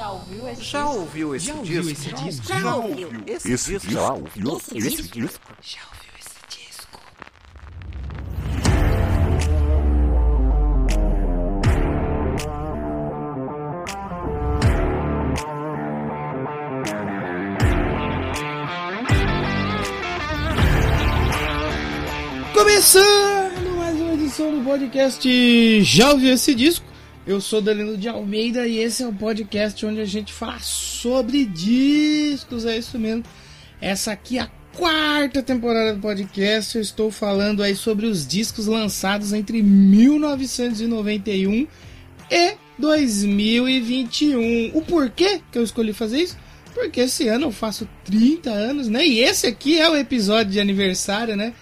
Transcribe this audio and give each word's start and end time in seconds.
Já 0.00 0.10
ouviu 0.12 0.48
esse 0.48 0.62
Já 0.62 0.82
disco? 0.82 0.98
ouviu 0.98 1.34
esse 1.34 1.46
Já 1.46 1.52
disco? 1.52 1.60
ouviu 1.60 1.90
esse 1.92 2.12
disco? 2.14 2.46
Já 2.58 2.74
ouviu 2.74 3.08
esse 3.26 3.52
Esse 3.52 3.72
disco? 3.72 3.90
já 3.92 4.12
ouviu 4.14 4.56
Esse 4.56 4.78
esse 4.78 5.02
disco? 5.02 5.20
disco? 5.20 5.52
Já 5.60 5.80
ouviu 5.92 6.12
esse 6.18 6.40
disco? 6.48 7.00
Começando 22.52 23.76
mais 23.76 24.00
uma 24.00 24.14
edição 24.14 24.50
do 24.50 24.64
podcast 24.64 25.82
Já 25.82 26.10
ouviu 26.12 26.32
esse 26.34 26.54
disco? 26.54 26.89
Eu 27.26 27.40
sou 27.40 27.60
Danilo 27.60 27.98
de 27.98 28.08
Almeida 28.08 28.66
e 28.66 28.78
esse 28.78 29.02
é 29.02 29.06
o 29.06 29.12
podcast 29.12 29.84
onde 29.84 30.00
a 30.00 30.06
gente 30.06 30.32
fala 30.32 30.58
sobre 30.58 31.44
discos, 31.44 32.64
é 32.64 32.78
isso 32.78 32.98
mesmo. 32.98 33.24
Essa 33.78 34.12
aqui 34.12 34.38
é 34.38 34.42
a 34.42 34.50
quarta 34.74 35.42
temporada 35.42 35.92
do 35.92 36.00
podcast. 36.00 36.76
Eu 36.76 36.82
estou 36.82 37.10
falando 37.10 37.62
aí 37.62 37.76
sobre 37.76 38.06
os 38.06 38.26
discos 38.26 38.66
lançados 38.66 39.34
entre 39.34 39.62
1991 39.62 41.66
e 42.30 42.54
2021. 42.78 44.70
O 44.74 44.80
porquê 44.80 45.42
que 45.52 45.58
eu 45.58 45.62
escolhi 45.62 45.92
fazer 45.92 46.22
isso? 46.22 46.38
Porque 46.72 47.00
esse 47.00 47.28
ano 47.28 47.48
eu 47.48 47.52
faço 47.52 47.86
30 48.06 48.50
anos, 48.50 48.88
né? 48.88 49.06
E 49.06 49.20
esse 49.20 49.46
aqui 49.46 49.78
é 49.78 49.90
o 49.90 49.96
episódio 49.96 50.52
de 50.52 50.60
aniversário, 50.60 51.36
né? 51.36 51.52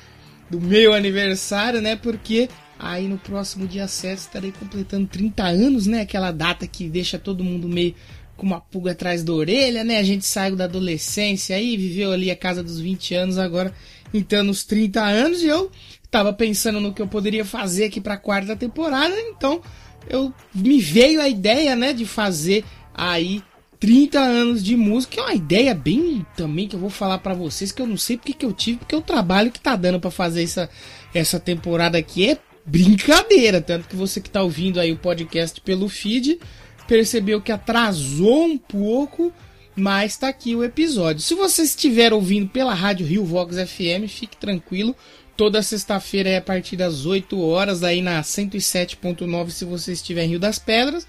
Do 0.49 0.61
meu 0.61 0.95
aniversário, 0.95 1.81
né? 1.81 1.97
Porque 1.97 2.49
aí 2.79 3.09
no 3.09 3.19
próximo 3.19 3.67
dia 3.67 3.89
7 3.89 4.19
estarei 4.19 4.53
completando 4.53 5.07
30 5.07 5.45
anos, 5.45 5.87
né? 5.87 6.03
Aquela 6.03 6.31
data 6.31 6.67
que 6.67 6.89
deixa 6.89 7.19
todo 7.19 7.43
mundo 7.43 7.69
meio 7.69 7.95
com 8.37 8.47
uma 8.47 8.61
pulga 8.61 8.93
atrás 8.93 9.25
da 9.25 9.33
orelha, 9.33 9.83
né? 9.83 9.99
A 9.99 10.03
gente 10.03 10.25
saiu 10.25 10.55
da 10.55 10.65
adolescência 10.65 11.57
aí, 11.57 11.77
viveu 11.77 12.13
ali 12.13 12.31
a 12.31 12.37
casa 12.37 12.63
dos 12.63 12.79
20 12.79 13.15
anos, 13.15 13.39
agora 13.39 13.75
então 14.15 14.45
nos 14.45 14.65
30 14.65 15.03
anos, 15.03 15.43
e 15.43 15.47
eu 15.47 15.71
tava 16.11 16.33
pensando 16.33 16.81
no 16.81 16.95
que 16.95 17.03
eu 17.03 17.09
poderia 17.09 17.45
fazer 17.45 17.85
aqui 17.85 18.01
pra 18.01 18.17
quarta 18.17 18.57
temporada, 18.57 19.15
então 19.21 19.61
eu 20.09 20.33
me 20.55 20.81
veio 20.81 21.21
a 21.21 21.29
ideia, 21.29 21.77
né, 21.77 21.93
de 21.93 22.07
fazer 22.07 22.65
aí 22.95 23.43
30 23.79 24.19
anos 24.19 24.65
de 24.65 24.77
música, 24.77 25.21
é 25.21 25.25
uma 25.25 25.35
ideia 25.35 25.75
bem 25.75 26.25
também 26.37 26.67
que 26.67 26.75
eu 26.75 26.81
vou 26.81 26.91
falar 26.91 27.19
pra 27.19 27.35
vocês, 27.35 27.71
que 27.71 27.83
eu 27.83 27.87
não 27.87 27.97
sei 27.97 28.17
porque 28.17 28.33
que 28.33 28.47
eu 28.47 28.53
tive, 28.53 28.79
porque 28.79 28.97
o 28.97 29.03
trabalho 29.03 29.51
que 29.51 29.61
tá 29.61 29.77
dando 29.77 30.01
pra 30.01 30.11
fazer 30.11 30.43
essa, 30.43 30.71
essa 31.13 31.39
temporada 31.39 31.99
aqui 31.99 32.31
é 32.31 32.39
brincadeira, 32.69 33.61
tanto 33.61 33.89
que 33.89 33.97
você 33.97 34.21
que 34.21 34.31
tá 34.31 34.43
ouvindo 34.43 34.79
aí 34.79 34.93
o 34.93 34.99
podcast 34.99 35.61
pelo 35.61 35.89
feed, 35.89 36.39
percebeu 36.87 37.41
que 37.41 37.51
atrasou 37.51 38.45
um 38.45 38.59
pouco, 38.59 39.33
mas 39.75 40.17
tá 40.17 40.29
aqui 40.29 40.55
o 40.55 40.63
episódio. 40.63 41.23
Se 41.23 41.35
você 41.35 41.63
estiver 41.63 42.13
ouvindo 42.13 42.49
pela 42.49 42.75
rádio 42.75 43.07
Rio 43.07 43.25
Vox 43.25 43.57
FM, 43.57 44.09
fique 44.09 44.37
tranquilo. 44.37 44.95
Toda 45.37 45.63
sexta-feira 45.63 46.29
é 46.29 46.37
a 46.39 46.43
partir 46.43 46.77
das 46.77 47.07
8 47.07 47.41
horas, 47.41 47.83
aí 47.83 48.03
na 48.03 48.21
107.9 48.21 49.51
se 49.51 49.65
você 49.65 49.93
estiver 49.93 50.25
em 50.25 50.31
Rio 50.31 50.41
das 50.41 50.59
Pedras. 50.59 51.07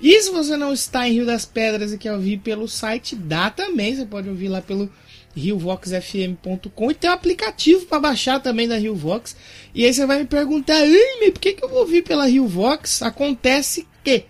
E 0.00 0.20
se 0.20 0.30
você 0.30 0.56
não 0.56 0.72
está 0.72 1.08
em 1.08 1.12
Rio 1.12 1.26
das 1.26 1.44
Pedras 1.44 1.92
e 1.92 1.98
quer 1.98 2.12
ouvir 2.12 2.38
pelo 2.38 2.68
site, 2.68 3.14
dá 3.14 3.50
também. 3.50 3.94
Você 3.94 4.06
pode 4.06 4.28
ouvir 4.28 4.48
lá 4.48 4.62
pelo 4.62 4.90
riovoxfm.com 5.34 6.90
e 6.90 6.94
tem 6.94 7.10
um 7.10 7.12
aplicativo 7.12 7.86
para 7.86 8.00
baixar 8.00 8.40
também 8.40 8.68
da 8.68 8.76
Rio 8.76 8.94
Vox. 8.94 9.36
E 9.74 9.84
aí 9.84 9.92
você 9.92 10.06
vai 10.06 10.20
me 10.20 10.26
perguntar, 10.26 10.80
mas 11.20 11.30
por 11.30 11.40
que, 11.40 11.54
que 11.54 11.64
eu 11.64 11.68
vou 11.68 11.80
ouvir 11.80 12.02
pela 12.02 12.26
Rio 12.26 12.46
Vox? 12.46 13.02
Acontece 13.02 13.86
que 14.04 14.24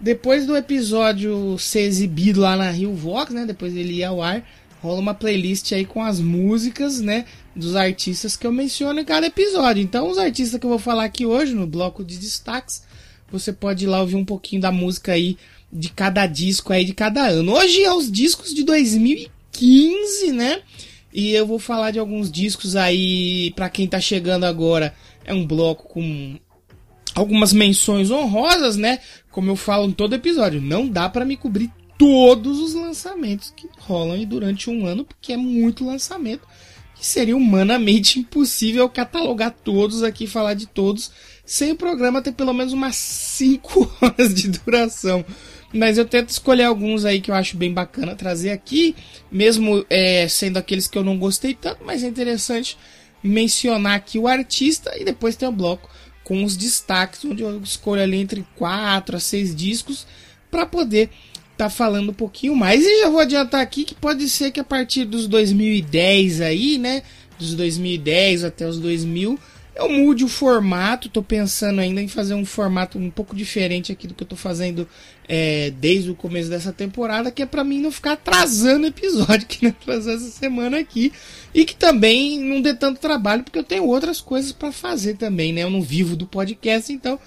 depois 0.00 0.46
do 0.46 0.56
episódio 0.56 1.56
ser 1.58 1.82
exibido 1.82 2.40
lá 2.40 2.56
na 2.56 2.70
Rio 2.70 2.92
Vox, 2.92 3.32
né? 3.32 3.46
Depois 3.46 3.72
dele 3.72 3.98
ir 3.98 4.04
ao 4.04 4.20
ar, 4.20 4.44
rola 4.82 5.00
uma 5.00 5.14
playlist 5.14 5.72
aí 5.72 5.84
com 5.84 6.02
as 6.02 6.18
músicas, 6.18 7.00
né? 7.00 7.24
Dos 7.54 7.76
artistas 7.76 8.36
que 8.36 8.46
eu 8.46 8.52
menciono 8.52 8.98
em 9.00 9.04
cada 9.04 9.26
episódio. 9.26 9.82
Então, 9.82 10.10
os 10.10 10.18
artistas 10.18 10.58
que 10.58 10.66
eu 10.66 10.70
vou 10.70 10.78
falar 10.78 11.04
aqui 11.04 11.24
hoje, 11.24 11.54
no 11.54 11.66
bloco 11.66 12.04
de 12.04 12.18
destaques, 12.18 12.82
você 13.30 13.52
pode 13.52 13.84
ir 13.84 13.88
lá 13.88 14.00
ouvir 14.00 14.16
um 14.16 14.24
pouquinho 14.24 14.60
da 14.60 14.72
música 14.72 15.12
aí 15.12 15.38
de 15.72 15.88
cada 15.88 16.26
disco 16.26 16.72
aí 16.72 16.84
de 16.84 16.92
cada 16.92 17.26
ano. 17.26 17.54
Hoje 17.54 17.82
é 17.82 17.92
os 17.94 18.10
discos 18.10 18.52
de 18.52 18.64
2015, 18.64 19.41
né? 20.32 20.62
E 21.12 21.32
eu 21.32 21.46
vou 21.46 21.58
falar 21.58 21.90
de 21.90 21.98
alguns 21.98 22.30
discos 22.30 22.74
aí, 22.74 23.52
pra 23.54 23.68
quem 23.68 23.86
tá 23.86 24.00
chegando 24.00 24.44
agora, 24.44 24.94
é 25.24 25.34
um 25.34 25.46
bloco 25.46 25.88
com 25.88 26.38
algumas 27.14 27.52
menções 27.52 28.10
honrosas, 28.10 28.76
né? 28.76 29.00
Como 29.30 29.50
eu 29.50 29.56
falo 29.56 29.86
em 29.86 29.92
todo 29.92 30.14
episódio, 30.14 30.60
não 30.60 30.88
dá 30.88 31.08
pra 31.08 31.24
me 31.24 31.36
cobrir 31.36 31.70
todos 31.98 32.58
os 32.58 32.74
lançamentos 32.74 33.52
que 33.54 33.68
rolam 33.78 34.24
durante 34.24 34.70
um 34.70 34.86
ano, 34.86 35.04
porque 35.04 35.32
é 35.32 35.36
muito 35.36 35.84
lançamento. 35.84 36.46
Que 36.94 37.06
seria 37.06 37.36
humanamente 37.36 38.18
impossível 38.20 38.88
catalogar 38.88 39.50
todos 39.50 40.02
aqui, 40.02 40.26
falar 40.26 40.54
de 40.54 40.66
todos, 40.66 41.12
sem 41.44 41.72
o 41.72 41.76
programa 41.76 42.22
ter 42.22 42.32
pelo 42.32 42.52
menos 42.52 42.72
umas 42.72 42.96
5 42.96 43.96
horas 44.00 44.34
de 44.34 44.48
duração. 44.48 45.24
Mas 45.72 45.96
eu 45.96 46.04
tento 46.04 46.28
escolher 46.28 46.64
alguns 46.64 47.04
aí 47.04 47.20
que 47.20 47.30
eu 47.30 47.34
acho 47.34 47.56
bem 47.56 47.72
bacana 47.72 48.14
trazer 48.14 48.50
aqui, 48.50 48.94
mesmo 49.30 49.84
é, 49.88 50.28
sendo 50.28 50.58
aqueles 50.58 50.86
que 50.86 50.98
eu 50.98 51.04
não 51.04 51.18
gostei 51.18 51.54
tanto, 51.54 51.82
mas 51.84 52.02
é 52.02 52.06
interessante 52.06 52.76
mencionar 53.22 53.94
aqui 53.94 54.18
o 54.18 54.28
artista 54.28 54.92
e 54.98 55.04
depois 55.04 55.36
tem 55.36 55.48
o 55.48 55.52
bloco 55.52 55.88
com 56.24 56.44
os 56.44 56.56
destaques, 56.56 57.24
onde 57.24 57.42
eu 57.42 57.60
escolho 57.60 58.02
ali 58.02 58.18
entre 58.18 58.44
4 58.56 59.16
a 59.16 59.20
6 59.20 59.54
discos 59.54 60.06
para 60.50 60.66
poder 60.66 61.10
tá 61.56 61.70
falando 61.70 62.10
um 62.10 62.14
pouquinho 62.14 62.56
mais. 62.56 62.84
E 62.84 63.00
já 63.00 63.08
vou 63.08 63.20
adiantar 63.20 63.60
aqui 63.60 63.84
que 63.84 63.94
pode 63.94 64.28
ser 64.28 64.50
que 64.50 64.60
a 64.60 64.64
partir 64.64 65.04
dos 65.04 65.26
2010 65.26 66.40
aí, 66.40 66.78
né, 66.78 67.02
dos 67.38 67.54
2010 67.54 68.44
até 68.44 68.66
os 68.66 68.78
2000, 68.78 69.38
eu 69.76 69.88
mude 69.88 70.24
o 70.24 70.28
formato. 70.28 71.08
Tô 71.08 71.22
pensando 71.22 71.80
ainda 71.80 72.00
em 72.00 72.08
fazer 72.08 72.34
um 72.34 72.44
formato 72.44 72.98
um 72.98 73.10
pouco 73.10 73.34
diferente 73.34 73.92
aqui 73.92 74.06
do 74.06 74.14
que 74.14 74.22
eu 74.22 74.28
tô 74.28 74.36
fazendo 74.36 74.88
é, 75.28 75.70
desde 75.70 76.10
o 76.10 76.14
começo 76.14 76.50
dessa 76.50 76.72
temporada, 76.72 77.30
que 77.30 77.42
é 77.42 77.46
para 77.46 77.64
mim 77.64 77.80
não 77.80 77.90
ficar 77.90 78.12
atrasando 78.12 78.86
episódio 78.86 79.46
que 79.48 79.64
não 79.64 79.70
atrasou 79.70 80.14
essa 80.14 80.30
semana 80.30 80.78
aqui 80.78 81.12
e 81.54 81.64
que 81.64 81.74
também 81.74 82.40
não 82.40 82.60
dê 82.60 82.74
tanto 82.74 83.00
trabalho, 83.00 83.42
porque 83.42 83.58
eu 83.58 83.64
tenho 83.64 83.86
outras 83.86 84.20
coisas 84.20 84.52
para 84.52 84.72
fazer 84.72 85.16
também, 85.16 85.52
né? 85.52 85.62
Eu 85.62 85.70
não 85.70 85.82
vivo 85.82 86.16
do 86.16 86.26
podcast, 86.26 86.92
então 86.92 87.18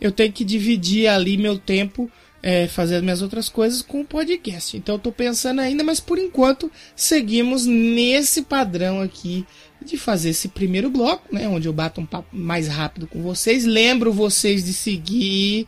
eu 0.00 0.12
tenho 0.12 0.32
que 0.32 0.44
dividir 0.44 1.06
ali 1.08 1.36
meu 1.36 1.58
tempo 1.58 2.10
é, 2.42 2.66
fazer 2.66 2.96
as 2.96 3.02
minhas 3.02 3.22
outras 3.22 3.48
coisas 3.48 3.82
com 3.82 4.00
o 4.00 4.04
podcast. 4.04 4.76
Então 4.76 4.94
eu 4.94 4.98
tô 4.98 5.12
pensando 5.12 5.60
ainda, 5.60 5.84
mas 5.84 6.00
por 6.00 6.18
enquanto 6.18 6.70
seguimos 6.96 7.66
nesse 7.66 8.42
padrão 8.42 9.00
aqui 9.00 9.44
de 9.84 9.96
fazer 9.96 10.30
esse 10.30 10.48
primeiro 10.48 10.90
bloco, 10.90 11.34
né, 11.34 11.48
onde 11.48 11.66
eu 11.66 11.72
bato 11.72 12.00
um 12.00 12.06
papo 12.06 12.34
mais 12.34 12.68
rápido 12.68 13.06
com 13.06 13.22
vocês. 13.22 13.64
Lembro 13.64 14.12
vocês 14.12 14.64
de 14.64 14.72
seguir 14.72 15.66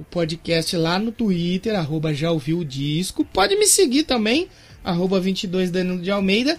o 0.00 0.04
podcast 0.04 0.74
lá 0.76 0.98
no 0.98 1.12
Twitter, 1.12 1.78
arroba 1.78 2.14
já 2.14 2.30
ouviu 2.30 2.60
o 2.60 2.64
disco. 2.64 3.22
Pode 3.22 3.54
me 3.56 3.66
seguir 3.66 4.04
também, 4.04 4.48
arroba 4.82 5.20
22 5.20 5.70
Danilo 5.70 6.00
de 6.00 6.10
Almeida. 6.10 6.58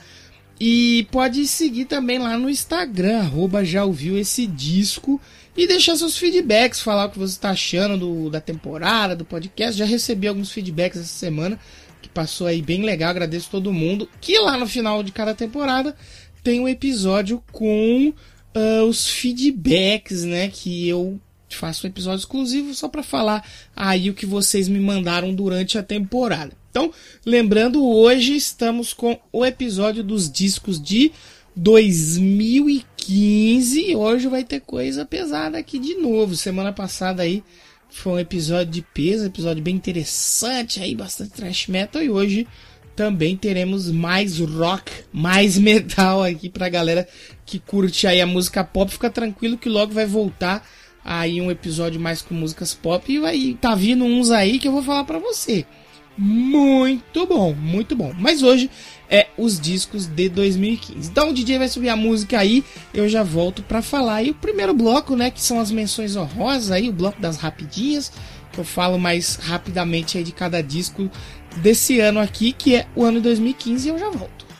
E 0.59 1.07
pode 1.11 1.47
seguir 1.47 1.85
também 1.85 2.19
lá 2.19 2.37
no 2.37 2.47
Instagram, 2.47 3.21
arroba 3.21 3.65
já 3.65 3.83
ouviu 3.83 4.15
esse 4.15 4.45
disco. 4.45 5.19
E 5.57 5.67
deixar 5.67 5.95
seus 5.95 6.15
feedbacks, 6.15 6.79
falar 6.79 7.07
o 7.07 7.09
que 7.09 7.17
você 7.17 7.33
está 7.33 7.49
achando 7.49 7.97
do, 7.97 8.29
da 8.29 8.39
temporada, 8.39 9.15
do 9.15 9.25
podcast. 9.25 9.77
Já 9.77 9.85
recebi 9.85 10.27
alguns 10.27 10.51
feedbacks 10.51 10.99
essa 10.99 11.09
semana, 11.09 11.59
que 11.99 12.07
passou 12.09 12.45
aí 12.45 12.61
bem 12.61 12.83
legal, 12.83 13.09
agradeço 13.09 13.49
todo 13.49 13.73
mundo. 13.73 14.07
Que 14.21 14.37
lá 14.37 14.55
no 14.55 14.67
final 14.67 15.01
de 15.01 15.11
cada 15.11 15.33
temporada 15.33 15.95
tem 16.43 16.59
um 16.59 16.67
episódio 16.67 17.43
com 17.51 18.13
uh, 18.55 18.85
os 18.87 19.09
feedbacks, 19.09 20.23
né? 20.23 20.47
Que 20.47 20.87
eu 20.87 21.19
faço 21.55 21.85
um 21.85 21.89
episódio 21.89 22.19
exclusivo 22.19 22.73
só 22.73 22.87
para 22.87 23.03
falar 23.03 23.47
aí 23.75 24.09
o 24.09 24.13
que 24.13 24.25
vocês 24.25 24.67
me 24.67 24.79
mandaram 24.79 25.33
durante 25.33 25.77
a 25.77 25.83
temporada. 25.83 26.51
Então, 26.69 26.91
lembrando, 27.25 27.85
hoje 27.85 28.35
estamos 28.35 28.93
com 28.93 29.19
o 29.31 29.45
episódio 29.45 30.03
dos 30.03 30.31
discos 30.31 30.81
de 30.81 31.11
2015. 31.55 33.95
Hoje 33.95 34.27
vai 34.27 34.43
ter 34.43 34.61
coisa 34.61 35.05
pesada 35.05 35.57
aqui 35.57 35.77
de 35.77 35.95
novo. 35.95 36.35
Semana 36.35 36.71
passada 36.71 37.23
aí 37.23 37.43
foi 37.89 38.13
um 38.13 38.19
episódio 38.19 38.71
de 38.71 38.81
peso, 38.81 39.25
episódio 39.25 39.61
bem 39.61 39.75
interessante 39.75 40.81
aí, 40.81 40.95
bastante 40.95 41.31
thrash 41.31 41.67
metal. 41.67 42.01
E 42.01 42.09
hoje 42.09 42.47
também 42.95 43.35
teremos 43.35 43.91
mais 43.91 44.39
rock, 44.39 44.89
mais 45.11 45.57
metal 45.57 46.23
aqui 46.23 46.49
pra 46.49 46.69
galera 46.69 47.05
que 47.45 47.59
curte 47.59 48.07
aí 48.07 48.21
a 48.21 48.27
música 48.27 48.63
pop. 48.63 48.89
Fica 48.91 49.09
tranquilo 49.09 49.57
que 49.57 49.67
logo 49.67 49.93
vai 49.93 50.05
voltar 50.05 50.65
aí 51.03 51.41
um 51.41 51.51
episódio 51.51 51.99
mais 51.99 52.21
com 52.21 52.33
músicas 52.33 52.73
pop. 52.73 53.11
E 53.11 53.19
vai 53.19 53.57
tá 53.59 53.75
vindo 53.75 54.03
uns 54.03 54.31
aí 54.31 54.59
que 54.59 54.67
eu 54.67 54.71
vou 54.71 54.83
falar 54.83 55.03
pra 55.03 55.19
você. 55.19 55.65
Muito 56.17 57.25
bom, 57.25 57.53
muito 57.53 57.95
bom. 57.95 58.13
Mas 58.17 58.43
hoje 58.43 58.69
é 59.09 59.27
os 59.37 59.59
discos 59.59 60.05
de 60.05 60.29
2015. 60.29 61.09
Então 61.09 61.29
o 61.29 61.33
DJ 61.33 61.57
vai 61.57 61.67
subir 61.67 61.89
a 61.89 61.95
música 61.95 62.39
aí, 62.39 62.63
eu 62.93 63.09
já 63.09 63.23
volto 63.23 63.63
para 63.63 63.81
falar. 63.81 64.23
E 64.23 64.31
o 64.31 64.35
primeiro 64.35 64.73
bloco, 64.73 65.15
né, 65.15 65.31
que 65.31 65.41
são 65.41 65.59
as 65.59 65.71
menções 65.71 66.15
honrosas 66.15 66.71
aí, 66.71 66.89
o 66.89 66.93
bloco 66.93 67.19
das 67.21 67.37
rapidinhas, 67.37 68.11
que 68.51 68.59
eu 68.59 68.63
falo 68.63 68.99
mais 68.99 69.35
rapidamente 69.35 70.17
aí 70.17 70.23
de 70.23 70.31
cada 70.31 70.61
disco 70.61 71.09
desse 71.57 71.99
ano 71.99 72.19
aqui, 72.19 72.51
que 72.51 72.75
é 72.75 72.87
o 72.95 73.03
ano 73.03 73.21
2015, 73.21 73.87
e 73.87 73.91
eu 73.91 73.97
já 73.97 74.09
volto. 74.09 74.50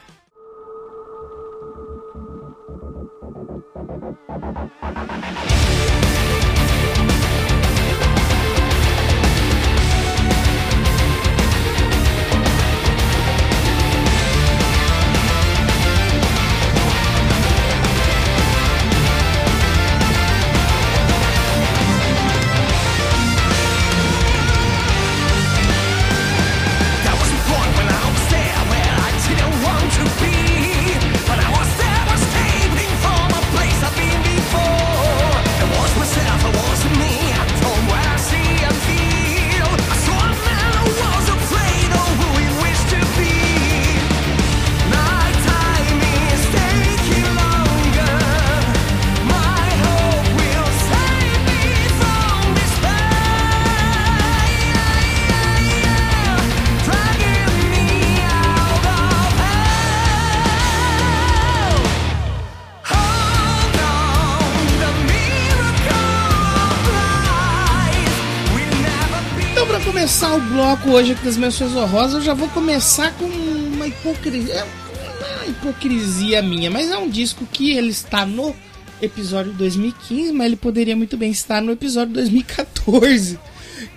Começar 70.72 70.74
o 70.74 70.78
bloco 70.78 70.90
hoje 70.92 71.12
aqui 71.14 71.26
das 71.26 71.38
menções 71.38 71.76
honrosas, 71.76 72.16
eu 72.16 72.22
já 72.22 72.34
vou 72.34 72.48
começar 72.50 73.14
com 73.18 73.26
uma 73.26 73.88
hipocrisia. 73.88 74.54
É 74.54 74.64
uma 74.64 75.46
hipocrisia 75.48 76.42
minha, 76.42 76.70
mas 76.70 76.90
é 76.90 76.98
um 76.98 77.10
disco 77.10 77.46
que 77.52 77.72
ele 77.72 77.90
está 77.90 78.26
no 78.26 78.56
episódio 79.02 79.52
2015, 79.54 80.32
mas 80.32 80.48
ele 80.48 80.56
poderia 80.56 80.96
muito 80.96 81.18
bem 81.18 81.32
estar 81.32 81.62
no 81.62 81.72
episódio 81.72 82.14
2014. 82.14 83.40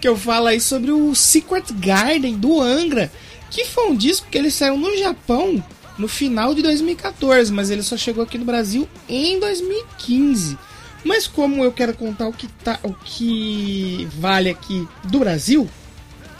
Que 0.01 0.09
eu 0.09 0.17
falo 0.17 0.47
aí 0.47 0.61
sobre 0.61 0.91
o 0.91 1.15
Secret 1.15 1.65
Garden 1.75 2.37
do 2.37 2.61
Angra, 2.61 3.13
que 3.51 3.65
foi 3.67 3.91
um 3.91 3.97
disco 3.97 4.27
que 4.31 4.39
ele 4.39 4.51
saiu 4.51 4.77
no 4.77 4.97
Japão 4.97 5.63
no 5.99 6.09
final 6.09 6.55
de 6.55 6.63
2014, 6.63 7.53
mas 7.53 7.71
ele 7.71 7.83
só 7.83 7.97
chegou 7.97 8.25
aqui 8.25 8.39
no 8.39 8.45
Brasil 8.45 8.89
em 9.09 9.39
2015. 9.39 10.59
Mas 11.05 11.27
como 11.27 11.63
eu 11.63 11.71
quero 11.71 11.95
contar 11.95 12.27
o 12.27 12.33
que, 12.33 12.49
tá, 12.49 12.81
o 12.83 12.95
que 12.95 14.09
vale 14.19 14.49
aqui 14.49 14.89
do 15.05 15.19
Brasil, 15.19 15.69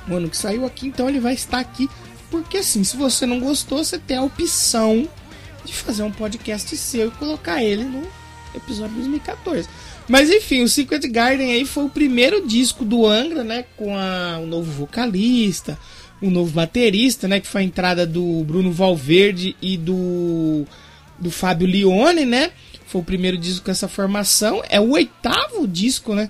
o 0.09 0.15
ano 0.15 0.29
que 0.29 0.37
saiu 0.37 0.65
aqui, 0.67 0.87
então 0.87 1.09
ele 1.09 1.21
vai 1.21 1.35
estar 1.35 1.59
aqui. 1.59 1.89
Porque 2.31 2.59
assim, 2.59 2.83
se 2.83 2.97
você 2.97 3.27
não 3.27 3.41
gostou, 3.41 3.85
você 3.85 3.99
tem 3.99 4.17
a 4.17 4.23
opção 4.23 5.09
de 5.65 5.73
fazer 5.73 6.03
um 6.03 6.11
podcast 6.11 6.77
seu 6.77 7.09
e 7.09 7.11
colocar 7.13 7.63
ele 7.63 7.85
no 7.85 8.03
episódio 8.55 8.95
2014. 8.97 9.69
Mas 10.09 10.31
enfim, 10.31 10.63
o 10.63 10.69
Secret 10.69 11.09
Garden 11.09 11.53
aí 11.53 11.65
foi 11.65 11.85
o 11.85 11.89
primeiro 11.89 12.47
disco 12.47 12.85
do 12.85 13.07
Angra, 13.07 13.43
né? 13.43 13.65
Com 13.77 13.97
a, 13.97 14.39
o 14.43 14.47
novo 14.47 14.71
vocalista, 14.71 15.79
o 16.21 16.31
novo 16.31 16.53
baterista, 16.53 17.27
né? 17.27 17.41
Que 17.41 17.47
foi 17.47 17.63
a 17.63 17.65
entrada 17.65 18.07
do 18.07 18.45
Bruno 18.45 18.71
Valverde 18.71 19.57
e 19.63 19.77
do, 19.77 20.67
do 21.19 21.31
Fábio 21.31 21.67
Lione, 21.67 22.27
né? 22.27 22.51
Foi 22.87 23.01
o 23.01 23.05
primeiro 23.05 23.39
disco 23.39 23.65
com 23.65 23.71
essa 23.71 23.89
formação. 23.89 24.63
É 24.69 24.79
o 24.79 24.91
oitavo 24.91 25.67
disco, 25.67 26.15
né? 26.15 26.29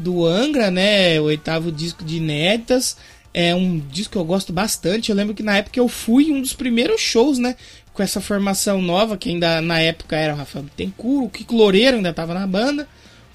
Do 0.00 0.26
Angra, 0.26 0.70
né? 0.70 1.20
O 1.20 1.24
oitavo 1.24 1.70
disco 1.70 2.04
de 2.04 2.16
inéditas. 2.16 2.96
É 3.32 3.54
um 3.54 3.78
disco 3.78 4.12
que 4.12 4.18
eu 4.18 4.24
gosto 4.24 4.52
bastante. 4.52 5.10
Eu 5.10 5.16
lembro 5.16 5.34
que 5.34 5.42
na 5.42 5.58
época 5.58 5.78
eu 5.78 5.88
fui 5.88 6.32
um 6.32 6.40
dos 6.40 6.52
primeiros 6.52 7.00
shows, 7.00 7.38
né? 7.38 7.54
Com 7.92 8.02
essa 8.02 8.20
formação 8.20 8.82
nova, 8.82 9.16
que 9.16 9.28
ainda 9.28 9.60
na 9.60 9.80
época 9.80 10.16
era 10.16 10.34
o 10.34 10.36
Rafael 10.36 10.64
Bittencourt, 10.64 11.26
o 11.26 11.30
Kiko 11.30 11.56
Loureiro 11.56 11.96
ainda 11.96 12.10
estava 12.10 12.34
na 12.34 12.46
banda, 12.46 12.88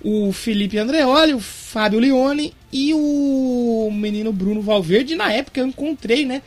o 0.04 0.32
Felipe 0.32 0.78
Andreoli, 0.78 1.34
o 1.34 1.40
Fábio 1.40 2.00
Leone 2.00 2.54
e 2.72 2.94
o 2.94 3.90
menino 3.92 4.32
Bruno 4.34 4.62
Valverde. 4.62 5.16
Na 5.16 5.32
época 5.32 5.60
eu 5.60 5.68
encontrei, 5.68 6.26
né? 6.26 6.42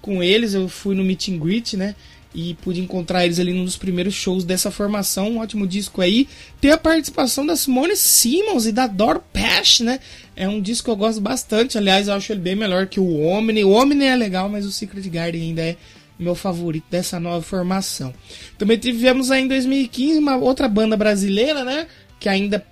Com 0.00 0.22
eles, 0.22 0.54
eu 0.54 0.68
fui 0.68 0.94
no 0.94 1.04
meet 1.04 1.28
and 1.28 1.38
greet, 1.38 1.76
né? 1.76 1.94
E 2.34 2.54
pude 2.54 2.80
encontrar 2.80 3.24
eles 3.24 3.38
ali 3.38 3.52
num 3.52 3.64
dos 3.64 3.76
primeiros 3.76 4.14
shows 4.14 4.44
dessa 4.44 4.70
formação, 4.70 5.32
um 5.32 5.38
ótimo 5.38 5.66
disco 5.66 6.00
aí. 6.00 6.28
Tem 6.60 6.70
a 6.70 6.78
participação 6.78 7.44
da 7.44 7.56
Simone 7.56 7.96
Simmons 7.96 8.66
e 8.66 8.72
da 8.72 8.86
Dor 8.86 9.22
Pesh, 9.32 9.80
né? 9.80 10.00
É 10.34 10.48
um 10.48 10.60
disco 10.60 10.86
que 10.86 10.90
eu 10.90 10.96
gosto 10.96 11.20
bastante, 11.20 11.76
aliás, 11.76 12.08
eu 12.08 12.14
acho 12.14 12.32
ele 12.32 12.40
bem 12.40 12.56
melhor 12.56 12.86
que 12.86 12.98
o 12.98 13.22
Omni. 13.22 13.64
O 13.64 13.70
Omni 13.72 14.04
é 14.04 14.16
legal, 14.16 14.48
mas 14.48 14.64
o 14.64 14.72
Secret 14.72 15.08
Garden 15.08 15.42
ainda 15.42 15.62
é 15.62 15.76
meu 16.18 16.34
favorito 16.34 16.84
dessa 16.90 17.20
nova 17.20 17.42
formação. 17.42 18.14
Também 18.56 18.78
tivemos 18.78 19.30
aí 19.30 19.42
em 19.42 19.48
2015 19.48 20.18
uma 20.18 20.36
outra 20.36 20.68
banda 20.68 20.96
brasileira, 20.96 21.64
né? 21.64 21.86
Que 22.18 22.28
ainda 22.28 22.64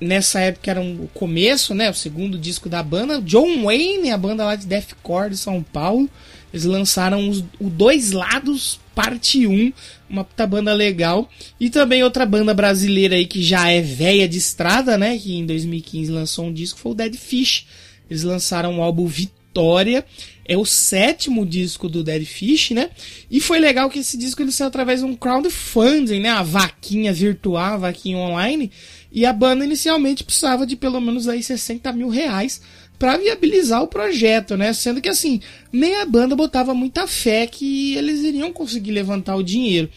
nessa 0.00 0.40
época 0.40 0.70
era 0.70 0.80
um, 0.80 1.04
o 1.04 1.08
começo, 1.14 1.74
né? 1.74 1.90
O 1.90 1.94
segundo 1.94 2.38
disco 2.38 2.68
da 2.68 2.82
banda. 2.82 3.20
John 3.20 3.64
Wayne, 3.64 4.10
a 4.10 4.18
banda 4.18 4.44
lá 4.44 4.56
de 4.56 4.66
deathcore 4.66 5.30
de 5.30 5.36
São 5.36 5.62
Paulo. 5.62 6.08
Eles 6.56 6.64
lançaram 6.64 7.28
os, 7.28 7.40
o 7.60 7.68
Dois 7.68 8.12
Lados 8.12 8.80
Parte 8.94 9.46
1, 9.46 9.74
uma 10.08 10.24
puta 10.24 10.46
banda 10.46 10.72
legal. 10.72 11.28
E 11.60 11.68
também 11.68 12.02
outra 12.02 12.24
banda 12.24 12.54
brasileira 12.54 13.14
aí 13.14 13.26
que 13.26 13.42
já 13.42 13.68
é 13.68 13.82
velha 13.82 14.26
de 14.26 14.38
estrada, 14.38 14.96
né? 14.96 15.18
Que 15.18 15.34
em 15.34 15.44
2015 15.44 16.10
lançou 16.10 16.46
um 16.46 16.52
disco, 16.52 16.78
foi 16.78 16.92
o 16.92 16.94
Dead 16.94 17.14
Fish. 17.14 17.66
Eles 18.08 18.22
lançaram 18.22 18.78
o 18.78 18.82
álbum 18.82 19.06
Vitória. 19.06 20.02
É 20.46 20.56
o 20.56 20.64
sétimo 20.64 21.44
disco 21.44 21.90
do 21.90 22.02
Dead 22.02 22.24
Fish, 22.24 22.70
né? 22.70 22.88
E 23.30 23.38
foi 23.38 23.58
legal 23.58 23.90
que 23.90 23.98
esse 23.98 24.16
disco 24.16 24.40
ele 24.40 24.50
saiu 24.50 24.68
através 24.68 25.00
de 25.00 25.06
um 25.06 25.14
crowdfunding, 25.14 26.20
né? 26.20 26.30
A 26.30 26.42
vaquinha 26.42 27.12
virtual, 27.12 27.74
a 27.74 27.76
vaquinha 27.76 28.16
online. 28.16 28.70
E 29.12 29.26
a 29.26 29.32
banda 29.32 29.62
inicialmente 29.62 30.24
precisava 30.24 30.66
de 30.66 30.74
pelo 30.74 31.02
menos 31.02 31.28
aí 31.28 31.42
60 31.42 31.92
mil 31.92 32.08
reais 32.08 32.62
para 32.98 33.16
viabilizar 33.16 33.82
o 33.82 33.88
projeto, 33.88 34.56
né? 34.56 34.72
Sendo 34.72 35.00
que 35.00 35.08
assim, 35.08 35.40
nem 35.72 35.96
a 35.96 36.06
banda 36.06 36.34
botava 36.34 36.74
muita 36.74 37.06
fé 37.06 37.46
que 37.46 37.94
eles 37.96 38.22
iriam 38.22 38.52
conseguir 38.52 38.92
levantar 38.92 39.36
o 39.36 39.42
dinheiro. 39.42 39.90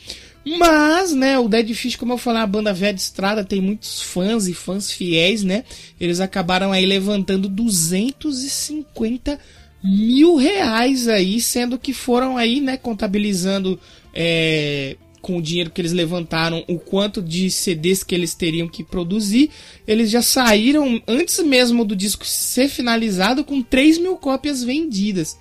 Mas, 0.45 1.13
né, 1.13 1.37
o 1.37 1.47
Dead 1.47 1.73
Fish, 1.73 1.95
como 1.95 2.13
eu 2.13 2.17
falei, 2.17 2.41
a 2.41 2.47
banda 2.47 2.73
velha 2.73 2.93
de 2.93 3.01
estrada 3.01 3.43
tem 3.43 3.61
muitos 3.61 4.01
fãs 4.01 4.47
e 4.47 4.53
fãs 4.53 4.91
fiéis, 4.91 5.43
né? 5.43 5.63
Eles 5.99 6.19
acabaram 6.19 6.71
aí 6.71 6.85
levantando 6.85 7.49
250 7.49 9.39
mil 9.83 10.35
reais 10.35 11.07
aí, 11.07 11.39
sendo 11.39 11.77
que 11.77 11.93
foram 11.93 12.37
aí, 12.37 12.59
né, 12.59 12.77
contabilizando 12.77 13.79
é, 14.13 14.97
com 15.29 15.37
o 15.37 15.41
dinheiro 15.43 15.69
que 15.69 15.79
eles 15.79 15.91
levantaram, 15.91 16.65
o 16.67 16.79
quanto 16.79 17.21
de 17.21 17.51
CDs 17.51 18.03
que 18.03 18.15
eles 18.15 18.33
teriam 18.33 18.67
que 18.67 18.83
produzir, 18.83 19.51
eles 19.87 20.09
já 20.09 20.23
saíram 20.23 20.99
antes 21.07 21.37
mesmo 21.43 21.85
do 21.85 21.95
disco 21.95 22.25
ser 22.25 22.67
finalizado 22.67 23.43
com 23.43 23.61
3 23.61 23.99
mil 23.99 24.17
cópias 24.17 24.63
vendidas. 24.63 25.37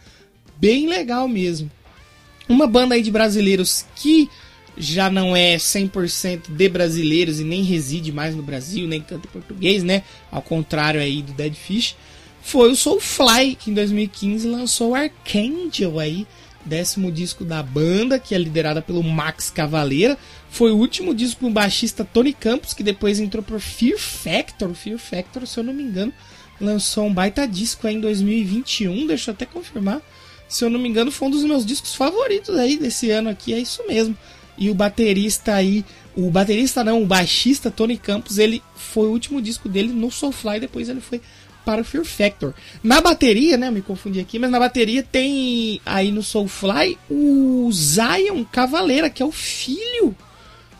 Bem 0.58 0.86
legal 0.86 1.26
mesmo. 1.26 1.70
Uma 2.46 2.66
banda 2.66 2.96
aí 2.96 3.00
de 3.00 3.10
brasileiros 3.10 3.86
que 3.96 4.28
já 4.76 5.08
não 5.08 5.34
é 5.34 5.56
100% 5.56 6.50
de 6.50 6.68
brasileiros 6.68 7.40
e 7.40 7.44
nem 7.44 7.62
reside 7.62 8.12
mais 8.12 8.36
no 8.36 8.42
Brasil, 8.42 8.86
nem 8.86 9.00
canta 9.00 9.26
português, 9.28 9.82
né? 9.82 10.02
Ao 10.30 10.42
contrário 10.42 11.00
aí 11.00 11.22
do 11.22 11.32
Dead 11.32 11.54
Fish, 11.54 11.96
foi 12.42 12.70
o 12.70 12.76
Soulfly, 12.76 13.54
que 13.54 13.70
em 13.70 13.74
2015 13.74 14.46
lançou 14.48 14.94
Archangel 14.94 15.98
aí, 15.98 16.26
décimo 16.68 17.10
disco 17.10 17.44
da 17.44 17.62
banda, 17.62 18.18
que 18.18 18.34
é 18.34 18.38
liderada 18.38 18.82
pelo 18.82 19.02
Max 19.02 19.50
Cavaleira. 19.50 20.18
Foi 20.50 20.70
o 20.70 20.76
último 20.76 21.14
disco 21.14 21.46
do 21.46 21.50
baixista 21.50 22.04
Tony 22.04 22.32
Campos, 22.32 22.74
que 22.74 22.82
depois 22.82 23.18
entrou 23.18 23.42
por 23.42 23.58
Fear 23.58 23.98
Factor. 23.98 24.74
Fear 24.74 24.98
Factor, 24.98 25.46
se 25.46 25.58
eu 25.58 25.64
não 25.64 25.72
me 25.72 25.82
engano, 25.82 26.12
lançou 26.60 27.06
um 27.06 27.14
baita 27.14 27.46
disco 27.46 27.86
aí 27.86 27.94
em 27.94 28.00
2021, 28.00 29.06
deixa 29.06 29.30
eu 29.30 29.34
até 29.34 29.46
confirmar. 29.46 30.02
Se 30.48 30.64
eu 30.64 30.70
não 30.70 30.78
me 30.78 30.88
engano, 30.88 31.10
foi 31.10 31.28
um 31.28 31.30
dos 31.30 31.44
meus 31.44 31.64
discos 31.64 31.94
favoritos 31.94 32.56
aí 32.56 32.76
desse 32.76 33.10
ano 33.10 33.28
aqui, 33.28 33.52
é 33.52 33.58
isso 33.58 33.82
mesmo. 33.86 34.16
E 34.56 34.70
o 34.70 34.74
baterista 34.74 35.54
aí, 35.54 35.84
o 36.16 36.30
baterista 36.30 36.82
não, 36.82 37.02
o 37.02 37.06
baixista 37.06 37.70
Tony 37.70 37.96
Campos, 37.96 38.38
ele 38.38 38.62
foi 38.74 39.06
o 39.06 39.12
último 39.12 39.40
disco 39.40 39.68
dele 39.68 39.92
no 39.92 40.10
Soulfly, 40.10 40.58
depois 40.60 40.88
ele 40.88 41.00
foi 41.00 41.20
para 41.68 41.82
o 41.82 41.84
Fear 41.84 42.02
Factor. 42.02 42.54
Na 42.82 42.98
bateria, 42.98 43.58
né, 43.58 43.70
me 43.70 43.82
confundi 43.82 44.18
aqui, 44.18 44.38
mas 44.38 44.50
na 44.50 44.58
bateria 44.58 45.02
tem 45.02 45.82
aí 45.84 46.10
no 46.10 46.22
Soulfly 46.22 46.96
o 47.10 47.68
Zion 47.70 48.42
Cavaleira, 48.50 49.10
que 49.10 49.22
é 49.22 49.26
o 49.26 49.30
filho 49.30 50.16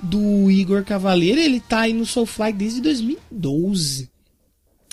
do 0.02 0.50
Igor 0.50 0.82
Cavaleira, 0.84 1.42
ele 1.42 1.60
tá 1.60 1.80
aí 1.80 1.92
no 1.92 2.06
Soulfly 2.06 2.54
desde 2.54 2.80
2012. 2.80 4.08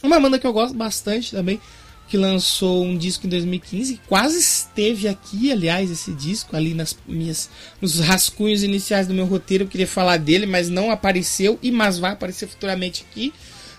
Uma 0.04 0.20
banda 0.20 0.38
que 0.38 0.46
eu 0.46 0.52
gosto 0.52 0.76
bastante 0.76 1.32
também, 1.32 1.62
que 2.10 2.18
lançou 2.18 2.84
um 2.84 2.98
disco 2.98 3.26
em 3.26 3.30
2015, 3.30 4.02
quase 4.06 4.38
esteve 4.38 5.08
aqui, 5.08 5.50
aliás, 5.50 5.90
esse 5.90 6.12
disco 6.12 6.58
ali 6.58 6.74
nas 6.74 6.94
minhas 7.08 7.50
nos 7.80 8.02
rascunhos 8.02 8.64
iniciais 8.64 9.08
do 9.08 9.14
meu 9.14 9.26
roteiro, 9.26 9.64
eu 9.64 9.70
queria 9.70 9.88
falar 9.88 10.18
dele, 10.18 10.46
mas 10.46 10.68
não 10.68 10.92
apareceu 10.92 11.58
e 11.64 11.72
mas 11.72 11.98
vai 11.98 12.12
aparecer 12.12 12.50
futuramente 12.50 13.06
aqui. 13.10 13.34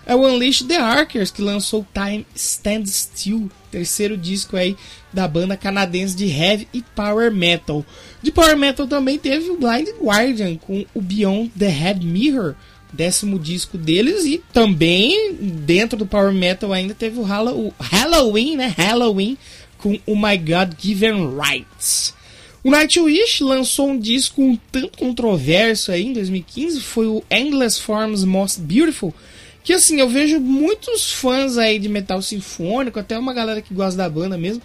É 0.07 0.15
o 0.15 0.25
Unleash 0.25 0.63
the 0.63 0.77
Arkers 0.77 1.29
que 1.29 1.41
lançou 1.41 1.85
Time 1.93 2.25
Stand 2.33 2.85
Still, 2.85 3.51
terceiro 3.69 4.15
disco 4.15 4.55
aí 4.55 4.77
da 5.11 5.27
banda 5.27 5.57
canadense 5.57 6.15
de 6.15 6.27
heavy 6.27 6.65
e 6.73 6.81
power 6.81 7.29
metal. 7.29 7.85
De 8.21 8.31
power 8.31 8.57
metal 8.57 8.87
também 8.87 9.19
teve 9.19 9.49
o 9.49 9.57
Blind 9.57 9.89
Guardian 10.01 10.55
com 10.55 10.85
o 10.93 11.01
Beyond 11.01 11.51
the 11.59 11.67
Head 11.67 12.05
Mirror, 12.05 12.55
décimo 12.93 13.37
disco 13.37 13.77
deles 13.77 14.23
e 14.23 14.41
também 14.53 15.33
dentro 15.35 15.97
do 15.97 16.05
power 16.05 16.31
metal 16.31 16.71
ainda 16.71 16.93
teve 16.93 17.19
o 17.19 17.23
Halloween, 17.23 18.55
né? 18.55 18.73
Halloween 18.77 19.37
com 19.77 19.99
o 20.05 20.15
My 20.15 20.37
God 20.37 20.71
Given 20.79 21.35
Rights. 21.37 22.15
O 22.63 22.71
Nightwish 22.71 23.43
lançou 23.43 23.89
um 23.89 23.99
disco 23.99 24.41
um 24.41 24.57
tanto 24.71 24.97
controverso 24.97 25.91
aí 25.91 26.05
em 26.05 26.13
2015, 26.13 26.79
foi 26.79 27.07
o 27.07 27.21
Endless 27.29 27.81
Forms 27.81 28.23
Most 28.23 28.61
Beautiful, 28.61 29.13
que 29.67 29.73
assim, 29.73 29.99
eu 29.99 30.07
vejo 30.07 30.39
muitos 30.39 31.11
fãs 31.11 31.57
aí 31.57 31.77
de 31.77 31.89
metal 31.89 32.21
sinfônico, 32.21 32.99
até 32.99 33.19
uma 33.19 33.33
galera 33.33 33.61
que 33.61 33.73
gosta 33.73 33.97
da 33.97 34.09
banda 34.09 34.37
mesmo, 34.37 34.63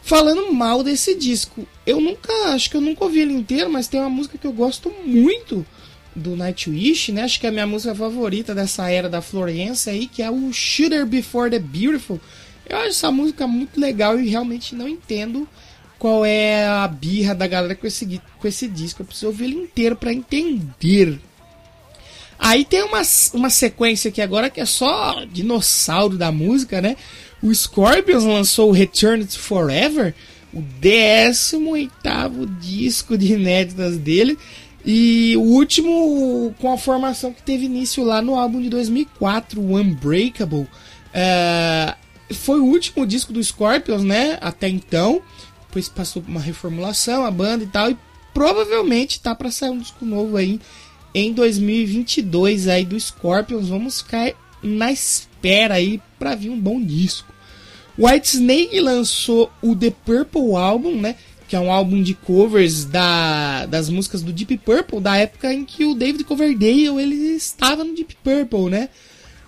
falando 0.00 0.52
mal 0.52 0.84
desse 0.84 1.16
disco. 1.16 1.66
Eu 1.84 2.00
nunca, 2.00 2.32
acho 2.54 2.70
que 2.70 2.76
eu 2.76 2.80
nunca 2.80 3.02
ouvi 3.02 3.18
ele 3.18 3.32
inteiro, 3.32 3.68
mas 3.68 3.88
tem 3.88 3.98
uma 3.98 4.08
música 4.08 4.38
que 4.38 4.46
eu 4.46 4.52
gosto 4.52 4.94
muito, 5.04 5.66
do 6.14 6.36
Nightwish, 6.36 7.10
né? 7.10 7.22
Acho 7.22 7.40
que 7.40 7.46
é 7.46 7.48
a 7.48 7.52
minha 7.52 7.66
música 7.66 7.92
favorita 7.96 8.54
dessa 8.54 8.88
era 8.88 9.08
da 9.08 9.20
Florence 9.20 9.90
aí, 9.90 10.06
que 10.06 10.22
é 10.22 10.30
o 10.30 10.52
Shooter 10.52 11.04
Before 11.04 11.50
the 11.50 11.58
Beautiful. 11.58 12.20
Eu 12.64 12.76
acho 12.76 12.90
essa 12.90 13.10
música 13.10 13.44
muito 13.44 13.80
legal 13.80 14.20
e 14.20 14.28
realmente 14.28 14.72
não 14.72 14.88
entendo 14.88 15.48
qual 15.98 16.24
é 16.24 16.64
a 16.64 16.86
birra 16.86 17.34
da 17.34 17.48
galera 17.48 17.74
com 17.74 17.88
esse, 17.88 18.20
com 18.38 18.46
esse 18.46 18.68
disco. 18.68 19.02
Eu 19.02 19.06
preciso 19.06 19.26
ouvir 19.26 19.46
ele 19.46 19.56
inteiro 19.56 19.96
para 19.96 20.12
entender. 20.12 21.18
Aí 22.38 22.64
tem 22.64 22.82
uma, 22.82 23.02
uma 23.34 23.50
sequência 23.50 24.10
aqui 24.10 24.22
agora 24.22 24.48
que 24.48 24.60
é 24.60 24.64
só 24.64 25.24
dinossauro 25.24 26.16
da 26.16 26.30
música, 26.30 26.80
né? 26.80 26.96
O 27.42 27.52
Scorpions 27.52 28.24
lançou 28.24 28.68
o 28.68 28.72
Return 28.72 29.24
to 29.24 29.38
Forever, 29.38 30.14
o 30.52 30.62
18 30.80 32.46
disco 32.60 33.18
de 33.18 33.32
inéditas 33.32 33.96
dele. 33.96 34.38
E 34.86 35.36
o 35.36 35.42
último 35.42 36.54
com 36.58 36.72
a 36.72 36.78
formação 36.78 37.32
que 37.32 37.42
teve 37.42 37.66
início 37.66 38.04
lá 38.04 38.22
no 38.22 38.36
álbum 38.36 38.62
de 38.62 38.70
2004, 38.70 39.60
o 39.60 39.76
Unbreakable. 39.76 40.66
É, 41.12 41.94
foi 42.32 42.60
o 42.60 42.64
último 42.64 43.06
disco 43.06 43.32
do 43.32 43.42
Scorpions, 43.42 44.04
né? 44.04 44.38
Até 44.40 44.68
então. 44.68 45.20
Depois 45.66 45.88
passou 45.88 46.22
por 46.22 46.30
uma 46.30 46.40
reformulação, 46.40 47.24
a 47.24 47.30
banda 47.30 47.64
e 47.64 47.66
tal. 47.66 47.90
E 47.90 47.98
provavelmente 48.32 49.20
tá 49.20 49.34
para 49.34 49.50
sair 49.50 49.70
um 49.70 49.78
disco 49.78 50.04
novo 50.04 50.36
aí 50.36 50.60
em 51.14 51.32
2022 51.32 52.68
aí 52.68 52.84
do 52.84 52.98
Scorpions. 52.98 53.68
Vamos 53.68 54.02
ficar 54.02 54.32
na 54.62 54.92
espera 54.92 55.74
aí 55.74 56.00
para 56.18 56.34
vir 56.34 56.50
um 56.50 56.60
bom 56.60 56.80
disco. 56.80 57.32
White 57.98 58.36
Snake 58.36 58.80
lançou 58.80 59.50
o 59.60 59.74
The 59.74 59.92
Purple 60.04 60.54
Album, 60.54 61.00
né? 61.00 61.16
que 61.48 61.56
é 61.56 61.60
um 61.60 61.72
álbum 61.72 62.02
de 62.02 62.14
covers 62.14 62.84
da, 62.84 63.64
das 63.66 63.88
músicas 63.88 64.22
do 64.22 64.32
Deep 64.32 64.58
Purple, 64.58 65.00
da 65.00 65.16
época 65.16 65.52
em 65.52 65.64
que 65.64 65.84
o 65.84 65.94
David 65.94 66.22
Coverdale 66.24 67.00
ele 67.00 67.14
estava 67.34 67.82
no 67.82 67.94
Deep 67.94 68.16
Purple, 68.22 68.68
né? 68.68 68.90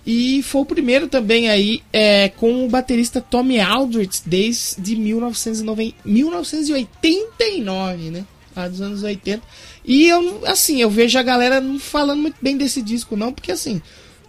E 0.05 0.41
foi 0.41 0.61
o 0.61 0.65
primeiro 0.65 1.07
também 1.07 1.47
aí 1.47 1.83
é, 1.93 2.29
com 2.29 2.65
o 2.65 2.69
baterista 2.69 3.21
Tommy 3.21 3.59
Aldrich 3.59 4.23
desde 4.25 4.95
1990, 4.95 5.95
1989, 6.03 8.09
né? 8.09 8.25
Lá 8.55 8.67
dos 8.67 8.81
anos 8.81 9.03
80. 9.03 9.43
E 9.83 10.07
eu, 10.07 10.43
assim, 10.45 10.81
eu 10.81 10.89
vejo 10.89 11.17
a 11.17 11.23
galera 11.23 11.59
não 11.59 11.79
falando 11.79 12.21
muito 12.21 12.37
bem 12.41 12.57
desse 12.57 12.81
disco, 12.81 13.15
não, 13.15 13.33
porque 13.33 13.51
assim, 13.51 13.81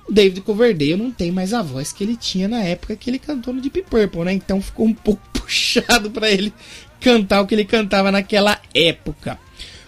o 0.08 0.12
David 0.12 0.40
Coverdale 0.40 0.96
não 0.96 1.10
tem 1.10 1.30
mais 1.30 1.52
a 1.52 1.62
voz 1.62 1.92
que 1.92 2.02
ele 2.02 2.16
tinha 2.16 2.48
na 2.48 2.62
época 2.62 2.96
que 2.96 3.08
ele 3.10 3.18
cantou 3.18 3.52
no 3.52 3.60
Deep 3.60 3.82
Purple, 3.82 4.24
né? 4.24 4.32
Então 4.32 4.60
ficou 4.62 4.86
um 4.86 4.94
pouco 4.94 5.22
puxado 5.32 6.10
para 6.10 6.30
ele 6.30 6.52
cantar 7.00 7.40
o 7.40 7.46
que 7.46 7.54
ele 7.54 7.64
cantava 7.64 8.10
naquela 8.10 8.60
época. 8.74 9.38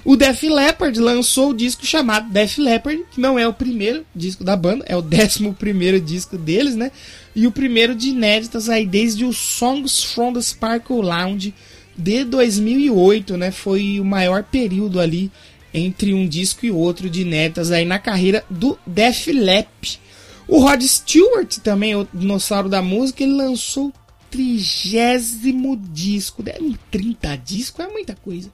O 0.04 0.16
Def 0.16 0.42
Leppard 0.42 1.00
lançou 1.00 1.50
o 1.50 1.54
disco 1.54 1.86
chamado 1.86 2.30
Def 2.30 2.58
Leppard, 2.58 3.04
que 3.10 3.18
não 3.18 3.38
é 3.38 3.48
o 3.48 3.54
primeiro 3.54 4.04
disco 4.14 4.44
da 4.44 4.54
banda, 4.54 4.84
é 4.86 4.94
o 4.94 5.00
décimo 5.00 5.54
primeiro 5.54 5.98
disco 5.98 6.36
deles, 6.36 6.76
né? 6.76 6.92
E 7.34 7.46
o 7.46 7.50
primeiro 7.50 7.94
de 7.94 8.10
inéditas 8.10 8.68
aí 8.68 8.84
desde 8.84 9.24
os 9.24 9.38
Songs 9.38 10.02
from 10.02 10.34
the 10.34 10.42
Sparkle 10.42 11.00
Lounge 11.00 11.54
de 11.96 12.22
2008, 12.24 13.36
né? 13.38 13.50
Foi 13.50 13.98
o 13.98 14.04
maior 14.04 14.42
período 14.44 15.00
ali 15.00 15.32
entre 15.74 16.14
um 16.14 16.26
disco 16.26 16.64
e 16.64 16.70
outro 16.70 17.10
de 17.10 17.22
inéditas 17.22 17.72
aí 17.72 17.84
na 17.84 17.98
carreira 17.98 18.44
do 18.48 18.78
Def 18.86 19.26
Leppard. 19.26 20.00
O 20.46 20.60
Rod 20.60 20.82
Stewart, 20.82 21.58
também 21.58 21.96
o 21.96 22.06
dinossauro 22.14 22.68
da 22.68 22.80
música, 22.80 23.24
ele 23.24 23.34
lançou 23.34 23.92
trigésimo 24.30 25.76
disco. 25.76 26.44
30 26.90 27.36
discos 27.38 27.84
é 27.84 27.88
muita 27.88 28.14
coisa. 28.14 28.52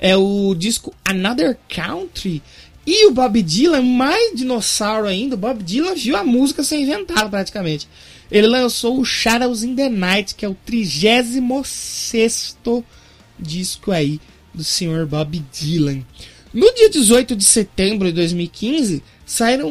É 0.00 0.16
o 0.16 0.54
disco 0.54 0.94
Another 1.04 1.58
Country. 1.68 2.42
E 2.86 3.06
o 3.06 3.12
Bob 3.12 3.40
Dylan, 3.42 3.82
mais 3.82 4.34
dinossauro 4.34 5.06
ainda, 5.06 5.34
o 5.34 5.38
Bob 5.38 5.62
Dylan 5.62 5.94
viu 5.94 6.16
a 6.16 6.24
música 6.24 6.64
ser 6.64 6.76
inventada 6.76 7.28
praticamente. 7.28 7.88
Ele 8.30 8.46
lançou 8.46 8.98
o 8.98 9.04
Shadows 9.04 9.62
in 9.62 9.76
the 9.76 9.88
Night, 9.88 10.34
que 10.34 10.44
é 10.44 10.48
o 10.48 10.56
36 10.66 11.44
disco 13.38 13.92
aí 13.92 14.20
do 14.54 14.64
senhor 14.64 15.06
Bob 15.06 15.42
Dylan. 15.52 16.02
No 16.52 16.72
dia 16.74 16.90
18 16.90 17.34
de 17.34 17.44
setembro 17.44 18.08
de 18.08 18.14
2015, 18.14 19.02
saíram 19.24 19.70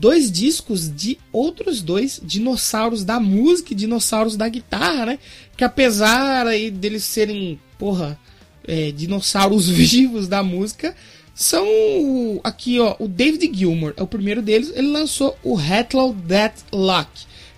dois 0.00 0.32
discos 0.32 0.92
de 0.92 1.16
outros 1.32 1.80
dois 1.80 2.20
dinossauros 2.22 3.04
da 3.04 3.20
música 3.20 3.72
e 3.72 3.76
dinossauros 3.76 4.36
da 4.36 4.48
guitarra, 4.48 5.06
né? 5.06 5.18
Que 5.56 5.62
apesar 5.62 6.46
aí 6.48 6.70
deles 6.70 7.04
serem, 7.04 7.60
porra, 7.78 8.18
é, 8.66 8.90
dinossauros 8.90 9.68
vivos 9.70 10.26
da 10.26 10.42
música, 10.42 10.94
são 11.32 11.64
aqui, 12.42 12.80
ó, 12.80 12.96
o 12.98 13.06
David 13.06 13.56
Gilmour, 13.56 13.94
é 13.96 14.02
o 14.02 14.06
primeiro 14.06 14.42
deles, 14.42 14.72
ele 14.74 14.88
lançou 14.88 15.38
o 15.44 15.56
Hello 15.56 16.12
That 16.26 16.64
Luck. 16.72 17.08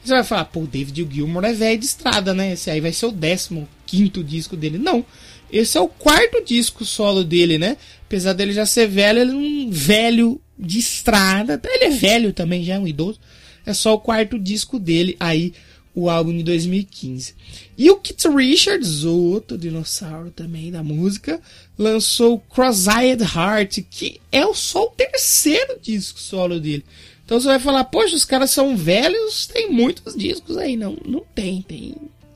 Você 0.04 0.12
vai 0.12 0.24
falar, 0.24 0.44
pô, 0.46 0.60
o 0.60 0.66
David 0.66 1.08
Gilmour 1.10 1.44
é 1.44 1.54
velho 1.54 1.78
de 1.78 1.86
estrada, 1.86 2.34
né? 2.34 2.52
Esse 2.52 2.70
aí 2.70 2.80
vai 2.80 2.92
ser 2.92 3.06
o 3.06 3.12
décimo 3.12 3.66
quinto 3.86 4.22
disco 4.22 4.54
dele. 4.54 4.76
Não, 4.76 5.04
esse 5.50 5.76
é 5.76 5.80
o 5.80 5.88
quarto 5.88 6.44
disco 6.44 6.84
solo 6.84 7.24
dele, 7.24 7.58
né? 7.58 7.76
Apesar 8.10 8.32
dele 8.32 8.52
já 8.52 8.66
ser 8.66 8.88
velho, 8.88 9.20
ele 9.20 9.30
é 9.30 9.34
um 9.34 9.70
velho 9.70 10.40
de 10.58 10.80
estrada. 10.80 11.60
Ele 11.62 11.84
é 11.84 11.90
velho 11.90 12.32
também, 12.32 12.64
já 12.64 12.74
é 12.74 12.78
um 12.80 12.88
idoso. 12.88 13.20
É 13.64 13.72
só 13.72 13.94
o 13.94 14.00
quarto 14.00 14.36
disco 14.36 14.80
dele 14.80 15.16
aí, 15.20 15.54
o 15.94 16.10
álbum 16.10 16.36
de 16.36 16.42
2015. 16.42 17.36
E 17.78 17.88
o 17.88 17.98
Keith 17.98 18.24
Richards, 18.36 19.04
outro 19.04 19.56
dinossauro 19.56 20.32
também 20.32 20.72
da 20.72 20.82
música, 20.82 21.40
lançou 21.78 22.40
Cross-Eyed 22.52 23.22
Heart, 23.22 23.78
que 23.88 24.20
é 24.32 24.42
só 24.54 24.86
o 24.86 24.90
terceiro 24.90 25.78
disco 25.80 26.18
solo 26.18 26.58
dele. 26.58 26.84
Então 27.24 27.40
você 27.40 27.46
vai 27.46 27.60
falar, 27.60 27.84
poxa, 27.84 28.16
os 28.16 28.24
caras 28.24 28.50
são 28.50 28.76
velhos, 28.76 29.46
tem 29.46 29.70
muitos 29.70 30.16
discos 30.16 30.56
aí. 30.56 30.76
Não, 30.76 30.98
não 31.06 31.24
tem, 31.32 31.62
tem 31.62 31.94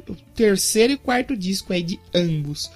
o 0.08 0.14
terceiro 0.36 0.92
e 0.92 0.96
quarto 0.96 1.36
disco 1.36 1.72
aí 1.72 1.82
de 1.82 1.98
ambos. 2.14 2.70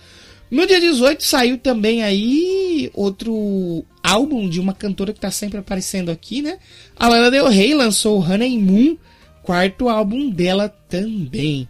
No 0.50 0.66
dia 0.66 0.80
18 0.80 1.22
saiu 1.22 1.58
também 1.58 2.02
aí 2.02 2.90
outro 2.94 3.84
álbum 4.02 4.48
de 4.48 4.58
uma 4.58 4.72
cantora 4.72 5.12
que 5.12 5.18
está 5.18 5.30
sempre 5.30 5.58
aparecendo 5.58 6.10
aqui, 6.10 6.40
né? 6.40 6.58
A 6.96 7.06
Lana 7.08 7.30
Del 7.30 7.48
Rey 7.48 7.74
lançou 7.74 8.18
Honey 8.18 8.58
Moon, 8.58 8.96
quarto 9.42 9.88
álbum 9.88 10.30
dela 10.30 10.68
também. 10.88 11.68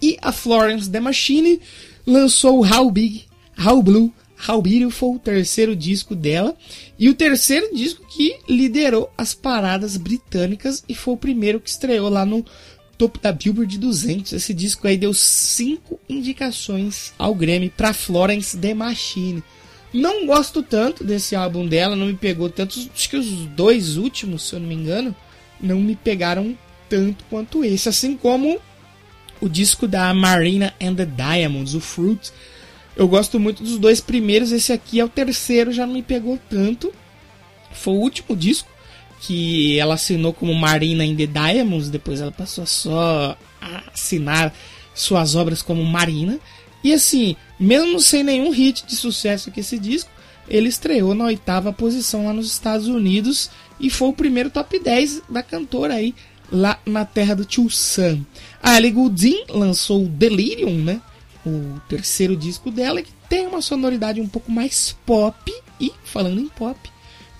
E 0.00 0.16
a 0.22 0.30
Florence 0.30 0.88
The 0.88 1.00
Machine 1.00 1.60
lançou 2.06 2.64
How 2.64 2.88
Big, 2.90 3.24
How 3.58 3.82
Blue, 3.82 4.12
How 4.48 4.60
Beautiful, 4.60 5.18
terceiro 5.18 5.74
disco 5.74 6.14
dela. 6.14 6.56
E 6.98 7.08
o 7.08 7.14
terceiro 7.14 7.74
disco 7.74 8.06
que 8.08 8.36
liderou 8.48 9.10
as 9.16 9.34
paradas 9.34 9.96
britânicas 9.96 10.84
e 10.88 10.94
foi 10.94 11.14
o 11.14 11.18
primeiro 11.18 11.58
que 11.58 11.70
estreou 11.70 12.08
lá 12.08 12.24
no 12.24 12.44
topo 12.96 13.18
da 13.18 13.32
Billboard 13.32 13.78
200. 13.78 14.32
Esse 14.32 14.54
disco 14.54 14.86
aí 14.86 14.96
deu 14.96 15.12
cinco 15.12 16.00
indicações 16.08 17.12
ao 17.18 17.34
Grammy 17.34 17.70
para 17.70 17.92
Florence 17.92 18.56
The 18.56 18.74
Machine. 18.74 19.42
Não 19.92 20.26
gosto 20.26 20.62
tanto 20.62 21.04
desse 21.04 21.36
álbum 21.36 21.66
dela, 21.66 21.94
não 21.94 22.06
me 22.06 22.14
pegou 22.14 22.50
tanto. 22.50 22.78
Acho 22.94 23.10
que 23.10 23.16
os 23.16 23.28
dois 23.46 23.96
últimos, 23.96 24.42
se 24.42 24.54
eu 24.54 24.60
não 24.60 24.66
me 24.66 24.74
engano, 24.74 25.14
não 25.60 25.80
me 25.80 25.94
pegaram 25.94 26.56
tanto 26.88 27.24
quanto 27.30 27.64
esse. 27.64 27.88
Assim 27.88 28.16
como 28.16 28.60
o 29.40 29.48
disco 29.48 29.86
da 29.86 30.12
Marina 30.12 30.74
and 30.80 30.94
the 30.94 31.06
Diamonds, 31.06 31.74
o 31.74 31.80
Fruit. 31.80 32.32
Eu 32.96 33.06
gosto 33.08 33.38
muito 33.38 33.62
dos 33.62 33.78
dois 33.78 34.00
primeiros, 34.00 34.52
esse 34.52 34.72
aqui 34.72 35.00
é 35.00 35.04
o 35.04 35.08
terceiro, 35.08 35.72
já 35.72 35.86
não 35.86 35.94
me 35.94 36.02
pegou 36.02 36.38
tanto. 36.48 36.92
Foi 37.72 37.94
o 37.94 37.98
último 37.98 38.36
disco 38.36 38.68
que 39.26 39.78
ela 39.78 39.94
assinou 39.94 40.34
como 40.34 40.54
Marina 40.54 41.04
in 41.04 41.16
the 41.16 41.26
Diamonds, 41.26 41.88
depois 41.88 42.20
ela 42.20 42.30
passou 42.30 42.66
só 42.66 43.36
a 43.60 43.82
assinar 43.92 44.52
suas 44.94 45.34
obras 45.34 45.62
como 45.62 45.82
Marina. 45.82 46.38
E 46.82 46.92
assim, 46.92 47.34
mesmo 47.58 47.98
sem 48.00 48.22
nenhum 48.22 48.50
hit 48.50 48.84
de 48.86 48.94
sucesso 48.94 49.50
que 49.50 49.60
esse 49.60 49.78
disco, 49.78 50.10
ele 50.46 50.68
estreou 50.68 51.14
na 51.14 51.24
oitava 51.24 51.72
posição 51.72 52.26
lá 52.26 52.34
nos 52.34 52.52
Estados 52.52 52.86
Unidos 52.86 53.50
e 53.80 53.88
foi 53.88 54.08
o 54.08 54.12
primeiro 54.12 54.50
top 54.50 54.78
10 54.78 55.22
da 55.30 55.42
cantora 55.42 55.94
aí 55.94 56.14
lá 56.52 56.78
na 56.84 57.06
terra 57.06 57.34
do 57.34 57.46
tio 57.46 57.70
Sam. 57.70 58.20
A 58.62 58.76
Ellie 58.76 58.90
Goulding 58.90 59.44
lançou 59.48 60.04
o 60.04 60.08
Delirium, 60.08 60.76
né? 60.82 61.00
O 61.46 61.80
terceiro 61.88 62.36
disco 62.36 62.70
dela, 62.70 63.00
que 63.00 63.12
tem 63.28 63.46
uma 63.46 63.62
sonoridade 63.62 64.20
um 64.20 64.28
pouco 64.28 64.52
mais 64.52 64.94
pop. 65.06 65.50
E, 65.80 65.90
falando 66.04 66.40
em 66.40 66.48
pop, 66.48 66.78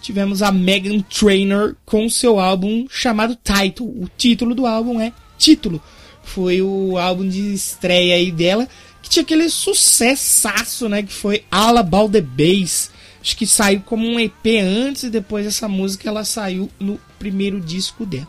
tivemos 0.04 0.42
a 0.42 0.52
Megan 0.52 1.00
Trainor 1.00 1.76
com 1.86 2.10
seu 2.10 2.38
álbum 2.38 2.86
chamado 2.90 3.38
Title. 3.42 3.86
O 3.86 4.06
título 4.18 4.54
do 4.54 4.66
álbum 4.66 5.00
é 5.00 5.14
Título. 5.38 5.82
Foi 6.22 6.60
o 6.60 6.98
álbum 6.98 7.26
de 7.26 7.54
estreia 7.54 8.16
aí 8.16 8.30
dela, 8.30 8.68
que 9.02 9.08
tinha 9.08 9.22
aquele 9.22 9.48
sucessaço, 9.48 10.90
né? 10.90 11.02
Que 11.02 11.12
foi 11.12 11.44
All 11.50 11.78
About 11.78 12.12
the 12.12 12.20
Bass. 12.20 12.90
Acho 13.18 13.34
que 13.34 13.46
saiu 13.46 13.80
como 13.80 14.06
um 14.06 14.20
EP 14.20 14.46
antes 14.62 15.04
e 15.04 15.10
depois 15.10 15.46
essa 15.46 15.66
música 15.66 16.06
ela 16.06 16.22
saiu 16.22 16.70
no 16.78 17.00
primeiro 17.18 17.58
disco 17.58 18.04
dela. 18.04 18.28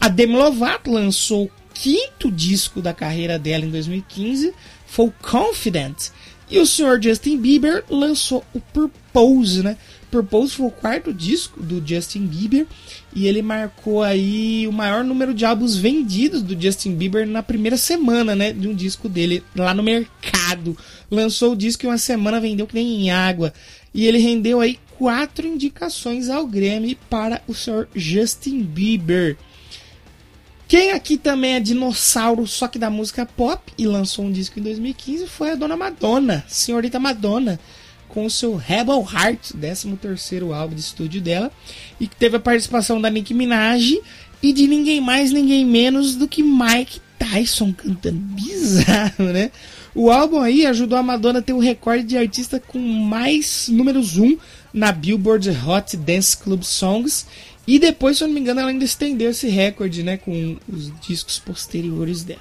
A 0.00 0.06
Demi 0.06 0.36
Lovato 0.36 0.92
lançou 0.92 1.46
o 1.46 1.50
quinto 1.74 2.30
disco 2.30 2.80
da 2.80 2.94
carreira 2.94 3.40
dela 3.40 3.64
em 3.64 3.70
2015, 3.70 4.54
foi 4.86 5.06
o 5.06 5.14
Confident. 5.20 6.10
E 6.48 6.60
o 6.60 6.66
senhor 6.66 7.02
Justin 7.02 7.38
Bieber 7.38 7.84
lançou 7.90 8.44
o 8.54 8.60
Purpose, 8.60 9.64
né? 9.64 9.76
Purpose 10.10 10.54
foi 10.54 10.66
o 10.66 10.70
quarto 10.70 11.12
disco 11.12 11.62
do 11.62 11.82
Justin 11.86 12.26
Bieber 12.26 12.66
e 13.14 13.26
ele 13.26 13.42
marcou 13.42 14.02
aí 14.02 14.66
o 14.66 14.72
maior 14.72 15.04
número 15.04 15.34
de 15.34 15.44
álbuns 15.44 15.76
vendidos 15.76 16.42
do 16.42 16.60
Justin 16.60 16.94
Bieber 16.94 17.26
na 17.26 17.42
primeira 17.42 17.76
semana, 17.76 18.34
né, 18.34 18.52
de 18.52 18.68
um 18.68 18.74
disco 18.74 19.08
dele 19.08 19.42
lá 19.54 19.72
no 19.74 19.82
mercado. 19.82 20.76
Lançou 21.10 21.52
o 21.52 21.56
disco 21.56 21.84
e 21.84 21.88
uma 21.88 21.98
semana 21.98 22.40
vendeu 22.40 22.66
que 22.66 22.74
nem 22.74 23.02
em 23.02 23.10
água. 23.10 23.52
E 23.92 24.06
ele 24.06 24.18
rendeu 24.18 24.60
aí 24.60 24.78
quatro 24.98 25.46
indicações 25.46 26.28
ao 26.28 26.46
Grammy 26.46 26.98
para 27.08 27.40
o 27.46 27.54
senhor 27.54 27.88
Justin 27.94 28.62
Bieber. 28.62 29.36
Quem 30.68 30.92
aqui 30.92 31.16
também 31.16 31.54
é 31.54 31.60
dinossauro, 31.60 32.46
só 32.46 32.68
que 32.68 32.78
da 32.78 32.90
música 32.90 33.24
pop, 33.24 33.72
e 33.78 33.86
lançou 33.86 34.26
um 34.26 34.30
disco 34.30 34.60
em 34.60 34.62
2015, 34.62 35.26
foi 35.26 35.52
a 35.52 35.54
dona 35.54 35.78
Madonna, 35.78 36.44
senhorita 36.46 37.00
Madonna, 37.00 37.58
com 38.08 38.26
o 38.26 38.30
seu 38.30 38.56
Rebel 38.56 39.06
Heart, 39.10 39.52
13 39.60 39.98
álbum 40.54 40.74
de 40.74 40.80
estúdio 40.80 41.20
dela, 41.20 41.50
e 42.00 42.06
que 42.06 42.16
teve 42.16 42.36
a 42.36 42.40
participação 42.40 43.00
da 43.00 43.10
Nicki 43.10 43.34
Minaj 43.34 44.00
e 44.42 44.52
de 44.52 44.66
ninguém 44.66 45.00
mais, 45.00 45.32
ninguém 45.32 45.64
menos 45.64 46.14
do 46.14 46.28
que 46.28 46.42
Mike 46.42 47.00
Tyson 47.18 47.72
cantando. 47.72 48.18
Bizarro, 48.18 49.24
né? 49.32 49.50
O 49.94 50.10
álbum 50.10 50.40
aí 50.40 50.64
ajudou 50.66 50.96
a 50.96 51.02
Madonna 51.02 51.40
a 51.40 51.42
ter 51.42 51.52
o 51.52 51.58
recorde 51.58 52.04
de 52.04 52.16
artista 52.16 52.60
com 52.60 52.78
mais 52.78 53.68
números 53.68 54.16
1 54.16 54.38
na 54.72 54.92
Billboard 54.92 55.50
Hot 55.50 55.96
Dance 55.96 56.36
Club 56.36 56.62
Songs 56.62 57.26
e 57.66 57.78
depois, 57.78 58.16
se 58.16 58.24
eu 58.24 58.28
não 58.28 58.34
me 58.34 58.40
engano, 58.40 58.60
ela 58.60 58.70
ainda 58.70 58.84
estendeu 58.84 59.30
esse 59.30 59.48
recorde, 59.48 60.02
né, 60.02 60.16
com 60.16 60.56
os 60.66 60.90
discos 61.06 61.38
posteriores 61.38 62.22
dela. 62.22 62.40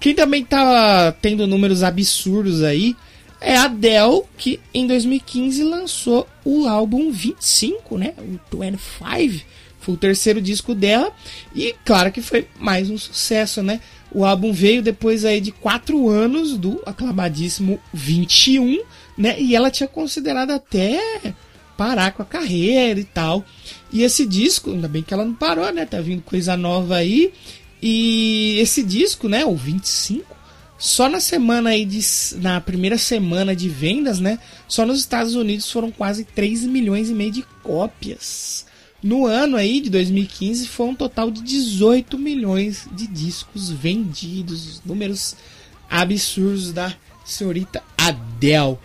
Quem 0.00 0.14
também 0.14 0.44
tá 0.44 1.12
tendo 1.22 1.46
números 1.46 1.82
absurdos 1.82 2.62
aí 2.62 2.96
é 3.40 3.56
a 3.56 3.64
Adele, 3.64 4.22
que 4.36 4.60
em 4.72 4.86
2015 4.86 5.62
lançou 5.64 6.26
o 6.44 6.66
álbum 6.66 7.10
25, 7.10 7.98
né, 7.98 8.14
o 8.18 8.58
25. 8.58 9.44
Foi 9.80 9.94
o 9.94 9.98
terceiro 9.98 10.40
disco 10.40 10.74
dela 10.74 11.12
e 11.54 11.74
claro 11.84 12.10
que 12.10 12.20
foi 12.20 12.48
mais 12.58 12.90
um 12.90 12.98
sucesso, 12.98 13.62
né? 13.62 13.80
O 14.10 14.24
álbum 14.24 14.52
veio 14.52 14.82
depois 14.82 15.24
aí 15.24 15.40
de 15.40 15.52
quatro 15.52 16.08
anos 16.08 16.56
do 16.56 16.82
aclamadíssimo 16.84 17.78
21, 17.92 18.82
né? 19.16 19.40
E 19.40 19.54
ela 19.54 19.70
tinha 19.70 19.86
considerado 19.86 20.50
até 20.50 21.32
parar 21.76 22.12
com 22.12 22.22
a 22.22 22.26
carreira 22.26 22.98
e 22.98 23.04
tal. 23.04 23.44
E 23.92 24.02
esse 24.02 24.26
disco, 24.26 24.70
ainda 24.70 24.88
bem 24.88 25.02
que 25.02 25.14
ela 25.14 25.24
não 25.24 25.34
parou, 25.34 25.72
né? 25.72 25.86
Tá 25.86 26.00
vindo 26.00 26.22
coisa 26.22 26.56
nova 26.56 26.96
aí. 26.96 27.32
E 27.80 28.58
esse 28.58 28.82
disco, 28.82 29.28
né, 29.28 29.44
o 29.44 29.54
25, 29.54 30.35
só 30.78 31.08
na 31.08 31.20
semana 31.20 31.70
aí 31.70 31.84
de 31.84 32.00
na 32.36 32.60
primeira 32.60 32.98
semana 32.98 33.56
de 33.56 33.68
vendas, 33.68 34.20
né, 34.20 34.38
só 34.68 34.84
nos 34.84 34.98
Estados 34.98 35.34
Unidos 35.34 35.70
foram 35.70 35.90
quase 35.90 36.24
3 36.24 36.64
milhões 36.64 37.10
e 37.10 37.14
meio 37.14 37.32
de 37.32 37.44
cópias. 37.62 38.66
No 39.02 39.26
ano 39.26 39.56
aí 39.56 39.80
de 39.80 39.90
2015 39.90 40.66
foi 40.68 40.86
um 40.86 40.94
total 40.94 41.30
de 41.30 41.42
18 41.42 42.18
milhões 42.18 42.88
de 42.92 43.06
discos 43.06 43.70
vendidos, 43.70 44.82
números 44.84 45.36
absurdos 45.88 46.72
da 46.72 46.94
senhorita 47.24 47.82
Adele. 47.96 48.78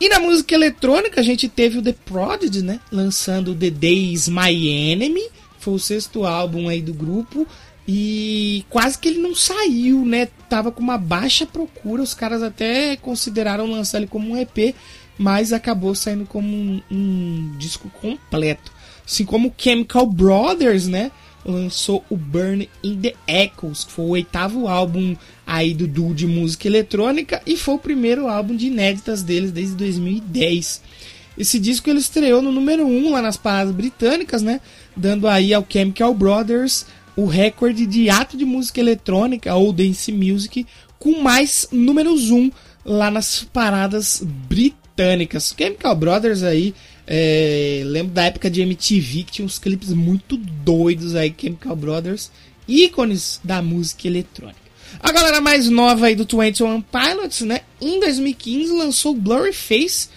E 0.00 0.08
na 0.08 0.20
música 0.20 0.54
eletrônica 0.54 1.20
a 1.20 1.24
gente 1.24 1.48
teve 1.48 1.78
o 1.78 1.82
The 1.82 1.92
Prodigy, 1.92 2.62
né? 2.62 2.80
Lançando 2.90 3.54
The 3.54 3.70
Days 3.70 4.28
My 4.28 4.68
Enemy. 4.68 5.28
Foi 5.58 5.74
o 5.74 5.78
sexto 5.78 6.24
álbum 6.24 6.68
aí 6.68 6.80
do 6.80 6.94
grupo. 6.94 7.46
E 7.90 8.66
quase 8.68 8.98
que 8.98 9.08
ele 9.08 9.18
não 9.18 9.34
saiu, 9.34 10.04
né? 10.04 10.28
Tava 10.46 10.70
com 10.70 10.82
uma 10.82 10.98
baixa 10.98 11.46
procura. 11.46 12.02
Os 12.02 12.12
caras 12.12 12.42
até 12.42 12.96
consideraram 12.96 13.70
lançar 13.70 13.96
ele 13.96 14.06
como 14.06 14.30
um 14.30 14.36
EP. 14.36 14.74
Mas 15.16 15.54
acabou 15.54 15.94
saindo 15.94 16.26
como 16.26 16.46
um, 16.46 16.82
um 16.90 17.56
disco 17.56 17.88
completo. 17.88 18.70
Assim 19.06 19.24
como 19.24 19.54
Chemical 19.56 20.06
Brothers, 20.06 20.86
né? 20.86 21.10
lançou 21.44 22.04
o 22.10 22.16
Burn 22.16 22.68
in 22.82 23.00
the 23.00 23.14
Echoes, 23.26 23.84
que 23.84 23.92
foi 23.92 24.04
o 24.04 24.08
oitavo 24.08 24.68
álbum 24.68 25.16
aí 25.46 25.72
do 25.72 25.86
duo 25.86 26.14
de 26.14 26.26
música 26.26 26.68
eletrônica 26.68 27.40
e 27.46 27.56
foi 27.56 27.74
o 27.74 27.78
primeiro 27.78 28.28
álbum 28.28 28.54
de 28.54 28.66
inéditas 28.66 29.22
deles 29.22 29.50
desde 29.50 29.74
2010. 29.76 30.82
Esse 31.38 31.58
disco 31.58 31.88
ele 31.88 32.00
estreou 32.00 32.42
no 32.42 32.52
número 32.52 32.84
1 32.84 33.06
um 33.06 33.12
lá 33.12 33.22
nas 33.22 33.36
paradas 33.36 33.72
britânicas, 33.72 34.42
né? 34.42 34.60
Dando 34.96 35.28
aí 35.28 35.54
ao 35.54 35.64
Chemical 35.66 36.12
Brothers 36.12 36.84
o 37.18 37.26
recorde 37.26 37.84
de 37.84 38.08
ato 38.08 38.36
de 38.36 38.44
música 38.44 38.78
eletrônica 38.78 39.52
ou 39.52 39.72
dance 39.72 40.12
music 40.12 40.64
com 41.00 41.20
mais 41.20 41.66
números 41.72 42.30
1 42.30 42.36
um 42.36 42.50
lá 42.84 43.10
nas 43.10 43.42
paradas 43.42 44.22
britânicas. 44.24 45.52
Chemical 45.58 45.96
Brothers 45.96 46.44
aí 46.44 46.72
é, 47.04 47.82
lembro 47.84 48.12
da 48.12 48.22
época 48.22 48.48
de 48.48 48.60
MTV 48.60 49.24
que 49.24 49.32
tinha 49.32 49.44
uns 49.44 49.58
clipes 49.58 49.92
muito 49.92 50.36
doidos 50.36 51.16
aí, 51.16 51.34
Chemical 51.36 51.74
Brothers, 51.74 52.30
ícones 52.68 53.40
da 53.42 53.60
música 53.60 54.06
eletrônica. 54.06 54.68
A 55.00 55.10
galera 55.10 55.40
mais 55.40 55.68
nova 55.68 56.06
aí 56.06 56.14
do 56.14 56.24
21 56.24 56.80
Pilots, 56.82 57.40
né? 57.40 57.62
Em 57.80 57.98
2015 57.98 58.70
lançou 58.74 59.12
Blurry 59.12 59.52
Face, 59.52 60.08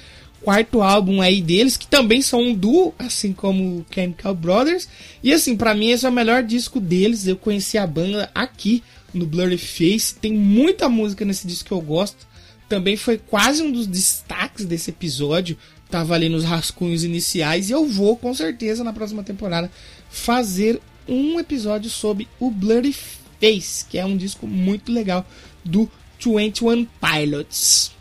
quarto 0.44 0.82
álbum 0.82 1.22
aí 1.22 1.42
deles, 1.42 1.78
que 1.78 1.88
também 1.88 2.22
são 2.22 2.42
um 2.42 2.54
duo, 2.54 2.94
assim 2.98 3.34
como 3.34 3.86
Chemical 3.94 4.36
Brothers. 4.36 4.88
E 5.24 5.34
assim, 5.34 5.56
para 5.56 5.74
mim 5.74 5.90
esse 5.90 6.06
é 6.06 6.10
o 6.10 6.12
melhor 6.12 6.44
disco 6.44 6.80
deles. 6.80 7.28
Eu 7.28 7.38
conheci 7.38 7.78
a 7.78 7.88
banda 7.88 8.30
aqui 8.34 8.84
no 9.14 9.26
Blurry 9.26 9.58
Face. 9.58 10.16
Tem 10.16 10.34
muita 10.34 10.90
música 10.90 11.24
nesse 11.24 11.48
disco 11.48 11.68
que 11.68 11.74
eu 11.74 11.82
gosto. 11.82 12.28
Também 12.68 12.96
foi 12.96 13.18
quase 13.18 13.62
um 13.62 13.72
dos 13.72 13.86
destaques 13.86 14.66
desse 14.66 14.90
episódio 14.90 15.58
tava 15.92 16.16
ali 16.16 16.30
nos 16.30 16.46
rascunhos 16.46 17.04
iniciais 17.04 17.70
e 17.70 17.74
eu 17.74 17.86
vou 17.86 18.16
com 18.16 18.34
certeza 18.34 18.82
na 18.82 18.94
próxima 18.94 19.24
temporada 19.24 19.70
fazer 20.10 20.82
um 21.08 21.38
episódio 21.38 21.90
sobre 21.90 22.28
o 22.40 22.50
Bloody 22.50 22.96
Face, 23.40 23.86
que 23.86 23.98
é 23.98 24.06
um 24.06 24.16
disco 24.16 24.48
muito 24.48 24.92
legal 24.92 25.26
do 25.66 25.92
21 26.18 26.86
Pilots. 26.86 27.92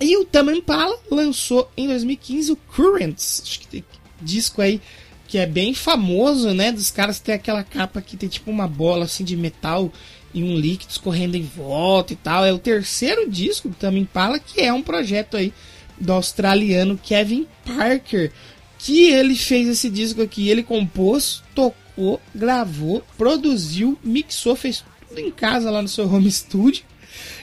E 0.00 0.16
o 0.16 0.24
Tame 0.24 0.56
Impala 0.56 0.96
lançou 1.10 1.70
em 1.76 1.88
2015 1.88 2.52
o 2.52 2.56
Currents, 2.56 3.42
acho 3.44 3.60
que 3.60 3.66
tem 3.66 3.84
disco 4.20 4.62
aí 4.62 4.80
que 5.28 5.36
é 5.36 5.44
bem 5.44 5.74
famoso, 5.74 6.54
né? 6.54 6.72
Dos 6.72 6.90
caras 6.90 7.20
ter 7.20 7.32
aquela 7.32 7.62
capa 7.62 8.00
que 8.00 8.16
tem 8.16 8.28
tipo 8.28 8.50
uma 8.50 8.66
bola 8.66 9.04
assim 9.04 9.22
de 9.22 9.36
metal 9.36 9.92
e 10.32 10.42
um 10.42 10.56
líquido 10.56 10.90
escorrendo 10.90 11.36
em 11.36 11.42
volta 11.42 12.14
e 12.14 12.16
tal. 12.16 12.44
É 12.44 12.52
o 12.52 12.58
terceiro 12.58 13.30
disco 13.30 13.68
do 13.68 13.74
Tame 13.74 14.00
Impala, 14.00 14.38
que 14.38 14.62
é 14.62 14.72
um 14.72 14.82
projeto 14.82 15.36
aí 15.36 15.52
do 16.00 16.12
australiano 16.14 16.98
Kevin 17.02 17.46
Parker, 17.64 18.32
que 18.78 19.10
ele 19.10 19.36
fez 19.36 19.68
esse 19.68 19.90
disco 19.90 20.22
aqui. 20.22 20.48
Ele 20.48 20.62
compôs, 20.62 21.42
tocou, 21.54 22.20
gravou, 22.34 23.04
produziu, 23.18 23.98
mixou, 24.02 24.56
fez 24.56 24.82
tudo 25.06 25.20
em 25.20 25.30
casa 25.30 25.70
lá 25.70 25.82
no 25.82 25.88
seu 25.88 26.10
home 26.10 26.30
studio. 26.32 26.84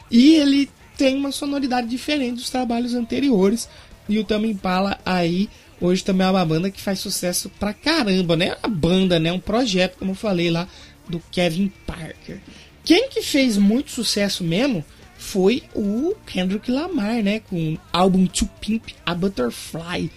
E 0.10 0.36
ele 0.36 0.70
tem 0.98 1.16
uma 1.16 1.32
sonoridade 1.32 1.88
diferente 1.88 2.36
dos 2.36 2.50
trabalhos 2.50 2.94
anteriores. 2.94 3.70
E 4.08 4.20
o 4.20 4.24
Tame 4.24 4.50
Impala 4.50 5.00
aí 5.06 5.50
hoje 5.80 6.04
também 6.04 6.26
é 6.26 6.30
uma 6.30 6.46
banda 6.46 6.72
que 6.72 6.82
faz 6.82 7.00
sucesso 7.00 7.50
pra 7.60 7.74
caramba, 7.74 8.36
né? 8.36 8.56
A 8.62 8.68
banda, 8.68 9.20
né? 9.20 9.32
Um 9.32 9.40
projeto, 9.40 9.98
como 9.98 10.12
eu 10.12 10.16
falei 10.16 10.50
lá, 10.50 10.68
do 11.08 11.22
Kevin 11.32 11.72
Parker. 11.86 12.40
Quem 12.84 13.10
que 13.10 13.22
fez 13.22 13.58
muito 13.58 13.92
sucesso 13.92 14.44
mesmo 14.44 14.86
foi 15.18 15.64
o 15.74 16.14
Kendrick 16.26 16.70
Lamar, 16.70 17.24
né? 17.24 17.40
Com 17.40 17.74
o 17.74 17.80
álbum 17.92 18.26
To 18.28 18.46
Pimp 18.62 18.90
a 19.06 19.14
Butterfly. 19.14 20.12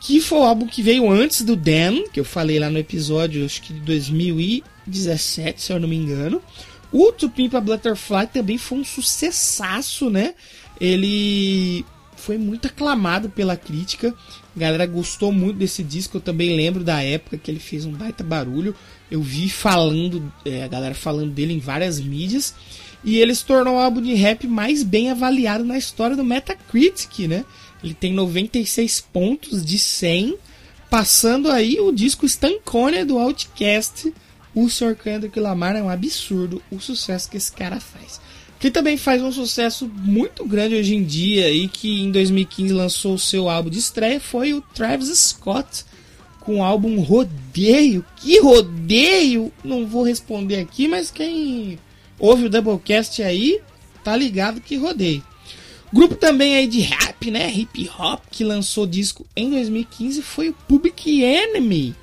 Que 0.00 0.20
foi 0.20 0.38
o 0.38 0.44
álbum 0.44 0.66
que 0.66 0.82
veio 0.82 1.10
antes 1.10 1.42
do 1.42 1.54
Damn, 1.54 2.08
que 2.08 2.18
eu 2.18 2.24
falei 2.24 2.58
lá 2.58 2.68
no 2.68 2.78
episódio, 2.78 3.44
acho 3.44 3.62
que 3.62 3.72
de 3.72 3.80
2017, 3.80 5.62
se 5.62 5.72
eu 5.72 5.78
não 5.78 5.88
me 5.88 5.96
engano. 5.96 6.42
O 6.92 7.10
To 7.12 7.30
Pimp 7.30 7.54
Butterfly 7.54 8.26
também 8.32 8.58
foi 8.58 8.78
um 8.78 8.84
sucessaço, 8.84 10.10
né? 10.10 10.34
Ele 10.80 11.84
foi 12.16 12.38
muito 12.38 12.66
aclamado 12.66 13.30
pela 13.30 13.56
crítica. 13.56 14.14
A 14.54 14.60
galera 14.60 14.86
gostou 14.86 15.32
muito 15.32 15.56
desse 15.56 15.82
disco. 15.82 16.18
Eu 16.18 16.20
também 16.20 16.54
lembro 16.54 16.84
da 16.84 17.02
época 17.02 17.38
que 17.38 17.50
ele 17.50 17.58
fez 17.58 17.84
um 17.84 17.92
baita 17.92 18.22
barulho. 18.22 18.74
Eu 19.10 19.22
vi 19.22 19.48
falando, 19.48 20.32
é, 20.44 20.62
a 20.62 20.68
galera 20.68 20.94
falando 20.94 21.32
dele 21.32 21.54
em 21.54 21.58
várias 21.58 21.98
mídias. 21.98 22.54
E 23.02 23.18
ele 23.18 23.34
se 23.34 23.44
tornou 23.44 23.74
o 23.74 23.78
álbum 23.78 24.00
de 24.00 24.14
rap 24.14 24.46
mais 24.46 24.82
bem 24.82 25.10
avaliado 25.10 25.64
na 25.64 25.76
história 25.76 26.14
do 26.14 26.22
Metacritic, 26.22 27.26
né? 27.26 27.44
Ele 27.82 27.94
tem 27.94 28.12
96 28.12 29.00
pontos 29.12 29.64
de 29.64 29.78
100, 29.78 30.36
passando 30.88 31.50
aí 31.50 31.80
o 31.80 31.90
disco 31.90 32.26
Stankonia 32.26 33.04
do 33.04 33.18
Outcast. 33.18 34.12
O 34.54 34.68
Sr. 34.68 34.94
Kendrick 34.94 35.38
Lamar 35.40 35.76
é 35.76 35.82
um 35.82 35.88
absurdo 35.88 36.62
o 36.70 36.78
sucesso 36.78 37.30
que 37.30 37.36
esse 37.36 37.52
cara 37.52 37.80
faz. 37.80 38.20
Que 38.58 38.70
também 38.70 38.96
faz 38.96 39.22
um 39.22 39.32
sucesso 39.32 39.88
muito 39.88 40.46
grande 40.46 40.74
hoje 40.74 40.94
em 40.94 41.02
dia 41.02 41.50
e 41.50 41.66
que 41.68 42.00
em 42.00 42.10
2015 42.10 42.72
lançou 42.72 43.14
o 43.14 43.18
seu 43.18 43.48
álbum 43.48 43.70
de 43.70 43.78
estreia 43.78 44.20
foi 44.20 44.52
o 44.52 44.60
Travis 44.60 45.08
Scott 45.08 45.84
com 46.40 46.58
o 46.58 46.62
álbum 46.62 47.00
Rodeio. 47.00 48.04
Que 48.16 48.40
rodeio! 48.40 49.52
Não 49.64 49.86
vou 49.86 50.02
responder 50.02 50.60
aqui, 50.60 50.86
mas 50.86 51.10
quem 51.10 51.78
ouve 52.18 52.46
o 52.46 52.50
Doublecast 52.50 53.22
aí 53.22 53.60
tá 54.04 54.14
ligado 54.16 54.60
que 54.60 54.76
rodeio. 54.76 55.24
Grupo 55.92 56.14
também 56.14 56.56
aí 56.56 56.66
de 56.66 56.80
rap, 56.80 57.30
né? 57.30 57.52
Hip 57.52 57.90
hop, 57.98 58.22
que 58.30 58.44
lançou 58.44 58.86
disco 58.86 59.26
em 59.36 59.50
2015 59.50 60.22
foi 60.22 60.48
o 60.48 60.54
Public 60.66 61.22
Enemy. 61.22 61.94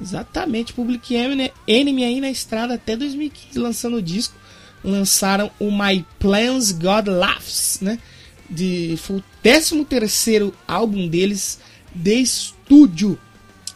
Exatamente, 0.00 0.72
Public 0.72 1.14
Enemy, 1.14 1.52
Enemy 1.66 2.04
aí 2.04 2.20
na 2.20 2.30
estrada 2.30 2.74
até 2.74 2.96
2015 2.96 3.58
lançando 3.58 3.96
o 3.96 4.02
disco. 4.02 4.34
Lançaram 4.82 5.50
o 5.58 5.70
My 5.70 6.04
Plans 6.18 6.72
God 6.72 7.08
Laughs, 7.08 7.78
né? 7.82 7.98
De, 8.48 8.96
foi 8.96 9.16
o 9.16 9.24
13 9.42 9.84
terceiro 9.84 10.54
álbum 10.66 11.06
deles 11.06 11.60
de 11.94 12.14
estúdio. 12.14 13.18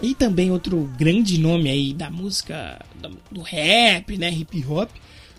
E 0.00 0.14
também 0.14 0.50
outro 0.50 0.90
grande 0.98 1.38
nome 1.38 1.70
aí 1.70 1.92
da 1.92 2.10
música 2.10 2.80
do 3.30 3.42
rap, 3.42 4.16
né? 4.16 4.30
Hip 4.30 4.64
hop 4.66 4.90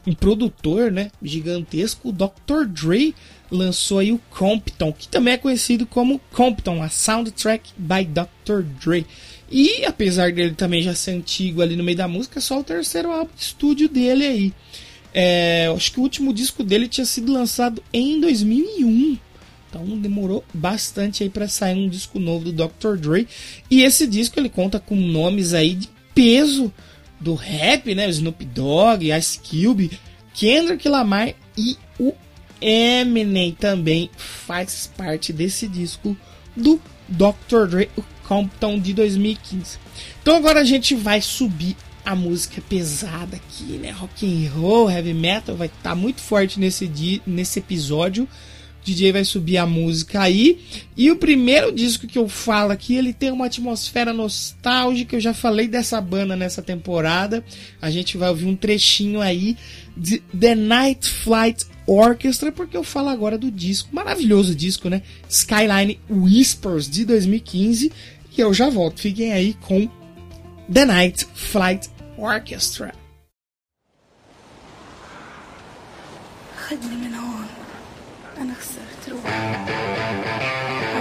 um 0.07 0.13
produtor, 0.13 0.91
né, 0.91 1.09
gigantesco, 1.21 2.09
o 2.09 2.11
Dr. 2.11 2.65
Dre 2.67 3.15
lançou 3.49 3.99
aí 3.99 4.11
o 4.11 4.21
Compton, 4.29 4.93
que 4.93 5.07
também 5.07 5.33
é 5.33 5.37
conhecido 5.37 5.85
como 5.85 6.19
Compton, 6.31 6.81
a 6.81 6.89
soundtrack 6.89 7.71
by 7.77 8.05
Dr. 8.05 8.61
Dre. 8.83 9.05
E 9.49 9.85
apesar 9.85 10.31
dele 10.31 10.55
também 10.55 10.81
já 10.81 10.95
ser 10.95 11.11
antigo 11.11 11.61
ali 11.61 11.75
no 11.75 11.83
meio 11.83 11.97
da 11.97 12.07
música, 12.07 12.39
é 12.39 12.41
só 12.41 12.59
o 12.59 12.63
terceiro 12.63 13.11
álbum 13.11 13.31
de 13.35 13.43
estúdio 13.43 13.87
dele 13.87 14.25
aí. 14.25 14.53
É, 15.13 15.71
acho 15.73 15.93
que 15.93 15.99
o 15.99 16.03
último 16.03 16.33
disco 16.33 16.63
dele 16.63 16.87
tinha 16.87 17.05
sido 17.05 17.31
lançado 17.31 17.81
em 17.93 18.19
2001. 18.19 19.17
Então 19.69 19.97
demorou 19.99 20.43
bastante 20.53 21.23
aí 21.23 21.29
para 21.29 21.47
sair 21.47 21.75
um 21.75 21.89
disco 21.89 22.19
novo 22.19 22.51
do 22.51 22.67
Dr. 22.67 22.97
Dre. 22.97 23.27
E 23.69 23.83
esse 23.83 24.07
disco 24.07 24.39
ele 24.39 24.49
conta 24.49 24.79
com 24.79 24.95
nomes 24.95 25.53
aí 25.53 25.75
de 25.75 25.89
peso 26.13 26.73
do 27.19 27.33
rap, 27.33 27.93
né? 27.93 28.09
Snoop 28.09 28.43
Dogg, 28.45 29.11
Ice 29.11 29.39
Cube, 29.39 29.91
Kendrick 30.33 30.87
Lamar 30.87 31.33
e 31.57 31.77
o 31.99 32.13
Eminem 32.61 33.51
também 33.53 34.09
faz 34.17 34.91
parte 34.97 35.31
desse 35.31 35.67
disco 35.67 36.15
do 36.55 36.79
Dr. 37.07 37.67
Dre, 37.69 37.89
o 37.97 38.03
Compton 38.27 38.79
de 38.79 38.93
2015. 38.93 39.77
Então 40.21 40.35
agora 40.35 40.61
a 40.61 40.65
gente 40.65 40.95
vai 40.95 41.21
subir 41.21 41.75
a 42.05 42.15
música 42.15 42.61
pesada 42.61 43.35
aqui, 43.35 43.63
né? 43.77 43.89
Rock 43.91 44.25
and 44.25 44.51
roll, 44.51 44.89
heavy 44.89 45.13
metal 45.13 45.55
vai 45.55 45.67
estar 45.67 45.89
tá 45.89 45.95
muito 45.95 46.21
forte 46.21 46.59
nesse 46.59 46.87
dia, 46.87 47.19
nesse 47.25 47.59
episódio. 47.59 48.27
DJ 48.85 49.11
vai 49.11 49.25
subir 49.25 49.57
a 49.57 49.65
música 49.65 50.21
aí. 50.21 50.59
E 50.95 51.09
o 51.09 51.15
primeiro 51.15 51.71
disco 51.71 52.05
que 52.05 52.19
eu 52.19 52.29
falo 52.29 52.71
aqui, 52.71 52.95
ele 52.95 53.11
tem 53.11 53.31
uma 53.31 53.47
atmosfera 53.47 54.13
nostálgica. 54.13 55.15
Eu 55.15 55.19
já 55.19 55.33
falei 55.33 55.67
dessa 55.67 55.99
banda 55.99 56.35
nessa 56.35 56.61
temporada. 56.61 57.43
A 57.81 57.89
gente 57.89 58.15
vai 58.15 58.29
ouvir 58.29 58.45
um 58.45 58.55
trechinho 58.55 59.21
aí 59.21 59.57
de 59.97 60.19
The 60.39 60.53
Night 60.53 61.09
Flight 61.09 61.65
Orchestra, 61.87 62.51
porque 62.51 62.77
eu 62.77 62.83
falo 62.83 63.09
agora 63.09 63.37
do 63.37 63.49
disco, 63.49 63.89
maravilhoso 63.91 64.53
disco, 64.53 64.87
né? 64.87 65.01
Skyline 65.27 65.99
Whispers 66.07 66.87
de 66.87 67.05
2015. 67.05 67.91
E 68.36 68.40
eu 68.40 68.54
já 68.54 68.68
volto. 68.68 69.00
Fiquem 69.00 69.32
aí 69.32 69.54
com 69.54 69.88
The 70.72 70.84
Night 70.84 71.26
Flight 71.34 71.90
Orchestra. 72.16 72.92
خدني 76.70 76.96
من 76.96 77.14
هون 77.14 77.46
أنا 78.38 78.54
خسرت 78.54 79.08
روحي 79.08 80.93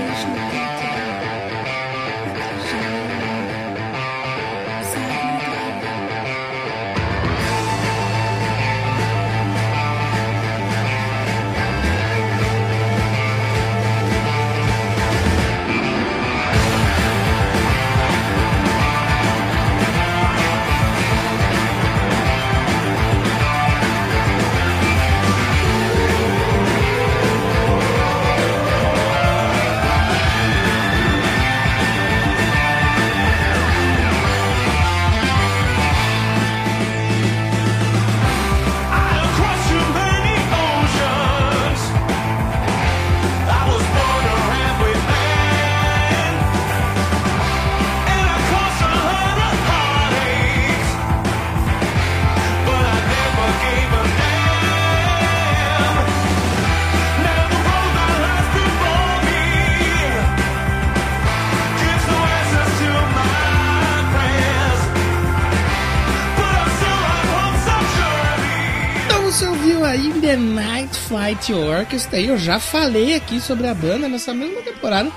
Flight 71.44 71.52
Orchestra. 71.52 72.20
Eu 72.20 72.38
já 72.38 72.58
falei 72.58 73.14
aqui 73.14 73.40
sobre 73.40 73.66
a 73.66 73.74
banda 73.74 74.08
nessa 74.08 74.32
mesma 74.32 74.62
temporada 74.62 75.12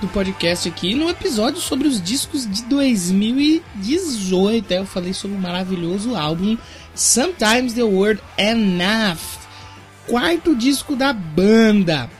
do 0.00 0.08
podcast 0.08 0.68
aqui, 0.68 0.94
no 0.94 1.08
episódio 1.08 1.60
sobre 1.60 1.88
os 1.88 2.02
discos 2.02 2.46
de 2.46 2.62
2018. 2.64 4.72
Eu 4.72 4.84
falei 4.84 5.14
sobre 5.14 5.36
o 5.36 5.40
maravilhoso 5.40 6.14
álbum 6.14 6.58
Sometimes 6.94 7.72
the 7.72 7.82
Word 7.82 8.20
Enough, 8.36 9.18
quarto 10.06 10.54
disco 10.54 10.94
da 10.94 11.12
banda. 11.12 12.10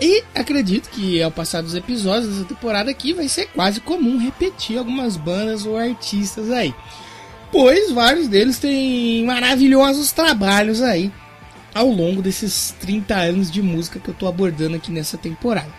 E 0.00 0.22
acredito 0.34 0.88
que 0.90 1.22
ao 1.22 1.30
passar 1.30 1.62
dos 1.62 1.74
episódios 1.74 2.32
dessa 2.32 2.44
temporada 2.44 2.90
aqui 2.90 3.12
vai 3.12 3.28
ser 3.28 3.46
quase 3.46 3.80
comum 3.80 4.18
repetir 4.18 4.78
algumas 4.78 5.16
bandas 5.16 5.66
ou 5.66 5.76
artistas 5.76 6.50
aí. 6.50 6.74
Pois 7.50 7.90
vários 7.90 8.28
deles 8.28 8.58
têm 8.58 9.24
maravilhosos 9.24 10.12
trabalhos 10.12 10.80
aí 10.80 11.12
ao 11.74 11.88
longo 11.88 12.22
desses 12.22 12.74
30 12.80 13.14
anos 13.14 13.50
de 13.50 13.62
música 13.62 13.98
que 13.98 14.08
eu 14.08 14.12
estou 14.12 14.28
abordando 14.28 14.76
aqui 14.76 14.90
nessa 14.90 15.16
temporada. 15.16 15.72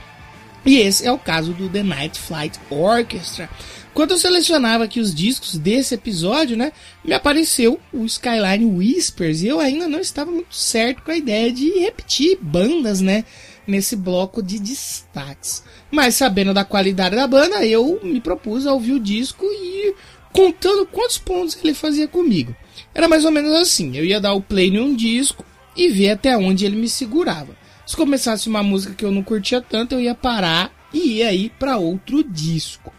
E 0.66 0.78
esse 0.78 1.06
é 1.06 1.12
o 1.12 1.20
caso 1.20 1.54
do 1.54 1.68
The 1.68 1.84
Night 1.84 2.18
Flight 2.20 2.58
Orchestra. 2.70 3.50
Quando 3.94 4.12
eu 4.12 4.18
selecionava 4.18 4.86
aqui 4.86 5.00
os 5.00 5.14
discos 5.14 5.58
desse 5.58 5.94
episódio, 5.94 6.58
né, 6.58 6.72
me 7.04 7.14
apareceu 7.14 7.80
o 7.92 8.06
Skyline 8.06 8.66
Whispers 8.66 9.42
e 9.42 9.48
eu 9.48 9.60
ainda 9.60 9.88
não 9.88 10.00
estava 10.00 10.32
muito 10.32 10.56
certo 10.56 11.04
com 11.04 11.12
a 11.12 11.18
ideia 11.18 11.52
de 11.52 11.70
repetir 11.80 12.40
bandas, 12.42 13.02
né, 13.02 13.26
nesse 13.68 13.96
bloco 13.96 14.42
de 14.42 14.58
destaques. 14.58 15.64
Mas 15.92 16.16
sabendo 16.16 16.54
da 16.54 16.66
qualidade 16.66 17.16
da 17.16 17.28
banda, 17.28 17.64
eu 17.66 18.00
me 18.02 18.20
propus 18.20 18.66
a 18.66 18.74
ouvir 18.74 18.94
o 18.94 19.00
disco 19.00 19.46
e 19.46 19.94
contando 20.32 20.88
quantos 20.88 21.18
pontos 21.18 21.58
ele 21.64 21.74
fazia 21.74 22.08
comigo. 22.08 22.56
Era 22.96 23.08
mais 23.08 23.26
ou 23.26 23.32
menos 23.32 23.54
assim, 23.54 23.96
eu 23.96 24.06
ia 24.06 24.20
dar 24.20 24.34
o 24.34 24.42
play 24.42 24.70
em 24.70 24.80
um 24.80 24.96
disco, 24.96 25.46
e 25.76 25.90
ver 25.90 26.12
até 26.12 26.38
onde 26.38 26.66
ele 26.66 26.76
me 26.76 26.90
segurava. 26.90 27.56
Se 27.86 27.96
começasse 27.96 28.48
uma 28.48 28.64
música 28.64 28.94
que 28.94 29.04
eu 29.04 29.12
não 29.12 29.24
curtia 29.24 29.62
tanto, 29.62 29.96
eu 29.96 30.00
ia 30.00 30.16
parar 30.16 30.72
e 30.94 31.18
ia 31.18 31.34
ir 31.34 31.50
para 31.60 31.78
outro 31.78 32.24
disco. 32.24 32.94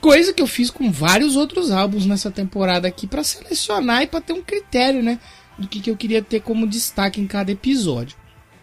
Coisa 0.00 0.32
que 0.32 0.40
eu 0.40 0.46
fiz 0.46 0.70
com 0.70 0.90
vários 0.90 1.36
outros 1.36 1.70
álbuns 1.70 2.06
nessa 2.06 2.30
temporada 2.30 2.88
aqui 2.88 3.06
para 3.06 3.24
selecionar 3.24 4.02
e 4.02 4.06
para 4.06 4.20
ter 4.20 4.32
um 4.32 4.42
critério, 4.42 5.02
né, 5.02 5.18
do 5.58 5.68
que, 5.68 5.80
que 5.80 5.90
eu 5.90 5.96
queria 5.96 6.22
ter 6.22 6.40
como 6.40 6.66
destaque 6.66 7.20
em 7.20 7.26
cada 7.26 7.52
episódio. 7.52 8.16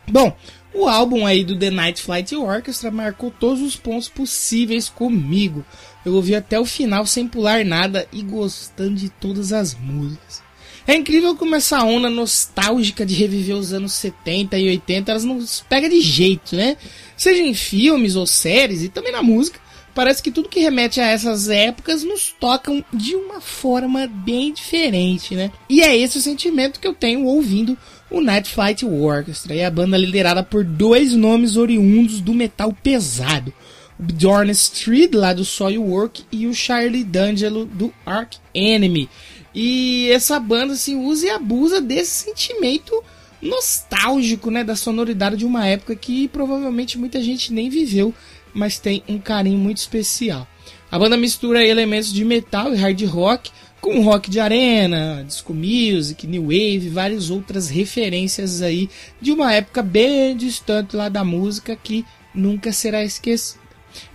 Bom, 0.09 0.35
o 0.73 0.87
álbum 0.87 1.25
aí 1.25 1.43
do 1.43 1.57
The 1.57 1.69
Night 1.69 2.01
Flight 2.01 2.35
Orchestra 2.35 2.89
marcou 2.89 3.29
todos 3.29 3.61
os 3.61 3.75
pontos 3.75 4.07
possíveis 4.07 4.87
comigo. 4.89 5.65
Eu 6.05 6.13
ouvi 6.13 6.33
até 6.33 6.59
o 6.59 6.65
final 6.65 7.05
sem 7.05 7.27
pular 7.27 7.65
nada 7.65 8.07
e 8.11 8.21
gostando 8.21 8.95
de 8.95 9.09
todas 9.09 9.51
as 9.51 9.75
músicas. 9.75 10.46
É 10.87 10.95
incrível 10.95 11.35
como 11.35 11.53
essa 11.53 11.83
onda 11.83 12.09
nostálgica 12.09 13.05
de 13.05 13.13
reviver 13.13 13.57
os 13.57 13.73
anos 13.73 13.91
70 13.91 14.57
e 14.57 14.69
80 14.69 15.11
elas 15.11 15.25
nos 15.25 15.63
pega 15.67 15.89
de 15.89 15.99
jeito, 15.99 16.55
né? 16.55 16.77
Seja 17.17 17.43
em 17.43 17.53
filmes 17.53 18.15
ou 18.15 18.25
séries 18.25 18.81
e 18.81 18.87
também 18.87 19.11
na 19.11 19.21
música, 19.21 19.59
parece 19.93 20.23
que 20.23 20.31
tudo 20.31 20.47
que 20.47 20.61
remete 20.61 21.01
a 21.01 21.07
essas 21.07 21.49
épocas 21.49 22.03
nos 22.03 22.33
tocam 22.39 22.85
de 22.93 23.15
uma 23.15 23.41
forma 23.41 24.07
bem 24.07 24.53
diferente, 24.53 25.35
né? 25.35 25.51
E 25.67 25.81
é 25.81 25.97
esse 25.97 26.19
o 26.19 26.21
sentimento 26.21 26.79
que 26.79 26.87
eu 26.87 26.93
tenho 26.93 27.25
ouvindo 27.25 27.77
o 28.09 28.21
Night 28.21 28.49
Flight 28.49 28.85
Orchestra, 28.85 29.53
e 29.53 29.63
a 29.63 29.69
banda 29.69 29.97
liderada 29.97 30.41
por 30.41 30.63
dois 30.63 31.13
nomes 31.13 31.57
oriundos 31.57 32.21
do 32.21 32.33
metal 32.33 32.71
pesado. 32.71 33.53
O 33.99 34.03
Bjorn 34.03 34.51
Street, 34.51 35.13
lá 35.13 35.33
do 35.33 35.43
Soilwork, 35.43 36.23
e 36.31 36.47
o 36.47 36.53
Charlie 36.53 37.03
D'Angelo, 37.03 37.65
do 37.65 37.91
Ark 38.05 38.37
Enemy. 38.53 39.09
E 39.53 40.09
essa 40.11 40.39
banda 40.39 40.73
assim, 40.73 40.95
usa 40.95 41.27
e 41.27 41.29
abusa 41.29 41.81
desse 41.81 42.25
sentimento 42.25 43.03
nostálgico, 43.41 44.49
né, 44.49 44.63
da 44.63 44.75
sonoridade 44.75 45.37
de 45.37 45.45
uma 45.45 45.65
época 45.65 45.95
que 45.95 46.27
provavelmente 46.27 46.97
muita 46.97 47.21
gente 47.21 47.53
nem 47.53 47.69
viveu, 47.69 48.13
mas 48.53 48.79
tem 48.79 49.03
um 49.07 49.19
carinho 49.19 49.57
muito 49.57 49.77
especial. 49.77 50.47
A 50.91 50.97
banda 50.97 51.17
mistura 51.17 51.65
elementos 51.65 52.11
de 52.11 52.23
metal 52.23 52.73
e 52.73 52.77
hard 52.77 53.01
rock 53.03 53.51
com 53.79 54.01
rock 54.01 54.29
de 54.29 54.39
arena, 54.39 55.23
disco 55.25 55.53
music, 55.53 56.25
new 56.25 56.43
wave, 56.43 56.89
várias 56.89 57.29
outras 57.29 57.69
referências 57.69 58.61
aí 58.61 58.89
de 59.21 59.31
uma 59.31 59.53
época 59.53 59.83
bem 59.83 60.35
distante 60.35 60.95
lá 60.95 61.09
da 61.09 61.23
música 61.23 61.75
que 61.75 62.05
nunca 62.33 62.71
será 62.71 63.03
esquecida. 63.03 63.59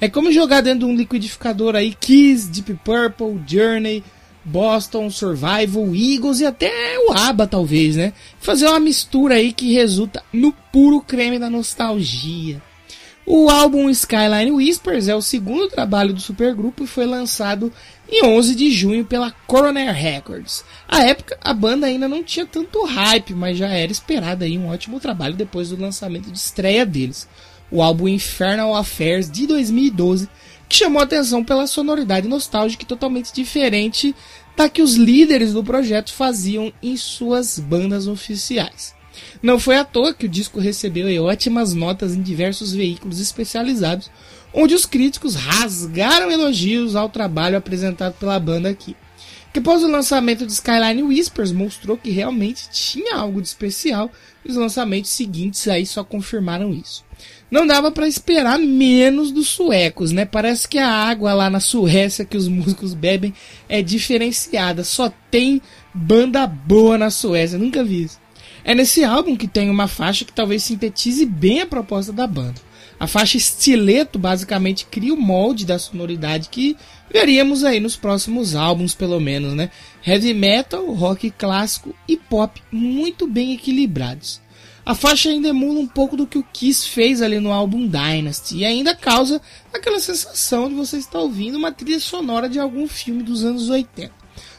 É 0.01 0.09
como 0.09 0.33
jogar 0.33 0.61
dentro 0.61 0.81
de 0.81 0.85
um 0.93 0.97
liquidificador 0.97 1.75
aí 1.75 1.95
Kiss, 1.95 2.49
Deep 2.49 2.79
Purple, 2.85 3.41
Journey, 3.47 4.03
Boston, 4.45 5.11
Survival, 5.11 5.95
Eagles 5.95 6.41
e 6.41 6.47
até 6.47 6.71
o 6.99 7.13
ABBA 7.13 7.47
talvez, 7.47 7.97
né? 7.97 8.13
Fazer 8.41 8.67
uma 8.67 8.81
mistura 8.81 9.37
aí 9.37 9.53
que 9.53 9.73
resulta 9.73 10.23
no 10.33 10.53
puro 10.73 11.01
creme 11.01 11.39
da 11.39 11.49
nostalgia. 11.49 12.61
O 13.25 13.49
álbum 13.49 13.89
Skyline 13.89 14.51
Whispers 14.51 15.07
é 15.07 15.15
o 15.15 15.23
segundo 15.23 15.69
trabalho 15.69 16.13
do 16.13 16.21
supergrupo 16.21 16.83
e 16.83 16.89
foi 16.89 17.07
lançado 17.07 17.73
em 18.11 18.25
11 18.27 18.55
de 18.57 18.69
junho 18.73 19.05
pela 19.05 19.31
Coroner 19.47 19.95
Records. 19.95 20.65
À 20.89 21.05
época, 21.05 21.39
a 21.41 21.55
banda 21.55 21.87
ainda 21.87 22.09
não 22.09 22.25
tinha 22.25 22.45
tanto 22.45 22.85
hype, 22.85 23.33
mas 23.33 23.57
já 23.57 23.69
era 23.69 23.93
esperada 23.93 24.45
aí 24.45 24.59
um 24.59 24.67
ótimo 24.67 24.99
trabalho 24.99 25.35
depois 25.35 25.69
do 25.69 25.81
lançamento 25.81 26.33
de 26.33 26.37
estreia 26.37 26.85
deles. 26.85 27.29
O 27.71 27.81
álbum 27.81 28.09
Infernal 28.09 28.75
Affairs 28.75 29.31
de 29.31 29.47
2012 29.47 30.29
que 30.73 30.79
chamou 30.79 31.03
atenção 31.03 31.45
pela 31.45 31.67
sonoridade 31.67 32.27
nostálgica 32.27 32.87
totalmente 32.87 33.31
diferente 33.31 34.17
da 34.57 34.71
que 34.71 34.81
os 34.81 34.95
líderes 34.95 35.53
do 35.53 35.63
projeto 35.63 36.15
faziam 36.15 36.73
em 36.83 36.97
suas 36.97 37.59
bandas 37.59 38.07
oficiais. 38.07 38.95
Não 39.43 39.61
foi 39.61 39.77
à 39.77 39.85
toa 39.85 40.15
que 40.15 40.25
o 40.25 40.29
disco 40.31 40.59
recebeu 40.59 41.25
ótimas 41.25 41.75
notas 41.75 42.15
em 42.15 42.23
diversos 42.23 42.73
veículos 42.73 43.21
especializados, 43.21 44.11
onde 44.51 44.75
os 44.75 44.87
críticos 44.87 45.35
rasgaram 45.35 46.31
elogios 46.31 46.97
ao 46.97 47.11
trabalho 47.11 47.59
apresentado 47.59 48.15
pela 48.15 48.41
banda 48.41 48.71
aqui. 48.71 48.97
Que 49.53 49.59
após 49.59 49.83
o 49.83 49.91
lançamento 49.91 50.47
de 50.47 50.53
Skyline 50.53 51.03
Whispers 51.03 51.53
mostrou 51.53 51.99
que 51.99 52.09
realmente 52.09 52.71
tinha 52.71 53.17
algo 53.17 53.43
de 53.43 53.49
especial, 53.49 54.11
e 54.43 54.51
os 54.51 54.57
lançamentos 54.57 55.11
seguintes 55.11 55.69
aí 55.69 55.85
só 55.85 56.03
confirmaram 56.03 56.73
isso 56.73 57.05
não 57.53 57.67
dava 57.67 57.93
para 57.93 58.09
esperar 58.09 58.59
menos 58.59 59.31
dos 59.31 59.47
suecos, 59.47 60.11
né? 60.11 60.25
Parece 60.25 60.67
que 60.67 60.79
a 60.79 60.89
água 60.89 61.35
lá 61.35 61.51
na 61.51 61.61
Suécia 61.61 62.25
que 62.25 62.39
os 62.39 62.49
músicos 62.49 62.95
bebem 62.95 63.35
é 63.69 63.83
diferenciada. 63.83 64.83
Só 64.83 65.13
tem 65.31 65.61
banda 65.93 66.47
boa 66.47 66.97
na 66.97 67.11
Suécia, 67.11 67.59
nunca 67.59 67.85
vi 67.85 68.05
isso. 68.05 68.19
É 68.65 68.75
nesse 68.75 69.05
álbum 69.05 69.37
que 69.37 69.47
tem 69.47 69.69
uma 69.69 69.87
faixa 69.87 70.25
que 70.25 70.33
talvez 70.33 70.63
sintetize 70.63 71.27
bem 71.27 71.61
a 71.61 71.67
proposta 71.67 72.11
da 72.11 72.27
banda. 72.27 72.59
A 72.99 73.07
faixa 73.07 73.37
estileto 73.37 74.19
basicamente 74.19 74.87
cria 74.87 75.13
o 75.13 75.21
molde 75.21 75.67
da 75.67 75.79
sonoridade 75.79 76.49
que 76.49 76.75
veríamos 77.13 77.65
aí 77.65 77.81
nos 77.81 77.97
próximos 77.97 78.55
álbuns, 78.55 78.95
pelo 78.95 79.21
menos, 79.21 79.53
né? 79.53 79.71
Heavy 80.07 80.33
metal, 80.33 80.91
rock 80.95 81.31
clássico 81.33 81.95
e 82.09 82.17
pop 82.17 82.63
muito 82.71 83.27
bem 83.27 83.53
equilibrados. 83.53 84.41
A 84.85 84.97
faixa 84.97 85.29
ainda 85.29 85.49
emula 85.49 85.79
um 85.79 85.87
pouco 85.87 86.17
do 86.17 86.27
que 86.27 86.39
o 86.39 86.43
Kiss 86.53 86.89
fez 86.89 87.23
ali 87.23 87.39
no 87.39 87.53
álbum 87.53 87.87
Dynasty 87.87 88.59
e 88.59 88.65
ainda 88.65 88.97
causa 88.97 89.41
aquela 89.73 90.01
sensação 90.01 90.69
de 90.69 90.75
você 90.75 90.97
estar 90.97 91.21
ouvindo 91.21 91.57
uma 91.57 91.71
trilha 91.71 92.01
sonora 92.01 92.49
de 92.49 92.59
algum 92.59 92.89
filme 92.89 93.23
dos 93.23 93.45
anos 93.45 93.69
80. 93.71 94.11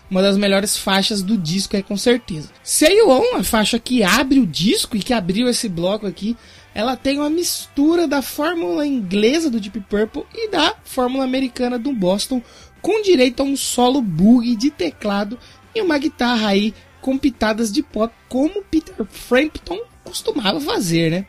Uma 0.09 0.21
das 0.21 0.37
melhores 0.37 0.77
faixas 0.77 1.21
do 1.21 1.37
disco 1.37 1.75
é 1.75 1.81
com 1.81 1.97
certeza. 1.97 2.49
Say 2.63 3.01
On, 3.01 3.35
a 3.35 3.43
faixa 3.43 3.77
que 3.77 4.01
abre 4.01 4.39
o 4.39 4.47
disco 4.47 4.95
e 4.95 5.01
que 5.01 5.11
abriu 5.11 5.49
esse 5.49 5.67
bloco 5.67 6.07
aqui, 6.07 6.37
ela 6.73 6.95
tem 6.95 7.19
uma 7.19 7.29
mistura 7.29 8.07
da 8.07 8.21
fórmula 8.21 8.87
inglesa 8.87 9.49
do 9.49 9.59
Deep 9.59 9.81
Purple 9.89 10.23
e 10.33 10.49
da 10.49 10.73
fórmula 10.85 11.25
americana 11.25 11.77
do 11.77 11.91
Boston, 11.91 12.41
com 12.81 13.01
direito 13.01 13.41
a 13.41 13.43
um 13.43 13.57
solo 13.57 14.01
boogie 14.01 14.55
de 14.55 14.71
teclado 14.71 15.37
e 15.75 15.81
uma 15.81 15.97
guitarra 15.97 16.49
aí 16.49 16.73
com 17.01 17.17
pitadas 17.17 17.69
de 17.69 17.83
pop, 17.83 18.13
como 18.29 18.63
Peter 18.63 19.05
Frampton 19.05 19.79
costumava 20.13 20.61
fazer, 20.61 21.09
né? 21.09 21.25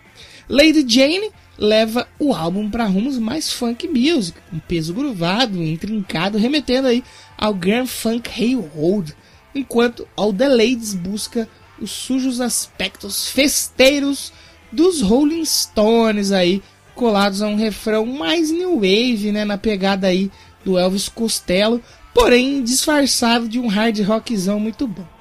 Lady 0.46 0.84
Jane 0.86 1.30
leva 1.56 2.06
o 2.18 2.34
álbum 2.34 2.68
para 2.68 2.84
rumos 2.84 3.18
mais 3.18 3.50
funk 3.50 3.88
music, 3.88 4.38
um 4.52 4.58
peso 4.58 4.92
gruvado, 4.92 5.62
intrincado, 5.62 6.36
remetendo 6.36 6.88
aí 6.88 7.02
ao 7.38 7.54
Grand 7.54 7.86
Funk 7.86 8.28
Railroad, 8.28 9.14
enquanto 9.54 10.06
All 10.14 10.34
The 10.34 10.48
Ladies 10.48 10.92
busca 10.92 11.48
os 11.80 11.90
sujos 11.90 12.40
aspectos 12.40 13.28
festeiros 13.28 14.32
dos 14.70 15.00
Rolling 15.00 15.44
Stones 15.44 16.30
aí, 16.30 16.62
colados 16.94 17.40
a 17.40 17.46
um 17.46 17.56
refrão 17.56 18.04
mais 18.04 18.50
new 18.50 18.74
wave, 18.76 19.32
né, 19.32 19.44
na 19.44 19.56
pegada 19.56 20.08
aí 20.08 20.30
do 20.64 20.78
Elvis 20.78 21.08
Costello, 21.08 21.80
porém 22.12 22.62
disfarçado 22.62 23.48
de 23.48 23.58
um 23.58 23.66
hard 23.66 23.98
rockzão 24.00 24.60
muito 24.60 24.86
bom. 24.86 25.13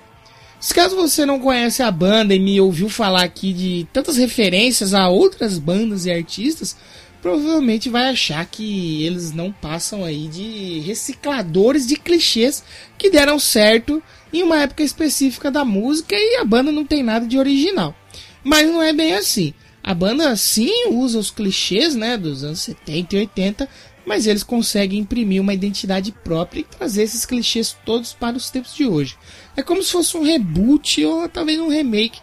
Se 0.63 0.73
caso 0.73 0.95
você 0.95 1.25
não 1.25 1.41
conhece 1.41 1.83
a 1.83 1.91
banda 1.91 2.33
e 2.33 2.39
me 2.39 2.61
ouviu 2.61 2.87
falar 2.87 3.23
aqui 3.23 3.51
de 3.51 3.85
tantas 3.91 4.15
referências 4.15 4.93
a 4.93 5.09
outras 5.09 5.59
bandas 5.59 6.05
e 6.05 6.11
artistas, 6.11 6.77
provavelmente 7.21 7.89
vai 7.89 8.07
achar 8.07 8.45
que 8.45 9.05
eles 9.05 9.33
não 9.33 9.51
passam 9.51 10.05
aí 10.05 10.25
de 10.29 10.79
recicladores 10.79 11.85
de 11.85 11.97
clichês 11.97 12.63
que 12.97 13.09
deram 13.09 13.37
certo 13.39 14.01
em 14.31 14.41
uma 14.41 14.61
época 14.61 14.83
específica 14.83 15.51
da 15.51 15.65
música 15.65 16.15
e 16.15 16.37
a 16.37 16.45
banda 16.45 16.71
não 16.71 16.85
tem 16.85 17.03
nada 17.03 17.27
de 17.27 17.37
original. 17.37 17.93
Mas 18.41 18.65
não 18.65 18.81
é 18.81 18.93
bem 18.93 19.15
assim. 19.15 19.53
A 19.83 19.93
banda 19.93 20.33
sim 20.37 20.87
usa 20.91 21.19
os 21.19 21.29
clichês, 21.29 21.93
né, 21.93 22.15
dos 22.15 22.41
anos 22.41 22.61
70 22.61 23.15
e 23.17 23.19
80, 23.19 23.69
mas 24.05 24.27
eles 24.27 24.43
conseguem 24.43 24.99
imprimir 24.99 25.41
uma 25.41 25.53
identidade 25.53 26.11
própria 26.11 26.61
e 26.61 26.63
trazer 26.63 27.03
esses 27.03 27.25
clichês 27.25 27.75
todos 27.85 28.13
para 28.13 28.37
os 28.37 28.49
tempos 28.49 28.75
de 28.75 28.85
hoje. 28.85 29.17
É 29.55 29.63
como 29.63 29.81
se 29.81 29.91
fosse 29.91 30.17
um 30.17 30.23
reboot 30.23 31.03
ou 31.05 31.29
talvez 31.29 31.59
um 31.59 31.69
remake 31.69 32.19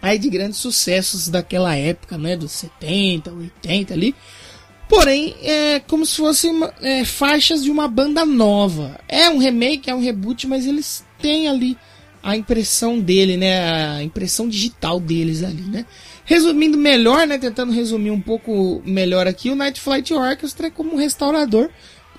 aí 0.00 0.18
de 0.18 0.28
grandes 0.28 0.58
sucessos 0.58 1.28
daquela 1.28 1.74
época, 1.74 2.18
né, 2.18 2.36
dos 2.36 2.52
70, 2.52 3.32
80 3.32 3.94
ali. 3.94 4.14
Porém, 4.88 5.34
é 5.42 5.80
como 5.80 6.04
se 6.04 6.16
fossem 6.16 6.52
é, 6.82 7.04
faixas 7.04 7.64
de 7.64 7.70
uma 7.70 7.88
banda 7.88 8.24
nova. 8.26 9.00
É 9.08 9.30
um 9.30 9.38
remake, 9.38 9.88
é 9.88 9.94
um 9.94 10.02
reboot, 10.02 10.46
mas 10.46 10.66
eles 10.66 11.04
têm 11.18 11.48
ali 11.48 11.76
a 12.22 12.36
impressão 12.36 13.00
dele, 13.00 13.36
né, 13.36 13.96
a 13.96 14.02
impressão 14.02 14.48
digital 14.48 15.00
deles 15.00 15.42
ali, 15.42 15.62
né. 15.62 15.86
Resumindo 16.24 16.78
melhor, 16.78 17.26
né, 17.26 17.38
tentando 17.38 17.72
resumir 17.72 18.10
um 18.10 18.20
pouco 18.20 18.82
melhor 18.84 19.26
aqui, 19.26 19.50
o 19.50 19.54
Night 19.54 19.80
Flight 19.80 20.14
Orchestra 20.14 20.68
é 20.68 20.70
como 20.70 20.94
um 20.94 20.96
restaurador 20.96 21.70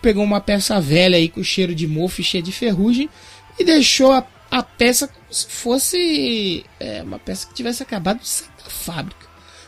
pegou 0.06 0.24
uma 0.24 0.40
peça 0.40 0.80
velha 0.80 1.18
aí 1.18 1.28
com 1.28 1.44
cheiro 1.44 1.74
de 1.74 1.88
mofo 1.88 2.22
e 2.22 2.24
cheia 2.24 2.44
de 2.44 2.52
ferrugem 2.52 3.10
e 3.58 3.64
deixou 3.64 4.12
a, 4.12 4.24
a 4.52 4.62
peça 4.62 5.08
como 5.08 5.26
se 5.32 5.48
fosse 5.48 6.64
é, 6.80 7.02
uma 7.02 7.18
peça 7.18 7.48
que 7.48 7.56
tivesse 7.56 7.82
acabado 7.82 8.20
de 8.20 8.28
sair 8.28 8.50
da 8.64 8.70
fábrica. 8.70 9.26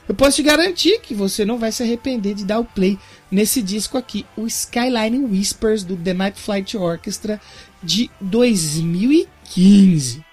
Eu 0.07 0.13
posso 0.13 0.35
te 0.35 0.43
garantir 0.43 1.01
que 1.01 1.15
você 1.15 1.43
não 1.43 1.57
vai 1.57 1.71
se 1.71 1.81
arrepender 1.81 2.35
de 2.35 2.45
dar 2.45 2.59
o 2.59 2.65
play 2.65 2.99
nesse 3.31 3.63
disco 3.63 3.97
aqui, 3.97 4.27
o 4.37 4.45
Skyline 4.45 5.25
Whispers 5.25 5.83
do 5.83 5.97
The 5.97 6.13
Night 6.13 6.39
Flight 6.39 6.77
Orchestra 6.77 7.41
de 7.81 8.11
2015. 8.21 10.26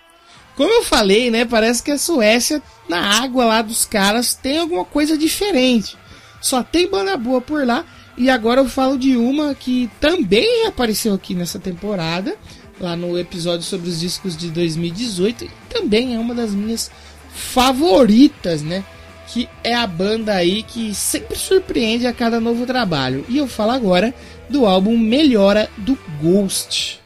Como 0.56 0.70
eu 0.70 0.84
falei, 0.84 1.30
né? 1.30 1.44
Parece 1.44 1.82
que 1.82 1.90
a 1.90 1.98
Suécia, 1.98 2.62
na 2.88 3.22
água 3.22 3.44
lá 3.44 3.62
dos 3.62 3.84
caras, 3.84 4.34
tem 4.34 4.58
alguma 4.58 4.84
coisa 4.84 5.18
diferente. 5.18 5.96
Só 6.40 6.62
tem 6.62 6.88
banda 6.88 7.16
boa 7.16 7.40
por 7.40 7.66
lá. 7.66 7.84
E 8.16 8.30
agora 8.30 8.60
eu 8.60 8.68
falo 8.68 8.96
de 8.96 9.16
uma 9.16 9.54
que 9.54 9.90
também 10.00 10.66
apareceu 10.66 11.12
aqui 11.14 11.34
nessa 11.34 11.58
temporada, 11.58 12.36
lá 12.80 12.94
no 12.94 13.18
episódio 13.18 13.64
sobre 13.64 13.88
os 13.88 13.98
discos 13.98 14.36
de 14.36 14.50
2018 14.50 15.44
e 15.44 15.50
também 15.68 16.14
é 16.14 16.18
uma 16.18 16.34
das 16.34 16.52
minhas 16.52 16.90
favoritas, 17.32 18.62
né? 18.62 18.84
Que 19.26 19.48
é 19.64 19.74
a 19.74 19.86
banda 19.86 20.32
aí 20.32 20.62
que 20.62 20.94
sempre 20.94 21.36
surpreende 21.36 22.06
a 22.06 22.12
cada 22.12 22.38
novo 22.38 22.64
trabalho. 22.64 23.24
E 23.28 23.36
eu 23.36 23.48
falo 23.48 23.72
agora 23.72 24.14
do 24.48 24.64
álbum 24.64 24.96
Melhora 24.96 25.68
do 25.76 25.98
Ghost. 26.22 27.03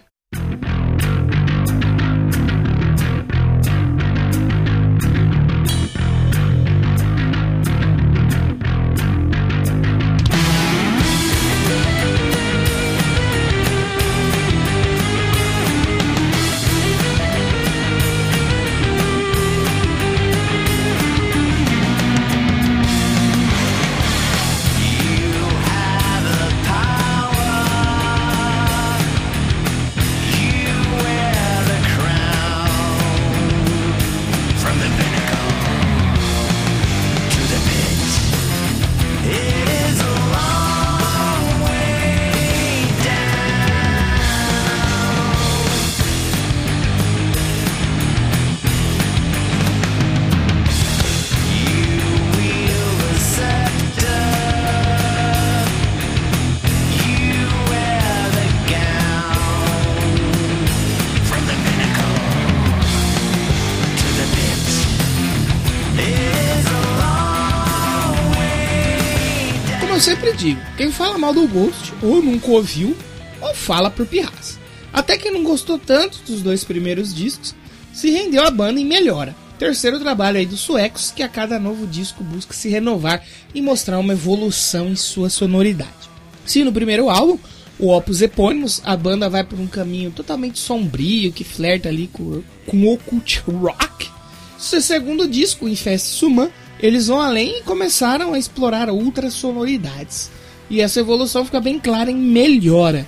Quem 70.88 70.92
fala 70.92 71.18
mal 71.18 71.35
do 71.35 71.46
Ghost, 71.46 71.92
ou 72.03 72.22
nunca 72.22 72.51
ouviu, 72.51 72.96
ou 73.42 73.55
fala 73.55 73.90
por 73.90 74.07
pirraça. 74.07 74.59
Até 74.90 75.18
quem 75.18 75.31
não 75.31 75.44
gostou 75.44 75.79
tanto 75.79 76.22
dos 76.27 76.40
dois 76.40 76.64
primeiros 76.64 77.14
discos, 77.14 77.55
se 77.92 78.09
rendeu 78.11 78.42
à 78.42 78.51
banda 78.51 78.81
e 78.81 78.87
melhora. 78.87 79.37
Terceiro 79.59 80.01
trabalho 80.01 80.38
aí 80.38 80.46
dos 80.46 80.61
suecos, 80.61 81.12
que 81.14 81.22
a 81.22 81.29
cada 81.29 81.59
novo 81.59 81.87
disco 81.87 82.24
busca 82.24 82.55
se 82.55 82.70
renovar 82.70 83.22
e 83.55 83.61
mostrar 83.61 83.98
uma 83.98 84.14
evolução 84.14 84.88
em 84.88 84.96
sua 84.96 85.29
sonoridade. 85.29 86.09
Se 86.46 86.64
no 86.64 86.72
primeiro 86.72 87.11
álbum, 87.11 87.38
o 87.79 87.94
Opus 87.94 88.22
Epônimos, 88.22 88.81
a 88.83 88.96
banda 88.96 89.29
vai 89.29 89.44
por 89.44 89.61
um 89.61 89.66
caminho 89.66 90.11
totalmente 90.11 90.59
sombrio, 90.59 91.33
que 91.33 91.44
flerta 91.44 91.90
ali 91.90 92.09
com, 92.11 92.42
com 92.66 92.88
occult 92.88 93.42
rock. 93.46 94.09
Seu 94.57 94.81
segundo 94.81 95.29
disco, 95.29 95.68
Infest 95.68 96.07
Suman, 96.07 96.48
eles 96.81 97.09
vão 97.09 97.20
além 97.20 97.59
e 97.59 97.62
começaram 97.62 98.33
a 98.33 98.38
explorar 98.38 98.88
outras 98.88 99.35
sonoridades. 99.35 100.31
E 100.70 100.81
essa 100.81 101.00
evolução 101.00 101.44
fica 101.44 101.61
bem 101.61 101.78
clara 101.78 102.11
em 102.11 102.16
Melhora. 102.16 103.07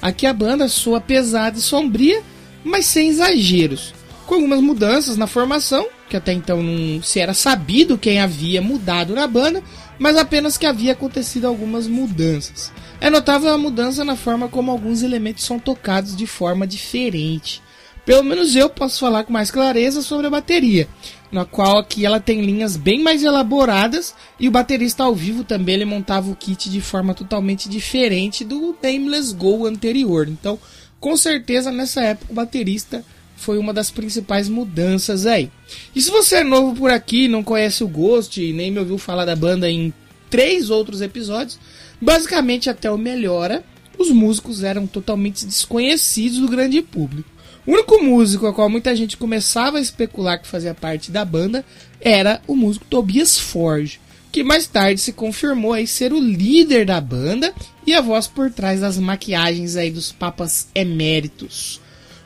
Aqui 0.00 0.26
a 0.26 0.32
banda 0.32 0.68
soa 0.68 1.00
pesada 1.00 1.58
e 1.58 1.62
sombria, 1.62 2.22
mas 2.64 2.86
sem 2.86 3.08
exageros, 3.08 3.94
com 4.26 4.36
algumas 4.36 4.60
mudanças 4.60 5.16
na 5.16 5.26
formação, 5.26 5.86
que 6.08 6.16
até 6.16 6.32
então 6.32 6.62
não 6.62 7.02
se 7.02 7.20
era 7.20 7.34
sabido 7.34 7.98
quem 7.98 8.20
havia 8.20 8.60
mudado 8.60 9.14
na 9.14 9.26
banda, 9.26 9.62
mas 9.98 10.16
apenas 10.16 10.58
que 10.58 10.66
havia 10.66 10.92
acontecido 10.92 11.46
algumas 11.46 11.86
mudanças. 11.86 12.72
É 13.00 13.08
notável 13.08 13.50
a 13.50 13.58
mudança 13.58 14.04
na 14.04 14.16
forma 14.16 14.48
como 14.48 14.70
alguns 14.70 15.02
elementos 15.02 15.44
são 15.44 15.58
tocados 15.58 16.16
de 16.16 16.26
forma 16.26 16.66
diferente. 16.66 17.62
Pelo 18.04 18.24
menos 18.24 18.56
eu 18.56 18.68
posso 18.68 18.98
falar 18.98 19.24
com 19.24 19.32
mais 19.32 19.50
clareza 19.50 20.02
sobre 20.02 20.26
a 20.26 20.30
bateria, 20.30 20.88
na 21.32 21.46
qual 21.46 21.78
aqui 21.78 22.04
ela 22.04 22.20
tem 22.20 22.42
linhas 22.42 22.76
bem 22.76 23.02
mais 23.02 23.24
elaboradas 23.24 24.14
e 24.38 24.46
o 24.46 24.50
baterista 24.50 25.02
ao 25.02 25.14
vivo 25.14 25.42
também 25.42 25.76
ele 25.76 25.84
montava 25.86 26.30
o 26.30 26.36
kit 26.36 26.68
de 26.68 26.80
forma 26.82 27.14
totalmente 27.14 27.70
diferente 27.70 28.44
do 28.44 28.76
Nameless 28.82 29.34
Go 29.34 29.66
anterior. 29.66 30.28
Então, 30.28 30.58
com 31.00 31.16
certeza 31.16 31.72
nessa 31.72 32.02
época 32.02 32.32
o 32.32 32.34
baterista 32.34 33.02
foi 33.34 33.58
uma 33.58 33.72
das 33.72 33.90
principais 33.90 34.48
mudanças 34.48 35.26
aí. 35.26 35.50
E 35.96 36.02
se 36.02 36.10
você 36.10 36.36
é 36.36 36.44
novo 36.44 36.76
por 36.76 36.90
aqui, 36.90 37.26
não 37.26 37.42
conhece 37.42 37.82
o 37.82 37.88
Ghost 37.88 38.40
e 38.40 38.52
nem 38.52 38.70
me 38.70 38.78
ouviu 38.78 38.98
falar 38.98 39.24
da 39.24 39.34
banda 39.34 39.68
em 39.68 39.92
três 40.30 40.70
outros 40.70 41.00
episódios, 41.00 41.58
basicamente 42.00 42.70
até 42.70 42.90
o 42.90 42.98
Melhora, 42.98 43.64
os 43.98 44.10
músicos 44.10 44.62
eram 44.62 44.86
totalmente 44.86 45.44
desconhecidos 45.44 46.38
do 46.38 46.48
grande 46.48 46.80
público. 46.82 47.31
O 47.64 47.72
único 47.72 48.02
músico 48.02 48.46
a 48.46 48.52
qual 48.52 48.68
muita 48.68 48.94
gente 48.96 49.16
começava 49.16 49.78
a 49.78 49.80
especular 49.80 50.40
que 50.40 50.48
fazia 50.48 50.74
parte 50.74 51.12
da 51.12 51.24
banda 51.24 51.64
era 52.00 52.42
o 52.48 52.56
músico 52.56 52.84
Tobias 52.86 53.38
Forge, 53.38 54.00
que 54.32 54.42
mais 54.42 54.66
tarde 54.66 55.00
se 55.00 55.12
confirmou 55.12 55.72
aí 55.72 55.86
ser 55.86 56.12
o 56.12 56.18
líder 56.18 56.86
da 56.86 57.00
banda 57.00 57.54
e 57.86 57.94
a 57.94 58.00
voz 58.00 58.26
por 58.26 58.50
trás 58.50 58.80
das 58.80 58.98
maquiagens 58.98 59.76
aí 59.76 59.92
dos 59.92 60.10
papas 60.10 60.66
eméritos. 60.74 61.80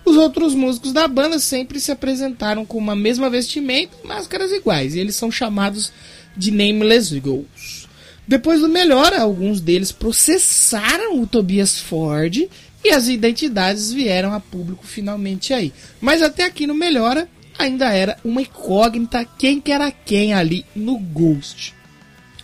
Os 0.07 0.17
outros 0.17 0.55
músicos 0.55 0.93
da 0.93 1.07
banda 1.07 1.39
sempre 1.39 1.81
se 1.81 1.93
apresentaram 1.93 2.65
com 2.65 2.79
uma 2.79 2.97
mesma 2.97 3.29
vestimenta 3.29 3.93
e 4.03 4.07
máscaras 4.07 4.53
iguais, 4.53 4.95
e 4.95 5.01
eles 5.01 5.17
são 5.17 5.31
chamados 5.31 5.93
de 6.35 6.51
Nameless 6.51 7.19
Ghosts. 7.19 7.89
Depois 8.27 8.61
do 8.61 8.69
Melhora, 8.69 9.21
alguns 9.21 9.61
deles 9.61 9.93
processaram 9.93 11.21
o 11.21 11.27
Tobias 11.27 11.79
Ford 11.79 12.49
e 12.87 12.91
as 12.91 13.09
identidades 13.09 13.93
vieram 13.93 14.33
a 14.33 14.39
público 14.39 14.87
finalmente 14.87 15.53
aí. 15.53 15.73
Mas 16.01 16.23
até 16.23 16.45
aqui 16.45 16.69
no 16.69 16.75
Melhora 16.75 17.29
ainda 17.59 17.93
era 17.93 18.17
uma 18.25 18.43
incógnita 18.43 19.25
quem 19.25 19.61
que 19.61 19.73
era 19.73 19.91
quem 19.91 20.33
ali 20.33 20.65
no 20.75 20.97
Ghost. 20.97 21.75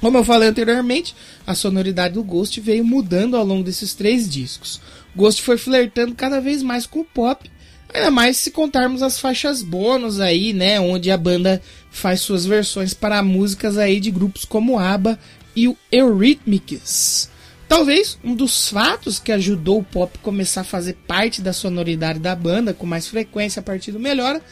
Como 0.01 0.19
eu 0.19 0.25
falei 0.25 0.49
anteriormente, 0.49 1.15
a 1.47 1.55
sonoridade 1.55 2.15
do 2.15 2.25
Ghost 2.25 2.61
veio 2.61 2.85
mudando 2.85 3.37
ao 3.37 3.45
longo 3.45 3.63
desses 3.63 3.95
três 3.95 4.29
discos. 4.29 4.81
Ghost 5.15 5.41
foi 5.43 5.57
flertando 5.57 6.13
cada 6.13 6.41
vez 6.41 6.61
mais 6.61 6.87
com 6.87 7.01
o 7.01 7.05
pop, 7.05 7.49
ainda 7.95 8.11
mais 8.11 8.37
se 8.37 8.51
contarmos 8.51 9.01
as 9.01 9.21
faixas 9.21 9.63
bônus 9.63 10.19
aí, 10.19 10.53
né, 10.53 10.81
onde 10.81 11.09
a 11.09 11.17
banda 11.17 11.63
faz 11.89 12.21
suas 12.21 12.45
versões 12.45 12.93
para 12.93 13.23
músicas 13.23 13.79
aí 13.79 14.01
de 14.01 14.11
grupos 14.11 14.45
como 14.45 14.77
ABBA 14.77 15.17
e 15.55 15.69
o 15.69 15.77
Eurythmics. 15.93 17.31
Talvez 17.73 18.19
um 18.23 18.35
dos 18.35 18.69
fatos 18.69 19.19
que 19.19 19.33
ajudou 19.33 19.79
o 19.79 19.83
pop 19.83 20.19
começar 20.19 20.61
a 20.61 20.65
fazer 20.65 20.93
parte 21.09 21.41
da 21.41 21.55
sonoridade 21.55 22.19
da 22.19 22.37
banda 22.37 22.75
com 22.75 22.85
mais 22.85 23.09
frequência 23.09 23.61
a 23.61 23.63
partir 23.63 23.93
do 23.93 23.99
Melhora 23.99 24.43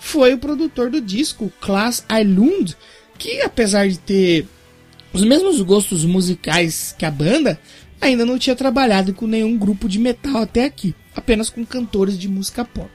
foi 0.00 0.32
o 0.32 0.38
produtor 0.38 0.88
do 0.88 0.98
disco, 0.98 1.52
Klaas 1.60 2.02
Eilund, 2.10 2.74
que 3.18 3.42
apesar 3.42 3.86
de 3.86 3.98
ter 3.98 4.48
os 5.12 5.22
mesmos 5.22 5.60
gostos 5.60 6.06
musicais 6.06 6.94
que 6.98 7.04
a 7.04 7.10
banda, 7.10 7.60
ainda 8.00 8.24
não 8.24 8.38
tinha 8.38 8.56
trabalhado 8.56 9.12
com 9.12 9.26
nenhum 9.26 9.58
grupo 9.58 9.86
de 9.86 9.98
metal 9.98 10.38
até 10.38 10.64
aqui, 10.64 10.94
apenas 11.14 11.50
com 11.50 11.66
cantores 11.66 12.18
de 12.18 12.30
música 12.30 12.64
pop. 12.64 12.90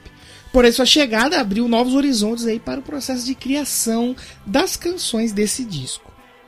Porém, 0.52 0.72
sua 0.72 0.84
chegada 0.84 1.40
abriu 1.40 1.68
novos 1.68 1.94
horizontes 1.94 2.44
aí 2.44 2.58
para 2.58 2.80
o 2.80 2.82
processo 2.82 3.24
de 3.24 3.36
criação 3.36 4.16
das 4.44 4.74
canções 4.74 5.32
desse 5.32 5.64
disco. 5.64 6.05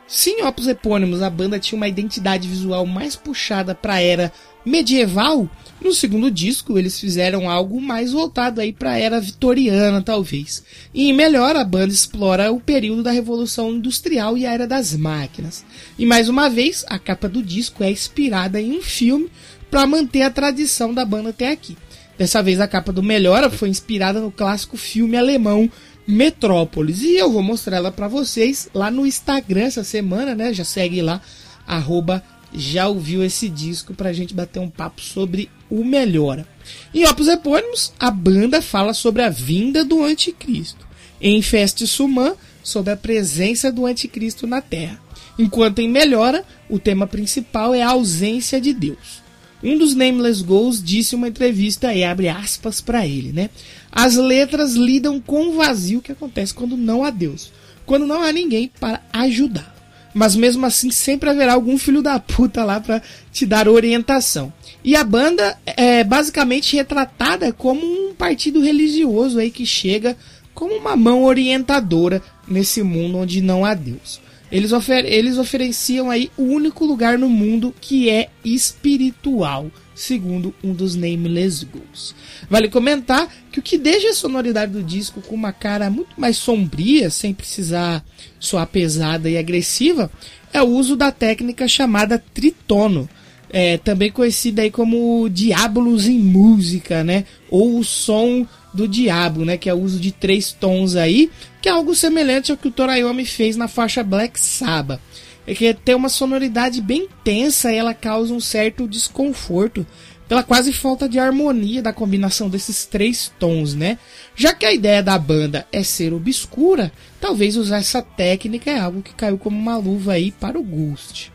Sim, 0.08 0.40
Opus 0.42 0.66
Epônimos, 0.66 1.20
a 1.20 1.28
banda 1.28 1.58
tinha 1.58 1.76
uma 1.76 1.86
identidade 1.86 2.48
visual 2.48 2.86
mais 2.86 3.14
puxada 3.14 3.74
para 3.74 3.94
a 3.94 4.00
era 4.00 4.32
medieval. 4.64 5.46
No 5.82 5.92
segundo 5.92 6.30
disco, 6.30 6.78
eles 6.78 6.98
fizeram 6.98 7.48
algo 7.48 7.78
mais 7.78 8.10
voltado 8.10 8.58
aí 8.58 8.72
para 8.72 8.92
a 8.92 8.98
era 8.98 9.20
vitoriana, 9.20 10.00
talvez. 10.00 10.64
E 10.94 11.12
melhor, 11.12 11.54
a 11.56 11.62
banda 11.62 11.92
explora 11.92 12.50
o 12.50 12.58
período 12.58 13.02
da 13.02 13.10
Revolução 13.10 13.72
Industrial 13.72 14.36
e 14.38 14.46
a 14.46 14.52
era 14.54 14.66
das 14.66 14.96
máquinas. 14.96 15.62
E 15.98 16.06
mais 16.06 16.26
uma 16.26 16.48
vez, 16.48 16.86
a 16.88 16.98
capa 16.98 17.28
do 17.28 17.42
disco 17.42 17.84
é 17.84 17.90
inspirada 17.90 18.58
em 18.58 18.78
um 18.78 18.82
filme 18.82 19.30
para 19.70 19.86
manter 19.86 20.22
a 20.22 20.30
tradição 20.30 20.94
da 20.94 21.04
banda 21.04 21.28
até 21.28 21.50
aqui. 21.50 21.76
Dessa 22.16 22.42
vez, 22.42 22.60
a 22.60 22.66
capa 22.66 22.92
do 22.92 23.02
Melhora 23.02 23.48
foi 23.48 23.68
inspirada 23.68 24.20
no 24.20 24.32
clássico 24.32 24.76
filme 24.76 25.16
alemão 25.16 25.70
Metrópolis. 26.08 27.02
E 27.02 27.16
eu 27.16 27.30
vou 27.30 27.42
mostrar 27.42 27.76
ela 27.76 27.92
para 27.92 28.08
vocês 28.08 28.68
lá 28.72 28.90
no 28.90 29.06
Instagram 29.06 29.64
essa 29.64 29.84
semana, 29.84 30.34
né? 30.34 30.54
Já 30.54 30.64
segue 30.64 31.02
lá, 31.02 31.20
arroba 31.66 32.24
já 32.52 32.88
ouviu 32.88 33.22
esse 33.22 33.46
disco 33.46 33.92
pra 33.92 34.12
gente 34.12 34.32
bater 34.32 34.58
um 34.58 34.70
papo 34.70 35.02
sobre 35.02 35.50
o 35.68 35.84
Melhora. 35.84 36.46
Em 36.94 37.06
Opus 37.06 37.28
Epônimos, 37.28 37.92
a 38.00 38.10
banda 38.10 38.62
fala 38.62 38.94
sobre 38.94 39.20
a 39.22 39.28
vinda 39.28 39.84
do 39.84 40.02
anticristo. 40.02 40.86
Em 41.20 41.42
Feste 41.42 41.86
Suman, 41.86 42.34
sobre 42.62 42.92
a 42.92 42.96
presença 42.96 43.70
do 43.70 43.84
anticristo 43.84 44.46
na 44.46 44.62
Terra. 44.62 44.98
Enquanto 45.38 45.80
em 45.80 45.88
Melhora, 45.88 46.44
o 46.70 46.78
tema 46.78 47.06
principal 47.06 47.74
é 47.74 47.82
a 47.82 47.90
ausência 47.90 48.58
de 48.60 48.72
Deus. 48.72 49.28
Um 49.62 49.76
dos 49.76 49.94
Nameless 49.94 50.42
Goals 50.42 50.82
disse 50.82 51.14
em 51.14 51.18
uma 51.18 51.28
entrevista 51.28 51.92
e 51.92 52.04
abre 52.04 52.28
aspas 52.28 52.80
para 52.80 53.06
ele, 53.06 53.32
né? 53.32 53.50
As 53.90 54.16
letras 54.16 54.74
lidam 54.74 55.20
com 55.20 55.48
o 55.48 55.52
vazio 55.56 56.02
que 56.02 56.12
acontece 56.12 56.54
quando 56.54 56.76
não 56.76 57.04
há 57.04 57.10
Deus, 57.10 57.52
quando 57.86 58.06
não 58.06 58.22
há 58.22 58.32
ninguém 58.32 58.70
para 58.78 59.00
ajudar. 59.12 59.74
Mas 60.14 60.34
mesmo 60.34 60.64
assim 60.66 60.90
sempre 60.90 61.30
haverá 61.30 61.52
algum 61.52 61.78
filho 61.78 62.02
da 62.02 62.18
puta 62.18 62.64
lá 62.64 62.80
para 62.80 63.02
te 63.32 63.46
dar 63.46 63.68
orientação. 63.68 64.52
E 64.82 64.96
a 64.96 65.04
banda 65.04 65.56
é 65.66 66.02
basicamente 66.02 66.76
retratada 66.76 67.52
como 67.52 67.84
um 67.84 68.14
partido 68.14 68.60
religioso 68.60 69.38
aí 69.38 69.50
que 69.50 69.66
chega 69.66 70.16
como 70.54 70.74
uma 70.74 70.96
mão 70.96 71.24
orientadora 71.24 72.22
nesse 72.46 72.82
mundo 72.82 73.18
onde 73.18 73.40
não 73.40 73.64
há 73.64 73.74
Deus. 73.74 74.20
Eles, 74.50 74.72
ofer 74.72 75.04
eles 75.04 75.36
ofereciam 75.36 76.10
aí 76.10 76.30
o 76.36 76.42
único 76.42 76.84
lugar 76.84 77.18
no 77.18 77.28
mundo 77.28 77.74
que 77.80 78.08
é 78.08 78.28
espiritual, 78.44 79.70
segundo 79.98 80.54
um 80.62 80.72
dos 80.72 80.94
Nameless 80.94 81.64
Ghouls. 81.64 82.14
Vale 82.48 82.68
comentar 82.68 83.28
que 83.50 83.58
o 83.58 83.62
que 83.62 83.76
deixa 83.76 84.10
a 84.10 84.14
sonoridade 84.14 84.72
do 84.72 84.82
disco 84.82 85.20
com 85.20 85.34
uma 85.34 85.52
cara 85.52 85.90
muito 85.90 86.18
mais 86.18 86.36
sombria, 86.36 87.10
sem 87.10 87.34
precisar 87.34 88.04
soar 88.38 88.66
pesada 88.66 89.28
e 89.28 89.36
agressiva, 89.36 90.10
é 90.52 90.62
o 90.62 90.68
uso 90.68 90.96
da 90.96 91.10
técnica 91.10 91.66
chamada 91.66 92.22
tritono, 92.32 93.08
é, 93.50 93.78
também 93.78 94.10
conhecida 94.10 94.62
aí 94.62 94.70
como 94.70 95.28
diabolos 95.28 96.06
em 96.06 96.18
música, 96.18 97.02
né? 97.02 97.24
Ou 97.50 97.78
o 97.78 97.84
som 97.84 98.46
do 98.72 98.86
diabo, 98.86 99.44
né? 99.44 99.56
Que 99.56 99.68
é 99.68 99.74
o 99.74 99.80
uso 99.80 99.98
de 99.98 100.12
três 100.12 100.52
tons 100.52 100.94
aí, 100.96 101.30
que 101.60 101.68
é 101.68 101.72
algo 101.72 101.94
semelhante 101.94 102.50
ao 102.50 102.56
que 102.56 102.68
o 102.68 102.70
Torayomi 102.72 103.24
fez 103.24 103.56
na 103.56 103.66
faixa 103.66 104.02
Black 104.04 104.38
Sabbath. 104.38 105.00
É 105.48 105.54
que 105.54 105.72
tem 105.72 105.94
uma 105.94 106.10
sonoridade 106.10 106.82
bem 106.82 107.08
tensa 107.24 107.72
e 107.72 107.76
ela 107.76 107.94
causa 107.94 108.34
um 108.34 108.38
certo 108.38 108.86
desconforto 108.86 109.86
pela 110.28 110.42
quase 110.42 110.74
falta 110.74 111.08
de 111.08 111.18
harmonia 111.18 111.80
da 111.80 111.90
combinação 111.90 112.50
desses 112.50 112.84
três 112.84 113.32
tons, 113.38 113.72
né? 113.72 113.98
Já 114.36 114.52
que 114.52 114.66
a 114.66 114.74
ideia 114.74 115.02
da 115.02 115.18
banda 115.18 115.66
é 115.72 115.82
ser 115.82 116.12
obscura, 116.12 116.92
talvez 117.18 117.56
usar 117.56 117.78
essa 117.78 118.02
técnica 118.02 118.70
é 118.70 118.78
algo 118.78 119.00
que 119.00 119.14
caiu 119.14 119.38
como 119.38 119.58
uma 119.58 119.78
luva 119.78 120.12
aí 120.12 120.32
para 120.32 120.58
o 120.58 120.62
Ghost. 120.62 121.32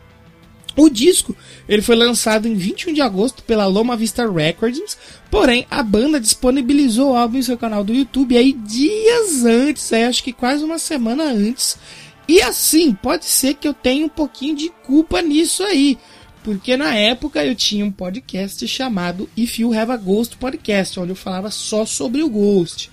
O 0.76 0.88
disco 0.88 1.36
ele 1.68 1.82
foi 1.82 1.96
lançado 1.96 2.46
em 2.46 2.54
21 2.54 2.94
de 2.94 3.00
agosto 3.00 3.42
pela 3.42 3.66
Loma 3.66 3.96
Vista 3.96 4.30
Records, 4.30 4.96
porém 5.28 5.66
a 5.68 5.82
banda 5.82 6.20
disponibilizou 6.20 7.10
o 7.10 7.16
álbum 7.16 7.38
em 7.38 7.42
seu 7.42 7.58
canal 7.58 7.82
do 7.82 7.92
YouTube 7.92 8.36
aí 8.36 8.52
dias 8.52 9.44
antes, 9.44 9.92
aí, 9.92 10.04
acho 10.04 10.22
que 10.22 10.32
quase 10.32 10.62
uma 10.62 10.78
semana 10.78 11.24
antes. 11.24 11.76
E 12.26 12.40
assim, 12.40 12.92
pode 12.92 13.26
ser 13.26 13.54
que 13.54 13.68
eu 13.68 13.74
tenha 13.74 14.06
um 14.06 14.08
pouquinho 14.08 14.56
de 14.56 14.70
culpa 14.84 15.20
nisso 15.20 15.62
aí, 15.62 15.98
porque 16.42 16.76
na 16.76 16.94
época 16.94 17.44
eu 17.44 17.54
tinha 17.54 17.84
um 17.84 17.90
podcast 17.90 18.66
chamado 18.66 19.28
If 19.36 19.58
You 19.58 19.78
Have 19.78 19.92
a 19.92 19.96
Ghost 19.96 20.36
Podcast, 20.36 20.98
onde 20.98 21.12
eu 21.12 21.16
falava 21.16 21.50
só 21.50 21.84
sobre 21.84 22.22
o 22.22 22.28
Ghost. 22.28 22.90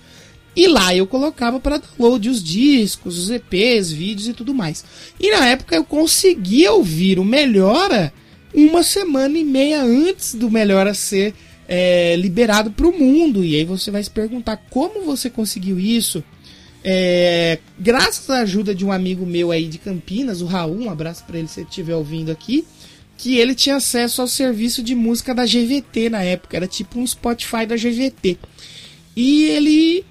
E 0.54 0.68
lá 0.68 0.94
eu 0.94 1.06
colocava 1.06 1.58
para 1.58 1.78
download 1.78 2.28
os 2.28 2.42
discos, 2.42 3.18
os 3.18 3.30
EPs, 3.30 3.90
vídeos 3.90 4.28
e 4.28 4.34
tudo 4.34 4.52
mais. 4.52 4.84
E 5.18 5.30
na 5.30 5.48
época 5.48 5.74
eu 5.74 5.84
conseguia 5.84 6.72
ouvir 6.72 7.18
o 7.18 7.24
Melhora 7.24 8.12
uma 8.54 8.82
semana 8.82 9.38
e 9.38 9.44
meia 9.44 9.82
antes 9.82 10.34
do 10.34 10.50
Melhora 10.50 10.92
ser 10.92 11.34
é, 11.66 12.16
liberado 12.16 12.70
para 12.70 12.86
o 12.86 12.98
mundo. 12.98 13.42
E 13.42 13.56
aí 13.56 13.64
você 13.64 13.90
vai 13.90 14.02
se 14.02 14.10
perguntar 14.10 14.58
como 14.68 15.04
você 15.04 15.30
conseguiu 15.30 15.80
isso. 15.80 16.22
É, 16.84 17.58
graças 17.78 18.28
à 18.28 18.40
ajuda 18.40 18.74
de 18.74 18.84
um 18.84 18.90
amigo 18.90 19.24
meu 19.24 19.50
aí 19.50 19.68
de 19.68 19.78
Campinas, 19.78 20.40
o 20.40 20.46
Raul, 20.46 20.80
um 20.80 20.90
abraço 20.90 21.24
para 21.24 21.38
ele 21.38 21.48
se 21.48 21.60
ele 21.60 21.68
estiver 21.68 21.94
ouvindo 21.94 22.30
aqui, 22.30 22.64
que 23.16 23.36
ele 23.38 23.54
tinha 23.54 23.76
acesso 23.76 24.20
ao 24.20 24.26
serviço 24.26 24.82
de 24.82 24.94
música 24.94 25.34
da 25.34 25.44
GVT 25.44 26.10
na 26.10 26.22
época, 26.22 26.56
era 26.56 26.66
tipo 26.66 26.98
um 26.98 27.06
Spotify 27.06 27.64
da 27.66 27.76
GVT. 27.76 28.36
E 29.14 29.44
ele 29.44 30.04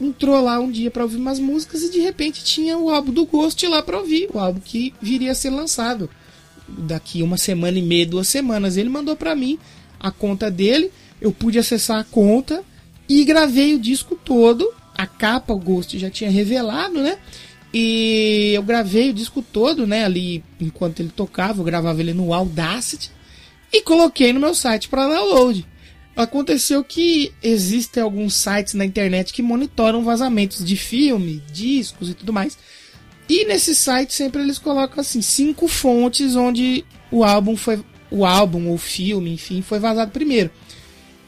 entrou 0.00 0.42
lá 0.42 0.58
um 0.58 0.70
dia 0.70 0.90
para 0.90 1.04
ouvir 1.04 1.16
umas 1.16 1.38
músicas 1.38 1.82
e 1.82 1.90
de 1.90 2.00
repente 2.00 2.44
tinha 2.44 2.76
o 2.76 2.90
álbum 2.90 3.12
do 3.12 3.24
Ghost 3.24 3.64
lá 3.66 3.82
para 3.82 3.98
ouvir, 3.98 4.28
o 4.32 4.38
álbum 4.38 4.60
que 4.60 4.92
viria 5.00 5.32
a 5.32 5.34
ser 5.34 5.50
lançado 5.50 6.10
daqui 6.68 7.22
uma 7.22 7.36
semana 7.36 7.78
e 7.78 7.82
meia, 7.82 8.06
duas 8.06 8.28
semanas. 8.28 8.76
Ele 8.76 8.88
mandou 8.88 9.16
para 9.16 9.34
mim 9.34 9.58
a 10.00 10.10
conta 10.10 10.50
dele, 10.50 10.90
eu 11.20 11.32
pude 11.32 11.58
acessar 11.58 12.00
a 12.00 12.04
conta 12.04 12.62
e 13.08 13.24
gravei 13.24 13.74
o 13.74 13.78
disco 13.78 14.16
todo. 14.16 14.68
A 14.96 15.06
capa 15.06 15.52
o 15.52 15.58
Ghost 15.58 15.98
já 15.98 16.10
tinha 16.10 16.30
revelado, 16.30 17.00
né? 17.02 17.18
E 17.72 18.52
eu 18.54 18.62
gravei 18.62 19.10
o 19.10 19.14
disco 19.14 19.42
todo, 19.42 19.86
né? 19.86 20.04
Ali 20.04 20.42
enquanto 20.60 21.00
ele 21.00 21.10
tocava, 21.14 21.60
eu 21.60 21.64
gravava 21.64 22.00
ele 22.00 22.14
no 22.14 22.32
Audacity 22.32 23.10
e 23.72 23.82
coloquei 23.82 24.32
no 24.32 24.40
meu 24.40 24.54
site 24.54 24.88
para 24.88 25.08
download. 25.08 25.66
Aconteceu 26.16 26.82
que 26.82 27.32
existem 27.42 28.02
alguns 28.02 28.34
sites 28.34 28.72
na 28.72 28.86
internet 28.86 29.34
que 29.34 29.42
monitoram 29.42 30.02
vazamentos 30.02 30.64
de 30.64 30.74
filme, 30.74 31.42
discos 31.52 32.08
e 32.08 32.14
tudo 32.14 32.32
mais. 32.32 32.56
E 33.28 33.44
nesse 33.44 33.74
site 33.74 34.14
sempre 34.14 34.40
eles 34.40 34.58
colocam 34.58 35.00
assim 35.00 35.20
cinco 35.20 35.68
fontes 35.68 36.34
onde 36.34 36.84
o 37.10 37.22
álbum 37.22 37.56
foi 37.56 37.84
o 38.10 38.24
álbum 38.24 38.68
ou 38.68 38.78
filme, 38.78 39.32
enfim, 39.32 39.60
foi 39.60 39.78
vazado 39.78 40.10
primeiro. 40.10 40.50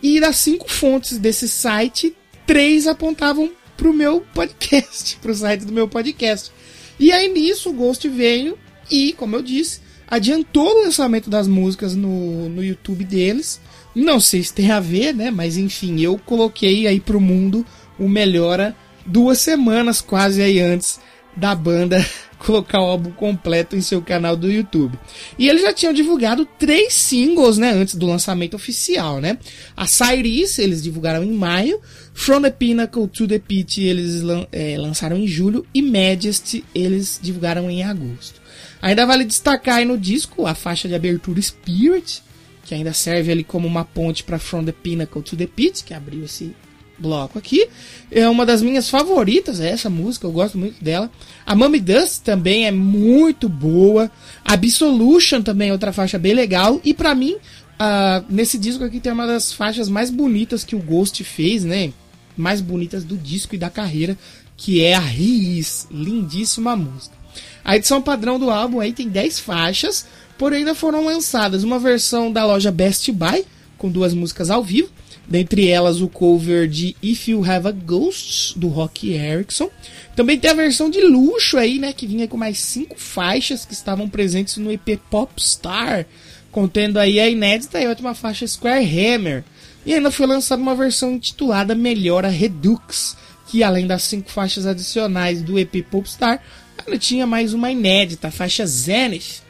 E 0.02 0.20
das 0.20 0.36
cinco 0.36 0.70
fontes 0.70 1.18
desse 1.18 1.48
site, 1.48 2.16
três 2.46 2.86
apontavam 2.86 3.52
pro 3.78 3.94
meu 3.94 4.20
podcast, 4.34 5.16
pro 5.22 5.34
site 5.34 5.64
do 5.64 5.72
meu 5.72 5.88
podcast. 5.88 6.52
E 7.00 7.10
aí 7.10 7.32
nisso 7.32 7.70
o 7.70 7.72
Ghost 7.72 8.06
veio 8.06 8.58
e, 8.90 9.14
como 9.14 9.36
eu 9.36 9.42
disse, 9.42 9.80
adiantou 10.06 10.68
o 10.68 10.84
lançamento 10.84 11.30
das 11.30 11.48
músicas 11.48 11.94
no, 11.94 12.50
no 12.50 12.62
YouTube 12.62 13.04
deles 13.04 13.58
não 13.94 14.20
sei 14.20 14.42
se 14.42 14.52
tem 14.52 14.70
a 14.70 14.80
ver, 14.80 15.14
né? 15.14 15.30
Mas 15.30 15.56
enfim, 15.56 16.00
eu 16.00 16.18
coloquei 16.18 16.86
aí 16.86 17.00
pro 17.00 17.20
mundo 17.20 17.64
o 17.98 18.08
Melhora 18.08 18.76
duas 19.04 19.38
semanas 19.38 20.00
quase 20.00 20.42
aí 20.42 20.60
antes 20.60 21.00
da 21.36 21.54
banda 21.54 22.04
colocar 22.38 22.80
o 22.80 22.86
álbum 22.86 23.10
completo 23.10 23.76
em 23.76 23.80
seu 23.80 24.00
canal 24.00 24.36
do 24.36 24.50
YouTube. 24.50 24.98
E 25.38 25.48
eles 25.48 25.62
já 25.62 25.72
tinham 25.72 25.92
divulgado 25.92 26.46
três 26.58 26.94
singles, 26.94 27.58
né, 27.58 27.72
antes 27.72 27.94
do 27.94 28.06
lançamento 28.06 28.54
oficial, 28.54 29.20
né? 29.20 29.38
A 29.76 29.86
Cyrus 29.86 30.58
eles 30.58 30.82
divulgaram 30.82 31.22
em 31.24 31.32
maio, 31.32 31.80
From 32.14 32.42
the 32.42 32.50
Pinnacle 32.50 33.08
to 33.08 33.26
the 33.26 33.38
Pit 33.38 33.82
eles 33.82 34.22
é, 34.52 34.76
lançaram 34.78 35.16
em 35.16 35.26
julho 35.26 35.66
e 35.74 35.82
Majesty 35.82 36.64
eles 36.74 37.18
divulgaram 37.22 37.70
em 37.70 37.82
agosto. 37.82 38.40
Ainda 38.80 39.04
vale 39.04 39.24
destacar 39.24 39.76
aí 39.76 39.84
no 39.84 39.98
disco 39.98 40.46
a 40.46 40.54
faixa 40.54 40.88
de 40.88 40.94
abertura 40.94 41.40
Spirit, 41.42 42.22
que 42.64 42.74
ainda 42.74 42.92
serve 42.92 43.32
ali 43.32 43.42
como 43.42 43.66
uma 43.66 43.84
ponte 43.84 44.22
para 44.22 44.38
From 44.38 44.64
the 44.64 44.72
Pinnacle 44.72 45.22
to 45.22 45.36
the 45.36 45.46
Pit, 45.46 45.82
que 45.82 45.94
abriu 45.94 46.24
esse 46.24 46.54
bloco 46.98 47.38
aqui. 47.38 47.68
É 48.10 48.28
uma 48.28 48.44
das 48.44 48.62
minhas 48.62 48.88
favoritas, 48.88 49.60
é 49.60 49.70
essa 49.70 49.88
música, 49.88 50.26
eu 50.26 50.32
gosto 50.32 50.58
muito 50.58 50.82
dela. 50.82 51.10
A 51.46 51.54
Mummy 51.54 51.80
Dust 51.80 52.22
também 52.22 52.66
é 52.66 52.70
muito 52.70 53.48
boa. 53.48 54.10
Absolution 54.44 55.42
também 55.42 55.70
é 55.70 55.72
outra 55.72 55.92
faixa 55.92 56.18
bem 56.18 56.34
legal. 56.34 56.80
E 56.84 56.92
para 56.92 57.14
mim, 57.14 57.34
uh, 57.34 58.24
nesse 58.28 58.58
disco 58.58 58.84
aqui 58.84 59.00
tem 59.00 59.12
uma 59.12 59.26
das 59.26 59.52
faixas 59.52 59.88
mais 59.88 60.10
bonitas 60.10 60.64
que 60.64 60.76
o 60.76 60.80
Ghost 60.80 61.22
fez, 61.24 61.64
né? 61.64 61.92
Mais 62.36 62.60
bonitas 62.60 63.04
do 63.04 63.16
disco 63.16 63.54
e 63.54 63.58
da 63.58 63.70
carreira, 63.70 64.16
que 64.56 64.82
é 64.82 64.94
a 64.94 65.00
Riz. 65.00 65.86
Lindíssima 65.90 66.76
música. 66.76 67.16
A 67.64 67.76
edição 67.76 68.00
padrão 68.00 68.38
do 68.38 68.50
álbum 68.50 68.80
aí 68.80 68.92
tem 68.92 69.08
10 69.08 69.40
faixas, 69.40 70.06
porém 70.38 70.60
ainda 70.60 70.74
foram 70.74 71.04
lançadas 71.04 71.64
uma 71.64 71.78
versão 71.78 72.32
da 72.32 72.46
loja 72.46 72.70
Best 72.72 73.10
Buy, 73.12 73.44
com 73.76 73.90
duas 73.90 74.14
músicas 74.14 74.50
ao 74.50 74.62
vivo, 74.62 74.88
dentre 75.28 75.68
elas 75.68 76.00
o 76.00 76.08
cover 76.08 76.66
de 76.66 76.96
If 77.02 77.28
You 77.28 77.44
Have 77.44 77.68
a 77.68 77.72
Ghost, 77.72 78.58
do 78.58 78.68
Rock 78.68 79.12
Erickson. 79.12 79.70
Também 80.16 80.38
tem 80.38 80.50
a 80.50 80.54
versão 80.54 80.88
de 80.88 81.00
luxo 81.00 81.58
aí, 81.58 81.78
né, 81.78 81.92
que 81.92 82.06
vinha 82.06 82.26
com 82.26 82.36
mais 82.36 82.58
cinco 82.58 82.98
faixas 82.98 83.66
que 83.66 83.74
estavam 83.74 84.08
presentes 84.08 84.56
no 84.56 84.72
EP 84.72 84.98
Popstar, 85.10 86.06
contendo 86.50 86.98
aí 86.98 87.20
a 87.20 87.28
inédita 87.28 87.78
e 87.80 87.86
a 87.86 87.90
última 87.90 88.14
faixa 88.14 88.46
Square 88.46 88.84
Hammer. 88.84 89.44
E 89.84 89.94
ainda 89.94 90.10
foi 90.10 90.26
lançada 90.26 90.60
uma 90.60 90.74
versão 90.74 91.12
intitulada 91.12 91.74
Melhora 91.74 92.28
Redux, 92.28 93.16
que 93.48 93.62
além 93.62 93.86
das 93.86 94.02
cinco 94.02 94.30
faixas 94.30 94.66
adicionais 94.66 95.42
do 95.42 95.58
EP 95.58 95.84
Popstar, 95.90 96.42
ainda 96.78 96.98
tinha 96.98 97.26
mais 97.26 97.52
uma 97.52 97.70
inédita, 97.70 98.28
a 98.28 98.30
faixa 98.30 98.66
Zenith, 98.66 99.42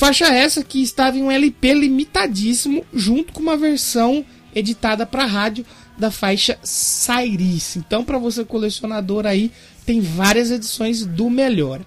Faixa 0.00 0.26
essa 0.26 0.64
que 0.64 0.80
estava 0.80 1.18
em 1.18 1.22
um 1.22 1.30
LP 1.30 1.74
limitadíssimo, 1.74 2.86
junto 2.92 3.32
com 3.32 3.40
uma 3.40 3.56
versão 3.56 4.24
editada 4.54 5.06
para 5.06 5.26
rádio 5.26 5.64
da 5.98 6.10
faixa 6.10 6.58
Cyrus. 6.62 7.76
Então, 7.76 8.04
para 8.04 8.18
você 8.18 8.44
colecionador 8.44 9.26
aí, 9.26 9.50
tem 9.84 10.00
várias 10.00 10.50
edições 10.50 11.04
do 11.04 11.28
melhor. 11.28 11.80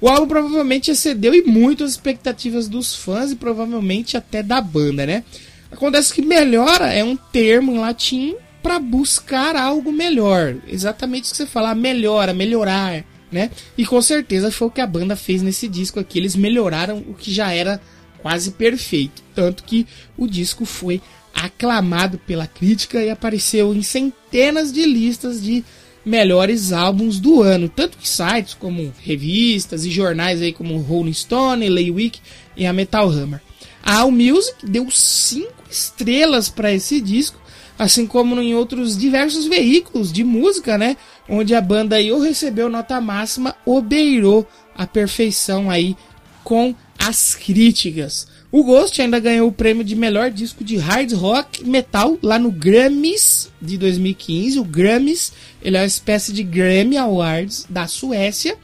O 0.00 0.08
álbum 0.08 0.26
provavelmente 0.26 0.90
excedeu 0.90 1.34
e 1.34 1.42
muito 1.42 1.84
as 1.84 1.92
expectativas 1.92 2.68
dos 2.68 2.94
fãs 2.94 3.32
e 3.32 3.36
provavelmente 3.36 4.16
até 4.16 4.42
da 4.42 4.60
banda, 4.60 5.04
né? 5.04 5.24
Acontece 5.70 6.14
que 6.14 6.22
melhora 6.22 6.92
é 6.92 7.04
um 7.04 7.16
termo 7.16 7.72
em 7.72 7.78
latim 7.78 8.36
para 8.62 8.78
buscar 8.78 9.54
algo 9.56 9.92
melhor. 9.92 10.56
Exatamente 10.66 11.28
o 11.28 11.30
que 11.30 11.36
você 11.36 11.46
fala, 11.46 11.74
melhora, 11.74 12.32
melhorar 12.32 13.04
né? 13.30 13.50
E 13.76 13.84
com 13.84 14.00
certeza 14.00 14.50
foi 14.50 14.68
o 14.68 14.70
que 14.70 14.80
a 14.80 14.86
banda 14.86 15.16
fez 15.16 15.42
nesse 15.42 15.68
disco 15.68 16.00
aqui. 16.00 16.18
Eles 16.18 16.36
melhoraram 16.36 16.98
o 17.08 17.14
que 17.14 17.32
já 17.32 17.52
era 17.52 17.80
quase 18.18 18.52
perfeito, 18.52 19.22
tanto 19.34 19.62
que 19.64 19.86
o 20.16 20.26
disco 20.26 20.64
foi 20.64 21.00
aclamado 21.36 22.18
pela 22.18 22.46
crítica 22.46 23.02
e 23.02 23.10
apareceu 23.10 23.74
em 23.74 23.82
centenas 23.82 24.72
de 24.72 24.84
listas 24.86 25.42
de 25.42 25.62
melhores 26.04 26.72
álbuns 26.72 27.18
do 27.18 27.42
ano, 27.42 27.68
tanto 27.68 27.98
que 27.98 28.08
sites 28.08 28.54
como 28.54 28.92
revistas 29.02 29.84
e 29.84 29.90
jornais 29.90 30.40
aí 30.40 30.52
como 30.52 30.78
Rolling 30.78 31.12
Stone, 31.12 31.68
Laywick 31.68 32.20
e 32.56 32.64
a 32.64 32.72
Metal 32.72 33.08
Hammer. 33.10 33.40
A 33.82 33.98
AllMusic 33.98 34.64
deu 34.64 34.90
5 34.90 35.52
estrelas 35.70 36.48
para 36.48 36.72
esse 36.72 37.00
disco, 37.00 37.38
assim 37.78 38.06
como 38.06 38.40
em 38.40 38.54
outros 38.54 38.96
diversos 38.96 39.46
veículos 39.46 40.12
de 40.12 40.24
música, 40.24 40.78
né, 40.78 40.96
onde 41.28 41.54
a 41.54 41.60
banda 41.60 41.96
aí 41.96 42.10
ou 42.10 42.20
recebeu 42.20 42.68
nota 42.68 43.00
máxima 43.00 43.54
ou 43.66 43.82
beirou 43.82 44.46
a 44.76 44.86
perfeição 44.86 45.68
aí 45.70 45.96
com 46.42 46.74
as 46.98 47.34
críticas. 47.34 48.28
O 48.56 48.64
Ghost 48.64 49.02
ainda 49.02 49.20
ganhou 49.20 49.48
o 49.48 49.52
prêmio 49.52 49.84
de 49.84 49.94
melhor 49.94 50.30
disco 50.30 50.64
de 50.64 50.78
hard 50.78 51.12
rock 51.12 51.62
metal 51.62 52.16
lá 52.22 52.38
no 52.38 52.50
Grammys 52.50 53.50
de 53.60 53.76
2015. 53.76 54.58
O 54.58 54.64
Grammys, 54.64 55.30
ele 55.60 55.76
é 55.76 55.80
uma 55.80 55.86
espécie 55.86 56.32
de 56.32 56.42
Grammy 56.42 56.96
Awards 56.96 57.66
da 57.68 57.86
Suécia. 57.86 58.56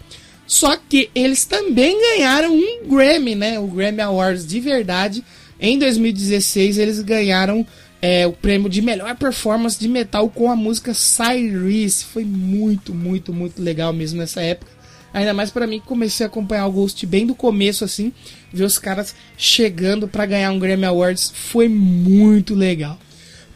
Só 0.47 0.78
que 0.78 1.11
eles 1.14 1.45
também 1.45 2.01
ganharam 2.01 2.57
um 2.57 2.88
Grammy, 2.88 3.34
né? 3.34 3.59
O 3.59 3.66
Grammy 3.66 4.01
Awards 4.01 4.47
de 4.47 4.61
verdade. 4.61 5.22
Em 5.61 5.78
2016 5.78 6.78
eles 6.78 6.99
ganharam 7.01 7.66
é, 8.01 8.26
o 8.26 8.32
prêmio 8.32 8.70
de 8.70 8.80
melhor 8.80 9.14
performance 9.16 9.78
de 9.78 9.88
metal 9.88 10.30
com 10.30 10.51
a 10.51 10.57
música 10.57 10.95
Cyrus. 10.95 12.03
Foi 12.03 12.24
muito, 12.24 12.95
muito, 12.95 13.30
muito 13.30 13.61
legal 13.61 13.93
mesmo 13.93 14.20
nessa 14.20 14.40
época. 14.40 14.72
Ainda 15.13 15.35
mais 15.35 15.51
para 15.51 15.67
mim 15.67 15.81
que 15.81 15.87
comecei 15.87 16.25
a 16.25 16.29
acompanhar 16.29 16.67
o 16.67 16.73
Ghost 16.73 17.05
bem 17.07 17.27
do 17.27 17.35
começo, 17.35 17.85
assim, 17.85 18.13
ver 18.53 18.65
os 18.65 18.79
caras 18.79 19.15
chegando 19.37 20.09
para 20.09 20.27
ganhar 20.27 20.51
um 20.51 20.59
Grammy 20.59 20.85
Awards 20.85 21.33
foi 21.35 21.69
muito 21.69 22.55
legal. 22.55 22.99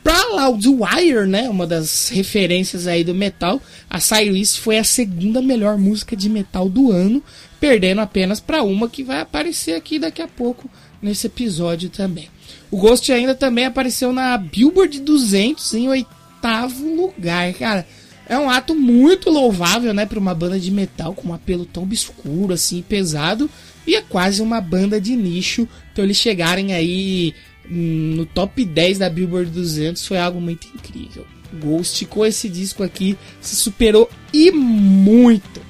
Pra 0.06 0.22
Loudwire, 0.28 1.26
né, 1.26 1.48
uma 1.48 1.66
das 1.66 2.10
referências 2.10 2.86
aí 2.86 3.02
do 3.02 3.12
metal, 3.12 3.60
a 3.90 3.98
Cyrus 3.98 4.56
foi 4.56 4.78
a 4.78 4.84
segunda 4.84 5.42
melhor 5.42 5.76
música 5.76 6.14
de 6.14 6.28
metal 6.28 6.68
do 6.68 6.92
ano, 6.92 7.20
perdendo 7.58 8.00
apenas 8.00 8.38
para 8.38 8.62
uma 8.62 8.88
que 8.88 9.02
vai 9.02 9.20
aparecer 9.20 9.74
aqui 9.74 9.98
daqui 9.98 10.22
a 10.22 10.28
pouco 10.28 10.70
nesse 11.02 11.26
episódio 11.26 11.88
também. 11.88 12.28
O 12.70 12.76
Ghost 12.76 13.10
ainda 13.12 13.34
também 13.34 13.64
apareceu 13.64 14.12
na 14.12 14.36
Billboard 14.38 15.00
200 15.00 15.74
em 15.74 15.88
oitavo 15.88 16.94
lugar, 16.94 17.52
cara. 17.54 17.84
É 18.28 18.36
um 18.36 18.50
ato 18.50 18.74
muito 18.74 19.30
louvável, 19.30 19.94
né, 19.94 20.04
para 20.04 20.18
uma 20.18 20.34
banda 20.34 20.58
de 20.58 20.70
metal 20.70 21.14
com 21.14 21.28
um 21.28 21.34
apelo 21.34 21.64
tão 21.64 21.84
obscuro, 21.84 22.52
assim, 22.52 22.82
pesado, 22.82 23.48
e 23.86 23.94
é 23.94 24.02
quase 24.02 24.42
uma 24.42 24.60
banda 24.60 25.00
de 25.00 25.14
nicho. 25.14 25.68
Então 25.92 26.04
eles 26.04 26.16
chegarem 26.16 26.74
aí 26.74 27.34
hum, 27.70 28.14
no 28.16 28.26
top 28.26 28.64
10 28.64 28.98
da 28.98 29.08
Billboard 29.08 29.50
200 29.50 30.04
foi 30.04 30.18
algo 30.18 30.40
muito 30.40 30.66
incrível. 30.74 31.24
Ghost 31.60 32.04
com 32.06 32.26
esse 32.26 32.48
disco 32.48 32.82
aqui 32.82 33.16
se 33.40 33.54
superou 33.54 34.10
e 34.32 34.50
muito. 34.50 35.64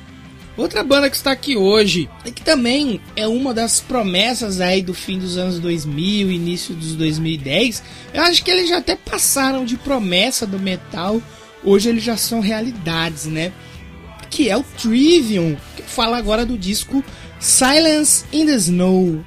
Outra 0.57 0.82
banda 0.82 1.11
que 1.11 1.16
está 1.16 1.32
aqui 1.32 1.54
hoje 1.54 2.09
e 2.24 2.32
que 2.32 2.40
também 2.40 2.98
é 3.14 3.28
uma 3.28 3.52
das 3.52 3.78
promessas 3.78 4.59
aí 4.59 4.80
do 4.80 4.94
fim 4.94 5.18
dos 5.18 5.36
anos 5.36 5.59
2000, 5.59 6.32
início 6.32 6.74
dos 6.74 6.94
2010. 6.94 7.82
Eu 8.14 8.22
acho 8.22 8.42
que 8.42 8.50
eles 8.50 8.70
já 8.70 8.78
até 8.78 8.96
passaram 8.96 9.66
de 9.66 9.76
promessa 9.76 10.46
do 10.46 10.59
metal 10.59 11.20
hoje 11.66 11.90
eles 11.90 12.02
já 12.02 12.16
são 12.16 12.40
realidades, 12.40 13.26
né? 13.26 13.52
Que 14.30 14.48
é 14.48 14.56
o 14.56 14.62
Trivium, 14.62 15.56
que 15.76 15.82
fala 15.82 16.16
agora 16.16 16.46
do 16.46 16.56
disco 16.56 17.04
Silence 17.38 18.24
in 18.32 18.46
the 18.46 18.54
Snow. 18.54 19.22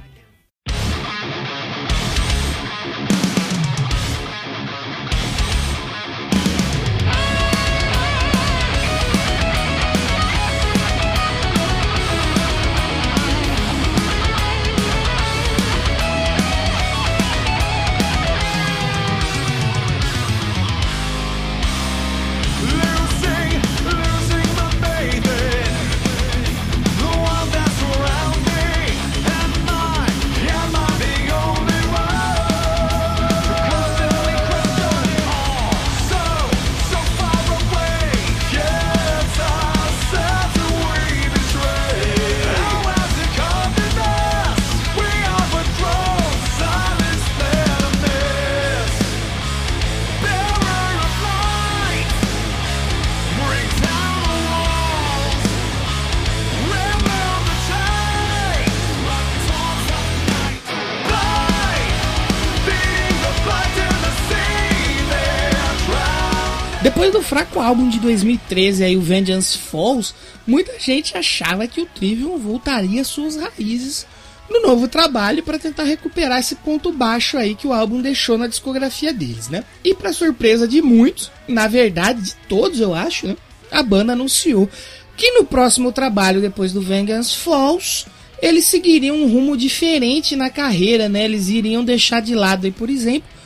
Do 67.40 67.44
fraco 67.44 67.60
álbum 67.60 67.88
de 67.88 67.98
2013, 68.00 68.84
aí, 68.84 68.96
o 68.98 69.00
Vengeance 69.00 69.56
Falls, 69.56 70.12
muita 70.46 70.78
gente 70.78 71.16
achava 71.16 71.66
que 71.66 71.80
o 71.80 71.86
Trivium 71.86 72.36
voltaria 72.36 73.00
às 73.00 73.06
suas 73.06 73.34
raízes 73.34 74.06
no 74.50 74.60
novo 74.60 74.86
trabalho 74.86 75.42
para 75.42 75.58
tentar 75.58 75.84
recuperar 75.84 76.38
esse 76.38 76.54
ponto 76.56 76.92
baixo 76.92 77.38
aí 77.38 77.54
que 77.54 77.66
o 77.66 77.72
álbum 77.72 78.02
deixou 78.02 78.36
na 78.36 78.46
discografia 78.46 79.10
deles, 79.10 79.48
né? 79.48 79.64
E 79.82 79.94
para 79.94 80.12
surpresa 80.12 80.68
de 80.68 80.82
muitos, 80.82 81.32
na 81.48 81.66
verdade 81.66 82.20
de 82.20 82.34
todos 82.46 82.78
eu 82.78 82.92
acho, 82.92 83.28
né? 83.28 83.36
a 83.70 83.82
banda 83.82 84.12
anunciou 84.12 84.68
que 85.16 85.30
no 85.32 85.44
próximo 85.44 85.92
trabalho 85.92 86.42
depois 86.42 86.74
do 86.74 86.82
Vengeance 86.82 87.34
Falls, 87.34 88.04
eles 88.42 88.66
seguiriam 88.66 89.16
um 89.16 89.32
rumo 89.32 89.56
diferente 89.56 90.36
na 90.36 90.50
carreira, 90.50 91.08
né? 91.08 91.24
Eles 91.24 91.48
iriam 91.48 91.82
deixar 91.82 92.20
de 92.20 92.34
lado 92.34 92.66
aí, 92.66 92.70
por 92.70 92.90
exemplo, 92.90 93.39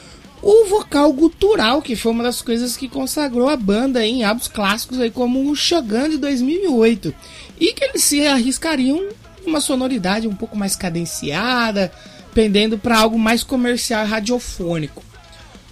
o 0.45 0.67
vocal 0.67 1.11
gutural, 1.11 1.81
que 1.81 1.97
foi 1.97 2.13
uma 2.13 2.23
das 2.23 2.43
coisas 2.43 2.77
que 2.77 2.87
consagrou 2.87 3.49
a 3.49 3.57
banda 3.57 4.07
em 4.07 4.25
álbuns 4.25 4.47
clássicos 4.47 5.01
aí 5.01 5.11
como 5.11 5.51
o 5.51 5.57
Shogun 5.57 6.11
de 6.11 6.19
2008, 6.19 7.15
e 7.59 7.73
que 7.73 7.83
eles 7.83 8.05
se 8.05 8.27
arriscariam 8.27 9.09
uma 9.47 9.59
sonoridade 9.59 10.29
um 10.29 10.35
pouco 10.35 10.55
mais 10.55 10.77
cadenciada, 10.77 11.91
pendendo 12.35 12.77
para 12.77 12.99
algo 12.99 13.19
mais 13.19 13.43
comercial 13.43 14.05
e 14.05 14.09
radiofônico. 14.09 15.03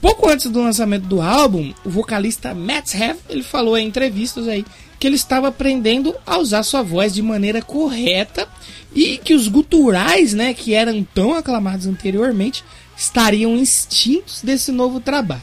Pouco 0.00 0.26
antes 0.26 0.50
do 0.50 0.62
lançamento 0.62 1.04
do 1.04 1.20
álbum, 1.20 1.74
o 1.84 1.90
vocalista 1.90 2.54
Matt 2.54 2.94
Heff, 2.94 3.20
ele 3.28 3.42
falou 3.42 3.76
em 3.76 3.86
entrevistas 3.86 4.48
aí 4.48 4.64
que 4.98 5.06
ele 5.06 5.16
estava 5.16 5.48
aprendendo 5.48 6.14
a 6.24 6.38
usar 6.38 6.62
sua 6.62 6.80
voz 6.80 7.12
de 7.12 7.20
maneira 7.20 7.60
correta 7.60 8.48
e 8.94 9.18
que 9.18 9.34
os 9.34 9.48
guturais, 9.48 10.32
né, 10.32 10.54
que 10.54 10.72
eram 10.74 11.04
tão 11.14 11.34
aclamados 11.34 11.86
anteriormente, 11.86 12.64
estariam 13.02 13.56
extintos 13.56 14.42
desse 14.42 14.70
novo 14.70 15.00
trabalho. 15.00 15.42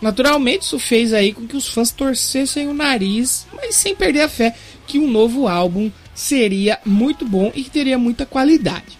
Naturalmente, 0.00 0.62
isso 0.62 0.78
fez 0.78 1.12
aí 1.12 1.32
com 1.32 1.46
que 1.46 1.56
os 1.56 1.68
fãs 1.68 1.90
torcessem 1.90 2.68
o 2.68 2.74
nariz, 2.74 3.46
mas 3.52 3.76
sem 3.76 3.94
perder 3.94 4.22
a 4.22 4.28
fé 4.28 4.54
que 4.86 4.98
um 4.98 5.10
novo 5.10 5.46
álbum 5.46 5.90
seria 6.14 6.78
muito 6.84 7.26
bom 7.26 7.52
e 7.54 7.62
que 7.62 7.70
teria 7.70 7.98
muita 7.98 8.24
qualidade. 8.24 8.98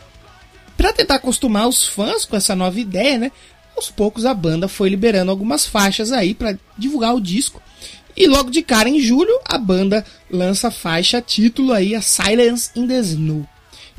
Para 0.76 0.92
tentar 0.92 1.16
acostumar 1.16 1.68
os 1.68 1.86
fãs 1.86 2.24
com 2.24 2.36
essa 2.36 2.54
nova 2.54 2.78
ideia, 2.78 3.18
né, 3.18 3.32
aos 3.76 3.90
poucos 3.90 4.26
a 4.26 4.34
banda 4.34 4.68
foi 4.68 4.88
liberando 4.88 5.30
algumas 5.30 5.64
faixas 5.64 6.12
aí 6.12 6.34
para 6.34 6.58
divulgar 6.76 7.14
o 7.14 7.20
disco. 7.20 7.62
E 8.16 8.26
logo 8.26 8.50
de 8.50 8.60
cara 8.60 8.88
em 8.88 9.00
julho, 9.00 9.38
a 9.44 9.56
banda 9.56 10.04
lança 10.30 10.68
a 10.68 10.70
faixa 10.70 11.22
título 11.22 11.72
aí 11.72 11.94
a 11.94 12.02
Silence 12.02 12.70
in 12.74 12.86
the 12.86 12.98
Snow. 12.98 13.46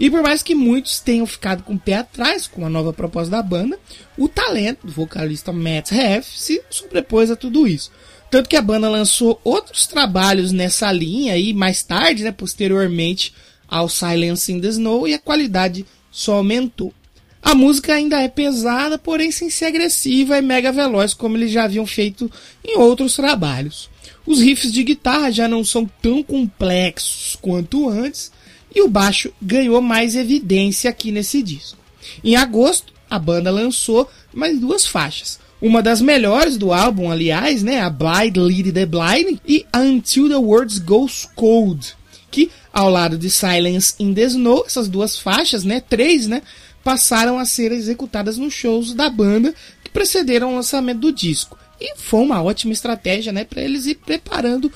E 0.01 0.09
por 0.09 0.23
mais 0.23 0.41
que 0.41 0.55
muitos 0.55 0.99
tenham 0.99 1.27
ficado 1.27 1.61
com 1.61 1.75
o 1.75 1.79
pé 1.79 1.93
atrás 1.93 2.47
com 2.47 2.65
a 2.65 2.69
nova 2.71 2.91
proposta 2.91 3.29
da 3.29 3.43
banda, 3.43 3.77
o 4.17 4.27
talento 4.27 4.87
do 4.87 4.91
vocalista 4.91 5.53
Matt 5.53 5.91
Heff 5.91 6.27
se 6.39 6.59
sobrepôs 6.71 7.29
a 7.29 7.35
tudo 7.35 7.67
isso. 7.67 7.91
Tanto 8.31 8.49
que 8.49 8.55
a 8.55 8.63
banda 8.63 8.89
lançou 8.89 9.39
outros 9.43 9.85
trabalhos 9.85 10.51
nessa 10.51 10.91
linha 10.91 11.37
e 11.37 11.53
mais 11.53 11.83
tarde, 11.83 12.23
né, 12.23 12.31
posteriormente 12.31 13.31
ao 13.67 13.87
Silence 13.87 14.51
in 14.51 14.59
the 14.59 14.69
Snow, 14.69 15.07
e 15.07 15.13
a 15.13 15.19
qualidade 15.19 15.85
só 16.09 16.37
aumentou. 16.37 16.91
A 17.39 17.53
música 17.53 17.93
ainda 17.93 18.19
é 18.19 18.27
pesada, 18.27 18.97
porém 18.97 19.31
sem 19.31 19.51
ser 19.51 19.65
agressiva 19.65 20.35
e 20.35 20.41
mega 20.41 20.71
veloz 20.71 21.13
como 21.13 21.37
eles 21.37 21.51
já 21.51 21.65
haviam 21.65 21.85
feito 21.85 22.29
em 22.65 22.75
outros 22.75 23.15
trabalhos. 23.15 23.87
Os 24.25 24.41
riffs 24.41 24.73
de 24.73 24.83
guitarra 24.83 25.31
já 25.31 25.47
não 25.47 25.63
são 25.63 25.87
tão 26.01 26.23
complexos 26.23 27.37
quanto 27.39 27.87
antes, 27.87 28.31
e 28.73 28.81
o 28.81 28.87
baixo 28.87 29.33
ganhou 29.41 29.81
mais 29.81 30.15
evidência 30.15 30.89
aqui 30.89 31.11
nesse 31.11 31.41
disco. 31.43 31.77
Em 32.23 32.35
agosto, 32.35 32.93
a 33.09 33.19
banda 33.19 33.51
lançou 33.51 34.09
mais 34.33 34.59
duas 34.59 34.87
faixas. 34.87 35.39
Uma 35.61 35.81
das 35.83 36.01
melhores 36.01 36.57
do 36.57 36.73
álbum, 36.73 37.11
aliás, 37.11 37.61
né? 37.61 37.81
A 37.81 37.89
Blind 37.89 38.35
Lead 38.37 38.71
the 38.71 38.85
Blind 38.85 39.37
e 39.47 39.65
Until 39.75 40.27
the 40.27 40.35
Words 40.35 40.79
Goes 40.79 41.29
Cold. 41.35 41.95
Que, 42.31 42.49
ao 42.73 42.89
lado 42.89 43.17
de 43.17 43.29
Silence 43.29 43.93
in 43.99 44.13
the 44.13 44.23
Snow, 44.23 44.63
essas 44.65 44.87
duas 44.87 45.19
faixas, 45.19 45.63
né? 45.63 45.79
Três, 45.79 46.25
né? 46.25 46.41
Passaram 46.83 47.37
a 47.37 47.45
ser 47.45 47.71
executadas 47.71 48.37
nos 48.37 48.53
shows 48.53 48.93
da 48.93 49.09
banda 49.09 49.53
que 49.83 49.91
precederam 49.91 50.53
o 50.53 50.55
lançamento 50.55 50.99
do 50.99 51.11
disco. 51.11 51.59
E 51.79 51.95
foi 51.95 52.21
uma 52.21 52.41
ótima 52.41 52.73
estratégia, 52.73 53.31
né? 53.31 53.43
Para 53.43 53.61
eles 53.61 53.85
ir 53.85 53.95
preparando 53.95 54.71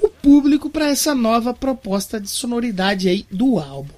o 0.00 0.08
público 0.08 0.70
para 0.70 0.88
essa 0.88 1.14
nova 1.14 1.52
proposta 1.52 2.20
de 2.20 2.28
sonoridade 2.28 3.08
aí 3.08 3.26
do 3.30 3.58
álbum. 3.58 3.94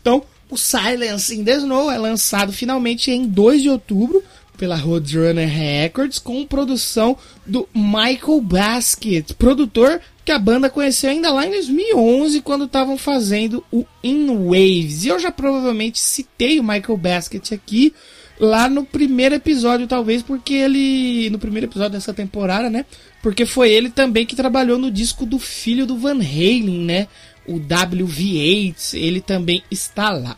Então, 0.00 0.22
o 0.48 0.56
Silence 0.56 1.34
in 1.34 1.44
the 1.44 1.56
Snow 1.56 1.90
é 1.90 1.98
lançado 1.98 2.52
finalmente 2.52 3.10
em 3.10 3.26
2 3.26 3.62
de 3.62 3.70
outubro 3.70 4.22
pela 4.56 4.76
Roadrunner 4.76 5.48
Records 5.48 6.18
com 6.18 6.46
produção 6.46 7.16
do 7.46 7.68
Michael 7.74 8.40
Basket, 8.42 9.32
produtor 9.34 10.00
que 10.30 10.34
a 10.34 10.38
banda 10.38 10.70
conheceu 10.70 11.10
ainda 11.10 11.32
lá 11.32 11.44
em 11.44 11.50
2011 11.50 12.40
quando 12.42 12.66
estavam 12.66 12.96
fazendo 12.96 13.64
o 13.68 13.84
In 14.00 14.28
Waves. 14.28 15.04
E 15.04 15.08
eu 15.08 15.18
já 15.18 15.32
provavelmente 15.32 15.98
citei 15.98 16.60
o 16.60 16.62
Michael 16.62 16.96
Basket 16.96 17.50
aqui 17.50 17.92
lá 18.38 18.68
no 18.68 18.84
primeiro 18.84 19.34
episódio, 19.34 19.88
talvez 19.88 20.22
porque 20.22 20.54
ele 20.54 21.30
no 21.30 21.38
primeiro 21.40 21.66
episódio 21.66 21.94
dessa 21.94 22.14
temporada, 22.14 22.70
né? 22.70 22.86
Porque 23.20 23.44
foi 23.44 23.72
ele 23.72 23.90
também 23.90 24.24
que 24.24 24.36
trabalhou 24.36 24.78
no 24.78 24.88
disco 24.88 25.26
do 25.26 25.36
filho 25.36 25.84
do 25.84 25.96
Van 25.96 26.20
Halen, 26.20 26.84
né? 26.84 27.08
O 27.44 27.54
WV8, 27.54 28.94
ele 28.94 29.20
também 29.20 29.64
está 29.68 30.10
lá. 30.10 30.36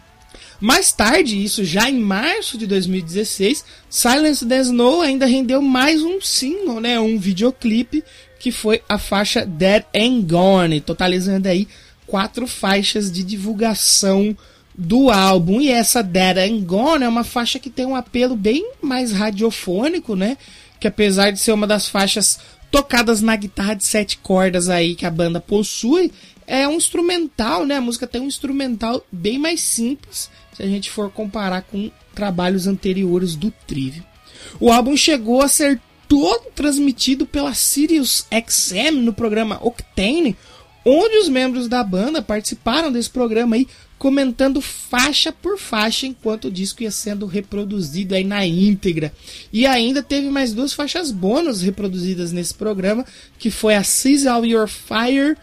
Mais 0.59 0.93
tarde, 0.93 1.43
isso 1.43 1.65
já 1.65 1.91
em 1.91 1.99
março 1.99 2.57
de 2.57 2.69
2016, 2.69 3.65
Silence 3.91 4.47
the 4.47 4.61
Snow 4.61 5.03
ainda 5.03 5.27
rendeu 5.27 5.61
mais 5.61 6.01
um 6.03 6.21
single, 6.21 6.81
né, 6.81 7.01
um 7.01 7.19
videoclipe, 7.19 8.05
que 8.43 8.51
foi 8.51 8.83
a 8.89 8.99
faixa 8.99 9.47
Dead 9.47 9.85
and 9.95 10.23
Gone, 10.23 10.81
totalizando 10.81 11.47
aí 11.47 11.69
quatro 12.09 12.45
faixas 12.49 13.11
de 13.11 13.23
divulgação 13.23 14.37
do 14.77 15.11
álbum. 15.11 15.61
E 15.61 15.71
essa 15.71 16.03
Dead 16.03 16.39
and 16.39 16.65
Gone 16.65 17.05
é 17.05 17.09
uma 17.09 17.23
faixa 17.23 17.61
que 17.61 17.71
tem 17.71 17.87
um 17.87 17.95
apelo 17.95 18.35
bem 18.35 18.73
mais 18.83 19.13
radiofônico, 19.13 20.17
né? 20.17 20.37
Que 20.81 20.89
apesar 20.89 21.31
de 21.31 21.39
ser 21.39 21.53
uma 21.53 21.69
das 21.69 21.89
faixas 21.89 22.41
tocadas 22.69 23.23
na 23.23 23.37
guitarra 23.37 23.75
de 23.75 23.85
sete 23.85 24.19
cordas 24.19 24.69
aí 24.69 24.97
que 24.97 25.07
a 25.07 25.11
banda 25.11 25.41
possui, 25.41 26.11
é 26.45 26.67
um 26.67 26.75
instrumental, 26.75 27.65
né? 27.65 27.77
A 27.77 27.81
música 27.81 28.09
tem 28.09 28.21
um 28.21 28.27
instrumental 28.27 29.07
bem 29.13 29.39
mais 29.39 29.61
simples 29.61 30.29
se 30.53 30.65
a 30.65 30.67
gente 30.67 30.91
for 30.91 31.13
comparar 31.13 31.63
com 31.63 31.93
trabalhos 32.13 32.67
anteriores 32.67 33.37
do 33.37 33.53
Trivium. 33.69 34.03
O 34.59 34.73
álbum 34.73 34.97
chegou 34.97 35.43
a 35.43 35.49
ser 35.49 35.81
todo 36.13 36.51
transmitido 36.55 37.25
pela 37.25 37.55
Sirius 37.55 38.27
XM 38.31 39.01
no 39.01 39.15
programa 39.15 39.59
Octane, 39.63 40.37
onde 40.85 41.17
os 41.17 41.27
membros 41.27 41.69
da 41.69 41.83
banda 41.83 42.21
participaram 42.21 42.93
desse 42.93 43.09
programa 43.09 43.57
aí, 43.57 43.67
comentando 43.97 44.61
faixa 44.61 45.33
por 45.33 45.57
faixa 45.57 46.07
enquanto 46.07 46.49
o 46.49 46.51
disco 46.51 46.83
ia 46.83 46.91
sendo 46.91 47.25
reproduzido 47.25 48.15
aí 48.15 48.25
na 48.25 48.45
íntegra. 48.45 49.11
E 49.51 49.65
ainda 49.65 50.03
teve 50.03 50.29
mais 50.29 50.53
duas 50.53 50.75
faixas 50.75 51.11
bônus 51.11 51.63
reproduzidas 51.63 52.31
nesse 52.31 52.53
programa, 52.53 53.07
que 53.39 53.51
foi 53.51 53.75
a 53.75 53.83
Sizzle 53.83 54.45
Your 54.45 54.69
Fire 54.69 55.35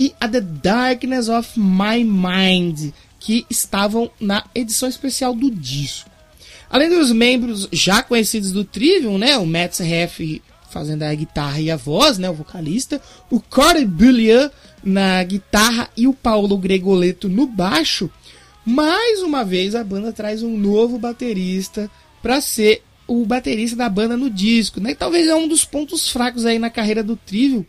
e 0.00 0.14
a 0.18 0.26
The 0.26 0.40
Darkness 0.40 1.28
of 1.28 1.60
My 1.60 2.02
Mind 2.02 2.94
que 3.20 3.44
estavam 3.50 4.10
na 4.18 4.42
edição 4.54 4.88
especial 4.88 5.34
do 5.34 5.50
disco. 5.50 6.13
Além 6.74 6.88
dos 6.88 7.12
membros 7.12 7.68
já 7.70 8.02
conhecidos 8.02 8.50
do 8.50 8.64
Trivium, 8.64 9.16
né, 9.16 9.38
o 9.38 9.46
Matt 9.46 9.78
Heff 9.78 10.42
fazendo 10.68 11.04
a 11.04 11.14
guitarra 11.14 11.60
e 11.60 11.70
a 11.70 11.76
voz, 11.76 12.18
né, 12.18 12.28
o 12.28 12.34
vocalista, 12.34 13.00
o 13.30 13.38
Corey 13.38 13.84
Bullion 13.84 14.50
na 14.82 15.22
guitarra 15.22 15.88
e 15.96 16.08
o 16.08 16.12
Paulo 16.12 16.58
Gregoleto 16.58 17.28
no 17.28 17.46
baixo, 17.46 18.10
mais 18.66 19.22
uma 19.22 19.44
vez 19.44 19.76
a 19.76 19.84
banda 19.84 20.12
traz 20.12 20.42
um 20.42 20.58
novo 20.58 20.98
baterista 20.98 21.88
para 22.20 22.40
ser 22.40 22.82
o 23.06 23.24
baterista 23.24 23.76
da 23.76 23.88
banda 23.88 24.16
no 24.16 24.28
disco, 24.28 24.80
né? 24.80 24.96
Talvez 24.96 25.28
é 25.28 25.34
um 25.36 25.46
dos 25.46 25.64
pontos 25.64 26.08
fracos 26.08 26.44
aí 26.44 26.58
na 26.58 26.70
carreira 26.70 27.04
do 27.04 27.14
Trivium, 27.14 27.64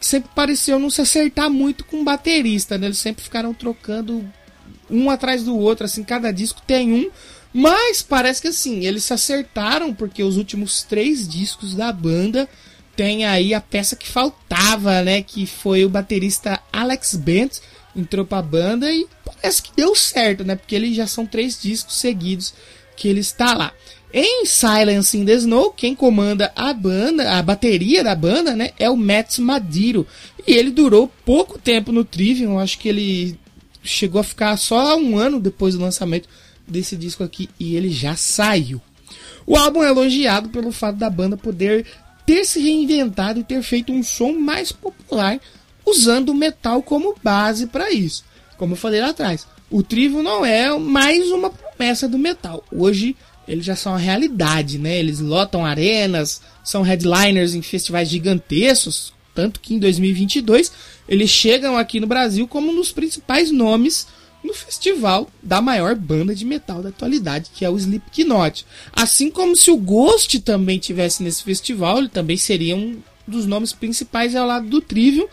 que 0.00 0.04
sempre 0.04 0.30
pareceu 0.34 0.80
não 0.80 0.90
se 0.90 1.00
acertar 1.00 1.48
muito 1.48 1.84
com 1.84 2.00
o 2.00 2.04
baterista, 2.04 2.76
né? 2.76 2.86
Eles 2.86 2.98
sempre 2.98 3.22
ficaram 3.22 3.54
trocando 3.54 4.28
um 4.90 5.10
atrás 5.10 5.44
do 5.44 5.56
outro, 5.56 5.84
assim, 5.84 6.02
cada 6.02 6.32
disco 6.32 6.60
tem 6.66 6.92
um. 6.92 7.08
Mas 7.52 8.02
parece 8.02 8.42
que 8.42 8.48
assim, 8.48 8.84
eles 8.84 9.04
se 9.04 9.12
acertaram, 9.12 9.94
porque 9.94 10.22
os 10.22 10.36
últimos 10.36 10.82
três 10.82 11.26
discos 11.26 11.74
da 11.74 11.90
banda 11.90 12.48
tem 12.94 13.24
aí 13.24 13.54
a 13.54 13.60
peça 13.60 13.96
que 13.96 14.08
faltava, 14.08 15.02
né? 15.02 15.22
Que 15.22 15.46
foi 15.46 15.84
o 15.84 15.88
baterista 15.88 16.60
Alex 16.72 17.14
Bent, 17.14 17.58
entrou 17.96 18.24
pra 18.24 18.42
banda 18.42 18.90
e 18.92 19.06
parece 19.24 19.62
que 19.62 19.70
deu 19.74 19.94
certo, 19.94 20.44
né? 20.44 20.56
Porque 20.56 20.74
eles 20.74 20.96
já 20.96 21.06
são 21.06 21.24
três 21.24 21.60
discos 21.60 21.94
seguidos 21.94 22.52
que 22.96 23.08
ele 23.08 23.20
está 23.20 23.54
lá. 23.54 23.72
Em 24.12 24.46
Silence 24.46 25.16
in 25.16 25.24
the 25.24 25.34
Snow, 25.34 25.70
quem 25.70 25.94
comanda 25.94 26.50
a 26.56 26.72
banda, 26.72 27.38
a 27.38 27.42
bateria 27.42 28.02
da 28.02 28.14
banda, 28.14 28.56
né, 28.56 28.70
é 28.78 28.88
o 28.88 28.96
Matt 28.96 29.38
Madiro. 29.38 30.06
E 30.46 30.52
ele 30.52 30.70
durou 30.70 31.12
pouco 31.24 31.58
tempo 31.58 31.92
no 31.92 32.04
Trivium, 32.04 32.58
acho 32.58 32.78
que 32.78 32.88
ele 32.88 33.38
chegou 33.82 34.20
a 34.20 34.24
ficar 34.24 34.56
só 34.56 34.96
um 34.96 35.18
ano 35.18 35.38
depois 35.38 35.74
do 35.74 35.80
lançamento 35.80 36.28
desse 36.70 36.96
disco 36.96 37.22
aqui 37.22 37.48
e 37.58 37.76
ele 37.76 37.90
já 37.90 38.16
saiu. 38.16 38.80
O 39.46 39.56
álbum 39.56 39.82
é 39.82 39.88
elogiado 39.88 40.48
pelo 40.50 40.70
fato 40.70 40.96
da 40.96 41.08
banda 41.08 41.36
poder 41.36 41.86
ter 42.26 42.44
se 42.44 42.60
reinventado 42.60 43.40
e 43.40 43.44
ter 43.44 43.62
feito 43.62 43.92
um 43.92 44.02
som 44.02 44.32
mais 44.32 44.70
popular 44.70 45.40
usando 45.86 46.28
o 46.28 46.34
metal 46.34 46.82
como 46.82 47.14
base 47.22 47.66
para 47.66 47.90
isso. 47.90 48.24
Como 48.58 48.74
eu 48.74 48.76
falei 48.76 49.00
lá 49.00 49.08
atrás, 49.08 49.46
o 49.70 49.82
Trivo 49.82 50.22
não 50.22 50.44
é 50.44 50.76
mais 50.78 51.30
uma 51.30 51.50
promessa 51.50 52.08
do 52.08 52.18
metal. 52.18 52.62
Hoje 52.70 53.16
eles 53.46 53.64
já 53.64 53.74
são 53.74 53.94
a 53.94 53.98
realidade, 53.98 54.78
né? 54.78 54.98
Eles 54.98 55.20
lotam 55.20 55.64
arenas, 55.64 56.42
são 56.62 56.82
headliners 56.82 57.54
em 57.54 57.62
festivais 57.62 58.10
gigantescos, 58.10 59.14
tanto 59.34 59.60
que 59.60 59.74
em 59.74 59.78
2022 59.78 60.70
eles 61.08 61.30
chegam 61.30 61.76
aqui 61.76 61.98
no 61.98 62.06
Brasil 62.06 62.46
como 62.46 62.70
um 62.70 62.74
dos 62.74 62.92
principais 62.92 63.50
nomes 63.50 64.06
no 64.42 64.54
festival 64.54 65.28
da 65.42 65.60
maior 65.60 65.94
banda 65.94 66.34
de 66.34 66.44
metal 66.44 66.82
da 66.82 66.88
atualidade, 66.90 67.50
que 67.54 67.64
é 67.64 67.70
o 67.70 67.76
Slipknot. 67.76 68.64
Assim 68.92 69.30
como 69.30 69.56
se 69.56 69.70
o 69.70 69.76
Ghost 69.76 70.40
também 70.40 70.78
tivesse 70.78 71.22
nesse 71.22 71.42
festival, 71.42 71.98
ele 71.98 72.08
também 72.08 72.36
seria 72.36 72.76
um 72.76 72.98
dos 73.26 73.46
nomes 73.46 73.72
principais 73.72 74.34
ao 74.34 74.46
lado 74.46 74.68
do 74.68 74.80
Trivium. 74.80 75.26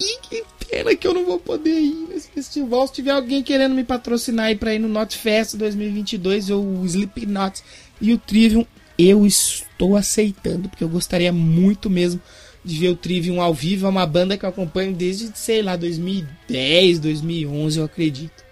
E 0.00 0.18
que 0.20 0.44
pena 0.68 0.94
que 0.96 1.06
eu 1.06 1.14
não 1.14 1.24
vou 1.24 1.38
poder 1.38 1.78
ir 1.78 2.08
nesse 2.08 2.28
festival. 2.28 2.86
Se 2.86 2.94
tiver 2.94 3.12
alguém 3.12 3.42
querendo 3.42 3.74
me 3.74 3.84
patrocinar 3.84 4.46
aí 4.46 4.56
para 4.56 4.74
ir 4.74 4.78
no 4.78 4.88
Notfest 4.88 5.56
2022 5.56 6.50
ou 6.50 6.64
o 6.64 6.84
Slipknot 6.84 7.62
e 8.00 8.12
o 8.12 8.18
Trivium, 8.18 8.66
eu 8.98 9.26
estou 9.26 9.96
aceitando, 9.96 10.68
porque 10.68 10.84
eu 10.84 10.88
gostaria 10.88 11.32
muito 11.32 11.90
mesmo 11.90 12.20
de 12.64 12.78
ver 12.78 12.88
o 12.88 12.96
Trivium 12.96 13.40
ao 13.40 13.52
vivo. 13.52 13.86
É 13.86 13.88
uma 13.88 14.06
banda 14.06 14.36
que 14.36 14.44
eu 14.44 14.48
acompanho 14.48 14.94
desde, 14.94 15.30
sei 15.34 15.62
lá, 15.62 15.76
2010, 15.76 16.98
2011, 16.98 17.78
eu 17.78 17.84
acredito. 17.84 18.43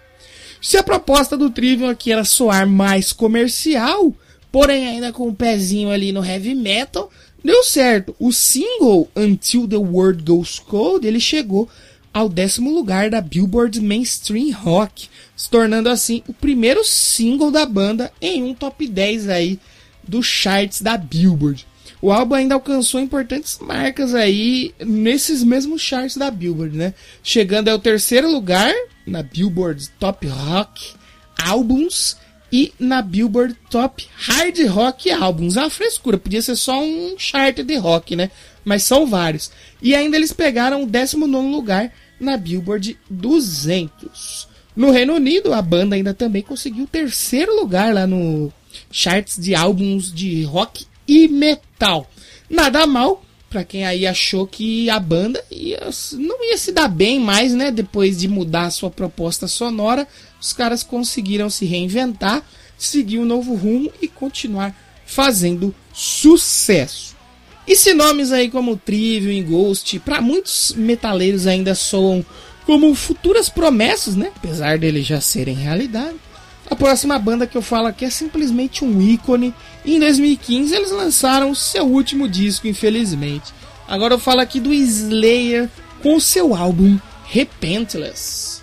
Se 0.62 0.76
a 0.76 0.82
proposta 0.84 1.36
do 1.36 1.50
Trivium 1.50 1.88
aqui 1.88 2.12
era 2.12 2.24
soar 2.24 2.68
mais 2.68 3.12
comercial, 3.12 4.14
porém 4.52 4.86
ainda 4.86 5.12
com 5.12 5.26
um 5.26 5.34
pezinho 5.34 5.90
ali 5.90 6.12
no 6.12 6.24
heavy 6.24 6.54
metal, 6.54 7.10
deu 7.44 7.64
certo. 7.64 8.14
O 8.16 8.30
single 8.30 9.10
Until 9.16 9.66
the 9.66 9.76
World 9.76 10.22
Goes 10.22 10.60
Cold, 10.60 11.04
ele 11.04 11.18
chegou 11.18 11.68
ao 12.14 12.28
décimo 12.28 12.72
lugar 12.72 13.10
da 13.10 13.20
Billboard 13.20 13.80
Mainstream 13.80 14.52
Rock, 14.52 15.08
se 15.36 15.50
tornando 15.50 15.88
assim 15.88 16.22
o 16.28 16.32
primeiro 16.32 16.84
single 16.84 17.50
da 17.50 17.66
banda 17.66 18.12
em 18.20 18.44
um 18.44 18.54
top 18.54 18.86
10 18.86 19.28
aí 19.30 19.58
dos 20.06 20.26
charts 20.26 20.80
da 20.80 20.96
Billboard. 20.96 21.66
O 22.00 22.12
álbum 22.12 22.36
ainda 22.36 22.54
alcançou 22.54 23.00
importantes 23.00 23.58
marcas 23.60 24.14
aí 24.14 24.72
nesses 24.78 25.42
mesmos 25.42 25.82
charts 25.82 26.16
da 26.16 26.30
Billboard, 26.30 26.76
né? 26.76 26.94
Chegando 27.20 27.68
ao 27.68 27.80
terceiro 27.80 28.30
lugar 28.30 28.72
na 29.07 29.22
Billboard 29.22 29.88
Top 29.98 30.26
Rock 30.26 30.94
Albums 31.42 32.16
e 32.53 32.72
na 32.78 33.00
Billboard 33.00 33.57
Top 33.70 34.07
Hard 34.14 34.59
Rock 34.68 35.11
Albums. 35.11 35.57
A 35.57 35.70
frescura, 35.70 36.18
podia 36.18 36.42
ser 36.42 36.57
só 36.57 36.82
um 36.82 37.14
chart 37.18 37.57
de 37.61 37.76
rock, 37.76 38.14
né? 38.14 38.30
Mas 38.64 38.82
são 38.82 39.07
vários. 39.07 39.50
E 39.80 39.94
ainda 39.94 40.16
eles 40.16 40.32
pegaram 40.32 40.82
o 40.82 40.86
19 40.86 41.48
lugar 41.48 41.92
na 42.20 42.36
Billboard 42.36 42.98
200. 43.11 44.48
No 44.76 44.90
Reino 44.90 45.14
Unido, 45.14 45.53
a 45.53 45.61
banda 45.61 45.96
ainda 45.96 46.14
também 46.14 46.42
conseguiu 46.42 46.84
o 46.84 46.88
terceiro 46.88 47.55
lugar 47.57 47.92
lá 47.92 48.07
no 48.07 48.53
charts 48.90 49.36
de 49.36 49.55
álbuns 49.55 50.12
de 50.12 50.44
rock 50.44 50.86
e 51.07 51.28
metal. 51.28 52.09
Nada 52.48 52.86
mal 52.86 53.22
para 53.53 53.64
quem 53.64 53.84
aí 53.84 54.07
achou 54.07 54.46
que 54.46 54.88
a 54.88 54.98
banda 54.98 55.44
ia, 55.50 55.78
não 56.12 56.42
ia 56.42 56.57
se 56.57 56.72
dar 56.72 56.88
bem 56.88 57.20
mais, 57.20 57.53
né? 57.53 57.70
Depois 57.70 58.16
de 58.16 58.26
mudar 58.26 58.64
a 58.64 58.70
sua 58.70 58.90
proposta 58.90 59.46
sonora, 59.46 60.09
os 60.40 60.55
caras 60.55 60.82
conseguiram 60.82 61.50
se 61.50 61.66
reinventar, 61.66 62.42
seguir 62.78 63.18
um 63.18 63.26
novo 63.26 63.55
rumo 63.55 63.92
e 64.00 64.09
continuar 64.09 64.74
fazendo 65.05 65.74
sucesso. 65.92 67.14
E 67.68 67.76
se 67.76 67.92
nomes 67.92 68.32
aí 68.32 68.50
como 68.50 68.74
Trivium 68.74 69.32
e 69.32 69.42
Ghost, 69.42 69.98
para 69.98 70.22
muitos 70.22 70.72
metaleiros 70.74 71.46
ainda 71.46 71.74
soam 71.74 72.24
como 72.64 72.94
futuras 72.94 73.50
promessas, 73.50 74.16
né? 74.16 74.32
Apesar 74.34 74.78
deles 74.78 75.07
já 75.07 75.20
serem 75.20 75.55
realidade. 75.55 76.16
A 76.72 76.74
próxima 76.74 77.18
banda 77.18 77.46
que 77.46 77.54
eu 77.54 77.60
falo 77.60 77.86
aqui 77.86 78.06
é 78.06 78.08
simplesmente 78.08 78.82
um 78.82 78.98
ícone. 79.02 79.54
Em 79.84 80.00
2015 80.00 80.74
eles 80.74 80.90
lançaram 80.90 81.54
seu 81.54 81.84
último 81.84 82.26
disco, 82.26 82.66
infelizmente. 82.66 83.52
Agora 83.86 84.14
eu 84.14 84.18
falo 84.18 84.40
aqui 84.40 84.58
do 84.58 84.72
Slayer 84.72 85.68
com 86.02 86.18
seu 86.18 86.54
álbum 86.54 86.98
Repentless. 87.26 88.61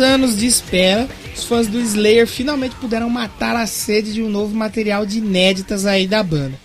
Anos 0.00 0.36
de 0.36 0.46
espera, 0.46 1.08
os 1.34 1.44
fãs 1.44 1.66
do 1.66 1.80
Slayer 1.80 2.26
finalmente 2.26 2.74
puderam 2.76 3.08
matar 3.10 3.56
a 3.56 3.66
sede 3.66 4.12
de 4.12 4.22
um 4.22 4.28
novo 4.28 4.54
material 4.54 5.04
de 5.04 5.18
inéditas 5.18 5.86
aí 5.86 6.06
da 6.06 6.22
banda. 6.22 6.58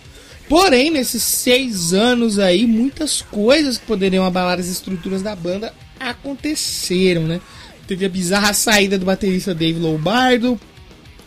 Porém, 0.48 0.90
nesses 0.90 1.22
seis 1.22 1.92
anos 1.92 2.38
aí, 2.38 2.66
muitas 2.66 3.22
coisas 3.22 3.78
que 3.78 3.86
poderiam 3.86 4.24
abalar 4.24 4.58
as 4.58 4.66
estruturas 4.66 5.22
da 5.22 5.36
banda 5.36 5.72
aconteceram, 5.98 7.22
né? 7.22 7.40
Teve 7.86 8.04
a 8.04 8.08
bizarra 8.08 8.52
saída 8.52 8.98
do 8.98 9.06
baterista 9.06 9.54
Dave 9.54 9.78
Lombardo, 9.78 10.60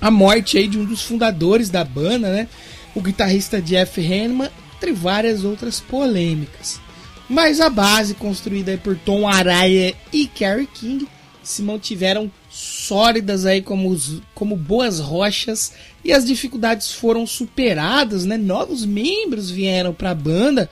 a 0.01 0.12
morte 0.12 0.58
aí 0.58 0.68
de 0.68 0.78
um 0.78 0.84
dos 0.84 1.01
fundadores 1.04 1.70
da 1.70 1.84
banda, 1.84 2.30
né? 2.30 2.47
O 2.93 3.01
guitarrista 3.01 3.62
Jeff 3.62 4.01
Hanneman, 4.01 4.49
entre 4.76 4.91
várias 4.91 5.45
outras 5.45 5.80
polêmicas. 5.80 6.82
Mas 7.30 7.62
a 7.62 7.70
base 7.70 8.14
construída 8.14 8.78
por 8.84 8.97
Tom 8.97 9.28
Araya 9.28 9.95
e 10.12 10.28
Kerry 10.28 10.68
King 10.68 11.08
se 11.43 11.61
mantiveram 11.61 12.31
sólidas 12.49 13.45
aí 13.45 13.61
como, 13.61 13.95
como 14.33 14.55
boas 14.55 14.99
rochas 14.99 15.73
e 16.03 16.11
as 16.11 16.25
dificuldades 16.25 16.93
foram 16.93 17.27
superadas, 17.27 18.25
né? 18.25 18.37
Novos 18.37 18.85
membros 18.85 19.49
vieram 19.49 19.93
para 19.93 20.11
a 20.11 20.15
banda, 20.15 20.69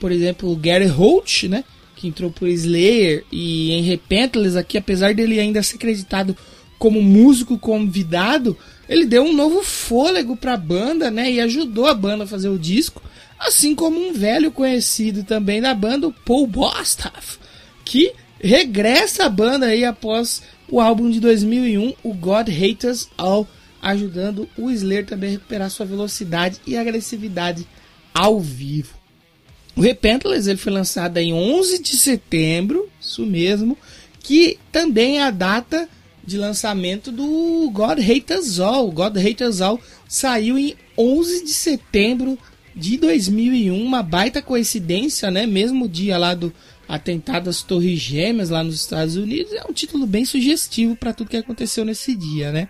por 0.00 0.10
exemplo, 0.10 0.50
o 0.50 0.56
Gary 0.56 0.86
Holt, 0.86 1.44
né? 1.44 1.62
Que 1.94 2.08
entrou 2.08 2.30
por 2.30 2.48
Slayer 2.48 3.24
e 3.30 3.72
em 3.72 3.82
Repentless 3.82 4.56
aqui, 4.56 4.78
apesar 4.78 5.14
dele 5.14 5.38
ainda 5.38 5.62
ser 5.62 5.76
acreditado 5.76 6.36
como 6.78 7.02
músico 7.02 7.58
convidado, 7.58 8.56
ele 8.88 9.06
deu 9.06 9.22
um 9.24 9.32
novo 9.32 9.62
fôlego 9.62 10.36
para 10.36 10.54
a 10.54 10.58
banda, 10.58 11.10
né? 11.10 11.30
E 11.30 11.40
ajudou 11.40 11.86
a 11.86 11.94
banda 11.94 12.24
a 12.24 12.26
fazer 12.26 12.48
o 12.48 12.58
disco, 12.58 13.02
assim 13.38 13.74
como 13.74 13.98
um 13.98 14.12
velho 14.12 14.50
conhecido 14.50 15.22
também 15.22 15.60
da 15.60 15.74
banda, 15.74 16.08
o 16.08 16.12
Paul 16.12 16.46
Bostaff, 16.46 17.38
que 17.84 18.12
regressa 18.44 19.24
a 19.24 19.28
banda 19.28 19.66
aí 19.66 19.84
após 19.84 20.42
o 20.68 20.80
álbum 20.80 21.10
de 21.10 21.18
2001, 21.18 21.94
o 22.02 22.12
God 22.12 22.48
Hates 22.48 22.84
Us 22.84 23.08
All, 23.16 23.48
ajudando 23.80 24.48
o 24.56 24.70
Slayer 24.70 25.06
também 25.06 25.30
a 25.30 25.32
recuperar 25.32 25.70
sua 25.70 25.86
velocidade 25.86 26.60
e 26.66 26.76
agressividade 26.76 27.66
ao 28.12 28.38
vivo. 28.38 28.94
O 29.76 29.80
Repentless 29.80 30.48
ele 30.48 30.58
foi 30.58 30.72
lançado 30.72 31.18
em 31.18 31.32
11 31.32 31.82
de 31.82 31.96
setembro, 31.96 32.88
isso 33.00 33.24
mesmo, 33.26 33.76
que 34.20 34.58
também 34.70 35.18
é 35.18 35.24
a 35.24 35.30
data 35.30 35.88
de 36.24 36.38
lançamento 36.38 37.10
do 37.10 37.70
God 37.72 37.98
Hates 37.98 38.36
Us 38.36 38.60
All. 38.60 38.90
God 38.90 39.16
Hates 39.16 39.48
Us 39.48 39.60
All 39.60 39.80
saiu 40.08 40.58
em 40.58 40.76
11 40.96 41.44
de 41.44 41.52
setembro 41.52 42.38
de 42.74 42.96
2001, 42.96 43.80
uma 43.80 44.02
baita 44.02 44.42
coincidência, 44.42 45.30
né? 45.30 45.46
Mesmo 45.46 45.88
dia 45.88 46.18
lá 46.18 46.34
do 46.34 46.52
atentado 46.88 47.48
às 47.48 47.62
Torres 47.62 47.98
Gêmeas 47.98 48.50
lá 48.50 48.62
nos 48.62 48.74
Estados 48.74 49.16
Unidos, 49.16 49.52
é 49.52 49.64
um 49.68 49.72
título 49.72 50.06
bem 50.06 50.24
sugestivo 50.24 50.96
para 50.96 51.12
tudo 51.12 51.30
que 51.30 51.36
aconteceu 51.36 51.84
nesse 51.84 52.14
dia, 52.14 52.52
né? 52.52 52.68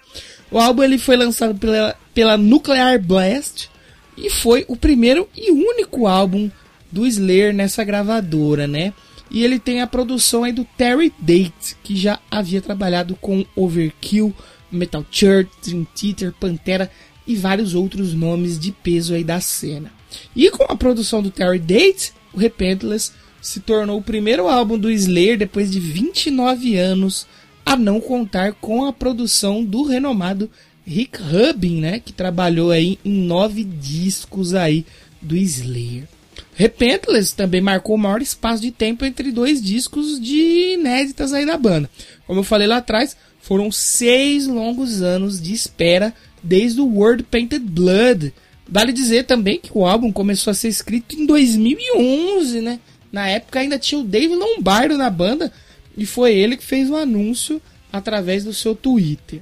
O 0.50 0.58
álbum 0.58 0.82
ele 0.82 0.98
foi 0.98 1.16
lançado 1.16 1.58
pela, 1.58 1.96
pela 2.12 2.36
Nuclear 2.36 3.00
Blast 3.00 3.70
e 4.16 4.30
foi 4.30 4.64
o 4.68 4.76
primeiro 4.76 5.28
e 5.36 5.50
único 5.50 6.06
álbum 6.06 6.50
do 6.90 7.06
Slayer 7.06 7.52
nessa 7.52 7.82
gravadora, 7.82 8.66
né? 8.66 8.92
E 9.30 9.42
ele 9.42 9.58
tem 9.58 9.80
a 9.80 9.86
produção 9.86 10.44
aí 10.44 10.52
do 10.52 10.64
Terry 10.64 11.12
Date, 11.18 11.76
que 11.82 11.96
já 11.96 12.20
havia 12.30 12.60
trabalhado 12.60 13.16
com 13.16 13.44
Overkill, 13.56 14.32
Metal 14.70 15.04
Church, 15.10 15.50
Dream 15.62 15.84
Theater, 15.94 16.32
Pantera 16.38 16.90
e 17.26 17.34
vários 17.34 17.74
outros 17.74 18.14
nomes 18.14 18.58
de 18.58 18.70
peso 18.70 19.14
aí 19.14 19.24
da 19.24 19.40
cena. 19.40 19.90
E 20.36 20.50
com 20.50 20.64
a 20.64 20.76
produção 20.76 21.22
do 21.22 21.30
Terry 21.30 21.58
Date, 21.58 22.12
o 22.32 22.38
Repentless 22.38 23.12
se 23.44 23.60
tornou 23.60 23.98
o 23.98 24.02
primeiro 24.02 24.48
álbum 24.48 24.78
do 24.78 24.90
Slayer 24.90 25.36
depois 25.36 25.70
de 25.70 25.78
29 25.78 26.78
anos, 26.78 27.26
a 27.64 27.76
não 27.76 28.00
contar 28.00 28.54
com 28.54 28.86
a 28.86 28.92
produção 28.92 29.62
do 29.62 29.82
renomado 29.82 30.50
Rick 30.86 31.18
Rubin, 31.20 31.78
né, 31.78 32.00
que 32.00 32.10
trabalhou 32.10 32.70
aí 32.70 32.98
em 33.04 33.12
nove 33.12 33.62
discos 33.62 34.54
aí 34.54 34.86
do 35.20 35.36
Slayer. 35.36 36.08
Repentless 36.54 37.36
também 37.36 37.60
marcou 37.60 37.96
o 37.96 37.98
maior 37.98 38.22
espaço 38.22 38.62
de 38.62 38.70
tempo 38.70 39.04
entre 39.04 39.30
dois 39.30 39.60
discos 39.60 40.18
de 40.18 40.72
inéditas 40.78 41.34
aí 41.34 41.44
da 41.44 41.58
banda. 41.58 41.90
Como 42.26 42.40
eu 42.40 42.44
falei 42.44 42.66
lá 42.66 42.78
atrás, 42.78 43.14
foram 43.42 43.70
seis 43.70 44.46
longos 44.46 45.02
anos 45.02 45.38
de 45.38 45.52
espera 45.52 46.14
desde 46.42 46.80
o 46.80 46.86
World 46.86 47.24
Painted 47.24 47.62
Blood. 47.62 48.32
Vale 48.66 48.90
dizer 48.90 49.24
também 49.24 49.60
que 49.60 49.70
o 49.74 49.84
álbum 49.84 50.10
começou 50.10 50.50
a 50.50 50.54
ser 50.54 50.68
escrito 50.68 51.14
em 51.14 51.26
2011, 51.26 52.62
né? 52.62 52.80
Na 53.14 53.28
época 53.28 53.60
ainda 53.60 53.78
tinha 53.78 54.00
o 54.00 54.04
Dave 54.04 54.34
Lombardo 54.34 54.98
na 54.98 55.08
banda 55.08 55.52
e 55.96 56.04
foi 56.04 56.34
ele 56.34 56.56
que 56.56 56.64
fez 56.64 56.90
o 56.90 56.96
anúncio 56.96 57.62
através 57.92 58.42
do 58.42 58.52
seu 58.52 58.74
Twitter. 58.74 59.40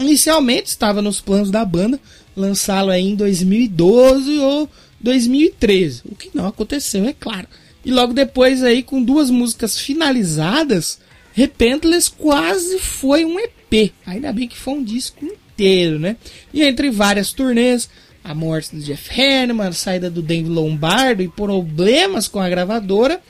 Inicialmente 0.00 0.70
estava 0.70 1.02
nos 1.02 1.20
planos 1.20 1.50
da 1.50 1.62
banda 1.62 2.00
lançá-lo 2.34 2.90
em 2.94 3.14
2012 3.14 4.38
ou 4.38 4.70
2013, 4.98 6.04
o 6.06 6.14
que 6.14 6.30
não 6.32 6.46
aconteceu, 6.46 7.04
é 7.04 7.12
claro. 7.12 7.46
E 7.84 7.90
logo 7.90 8.14
depois 8.14 8.62
aí 8.62 8.82
com 8.82 9.02
duas 9.02 9.28
músicas 9.28 9.78
finalizadas, 9.78 10.98
Repentless 11.34 12.10
quase 12.10 12.78
foi 12.78 13.26
um 13.26 13.38
EP. 13.38 13.92
Ainda 14.06 14.32
bem 14.32 14.48
que 14.48 14.56
foi 14.56 14.72
um 14.72 14.82
disco 14.82 15.22
inteiro, 15.22 15.98
né? 15.98 16.16
E 16.50 16.62
entre 16.62 16.90
várias 16.90 17.30
turnês, 17.30 17.90
a 18.26 18.34
morte 18.34 18.74
do 18.74 18.82
Jeff 18.82 19.08
Hanneman, 19.20 19.68
a 19.68 19.72
saída 19.72 20.10
do 20.10 20.20
Dave 20.20 20.48
Lombardo 20.48 21.22
e 21.22 21.28
problemas 21.28 22.26
com 22.26 22.40
a 22.40 22.48
gravadora, 22.48 23.22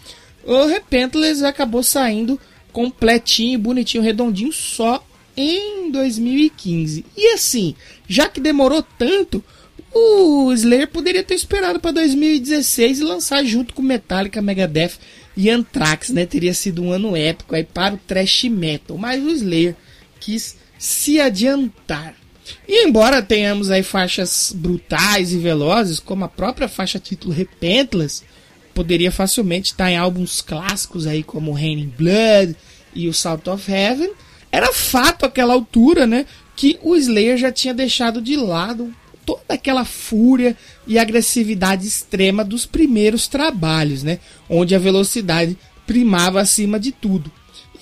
o 0.42 0.64
Repentless 0.64 1.44
acabou 1.44 1.82
saindo 1.82 2.40
completinho, 2.72 3.58
bonitinho, 3.58 4.02
redondinho 4.02 4.52
só 4.52 5.06
em 5.36 5.90
2015. 5.90 7.04
E 7.14 7.34
assim, 7.34 7.74
já 8.08 8.26
que 8.26 8.40
demorou 8.40 8.82
tanto, 8.98 9.44
o 9.92 10.50
Slayer 10.54 10.88
poderia 10.88 11.22
ter 11.22 11.34
esperado 11.34 11.78
para 11.78 11.90
2016 11.90 13.00
e 13.00 13.04
lançar 13.04 13.44
junto 13.44 13.74
com 13.74 13.82
Metallica, 13.82 14.40
Megadeth 14.40 14.92
e 15.36 15.50
Anthrax, 15.50 16.08
né? 16.08 16.24
Teria 16.24 16.54
sido 16.54 16.82
um 16.82 16.90
ano 16.90 17.14
épico 17.14 17.54
aí 17.54 17.64
para 17.64 17.94
o 17.94 17.98
thrash 17.98 18.44
metal, 18.44 18.96
mas 18.96 19.22
o 19.22 19.30
Slayer 19.30 19.76
quis 20.18 20.56
se 20.78 21.20
adiantar. 21.20 22.14
E 22.68 22.86
embora 22.86 23.22
tenhamos 23.22 23.70
aí 23.70 23.82
faixas 23.82 24.52
brutais 24.54 25.32
e 25.32 25.38
velozes, 25.38 25.98
como 26.00 26.24
a 26.24 26.28
própria 26.28 26.68
faixa 26.68 26.98
título 26.98 27.34
Repentless, 27.34 28.22
poderia 28.74 29.10
facilmente 29.10 29.70
estar 29.70 29.90
em 29.90 29.96
álbuns 29.96 30.42
clássicos 30.42 31.06
aí 31.06 31.22
como 31.22 31.52
Raining 31.52 31.92
Blood 31.96 32.54
e 32.94 33.08
o 33.08 33.14
Salt 33.14 33.46
of 33.46 33.72
Heaven. 33.72 34.10
Era 34.52 34.72
fato 34.72 35.24
àquela 35.24 35.54
altura, 35.54 36.06
né, 36.06 36.26
que 36.54 36.78
o 36.82 36.94
Slayer 36.94 37.36
já 37.36 37.50
tinha 37.50 37.74
deixado 37.74 38.20
de 38.20 38.36
lado 38.36 38.92
toda 39.24 39.42
aquela 39.48 39.84
fúria 39.84 40.56
e 40.86 40.98
agressividade 40.98 41.86
extrema 41.86 42.44
dos 42.44 42.64
primeiros 42.64 43.26
trabalhos, 43.26 44.02
né, 44.02 44.20
onde 44.48 44.74
a 44.74 44.78
velocidade 44.78 45.58
primava 45.86 46.40
acima 46.40 46.78
de 46.78 46.92
tudo. 46.92 47.30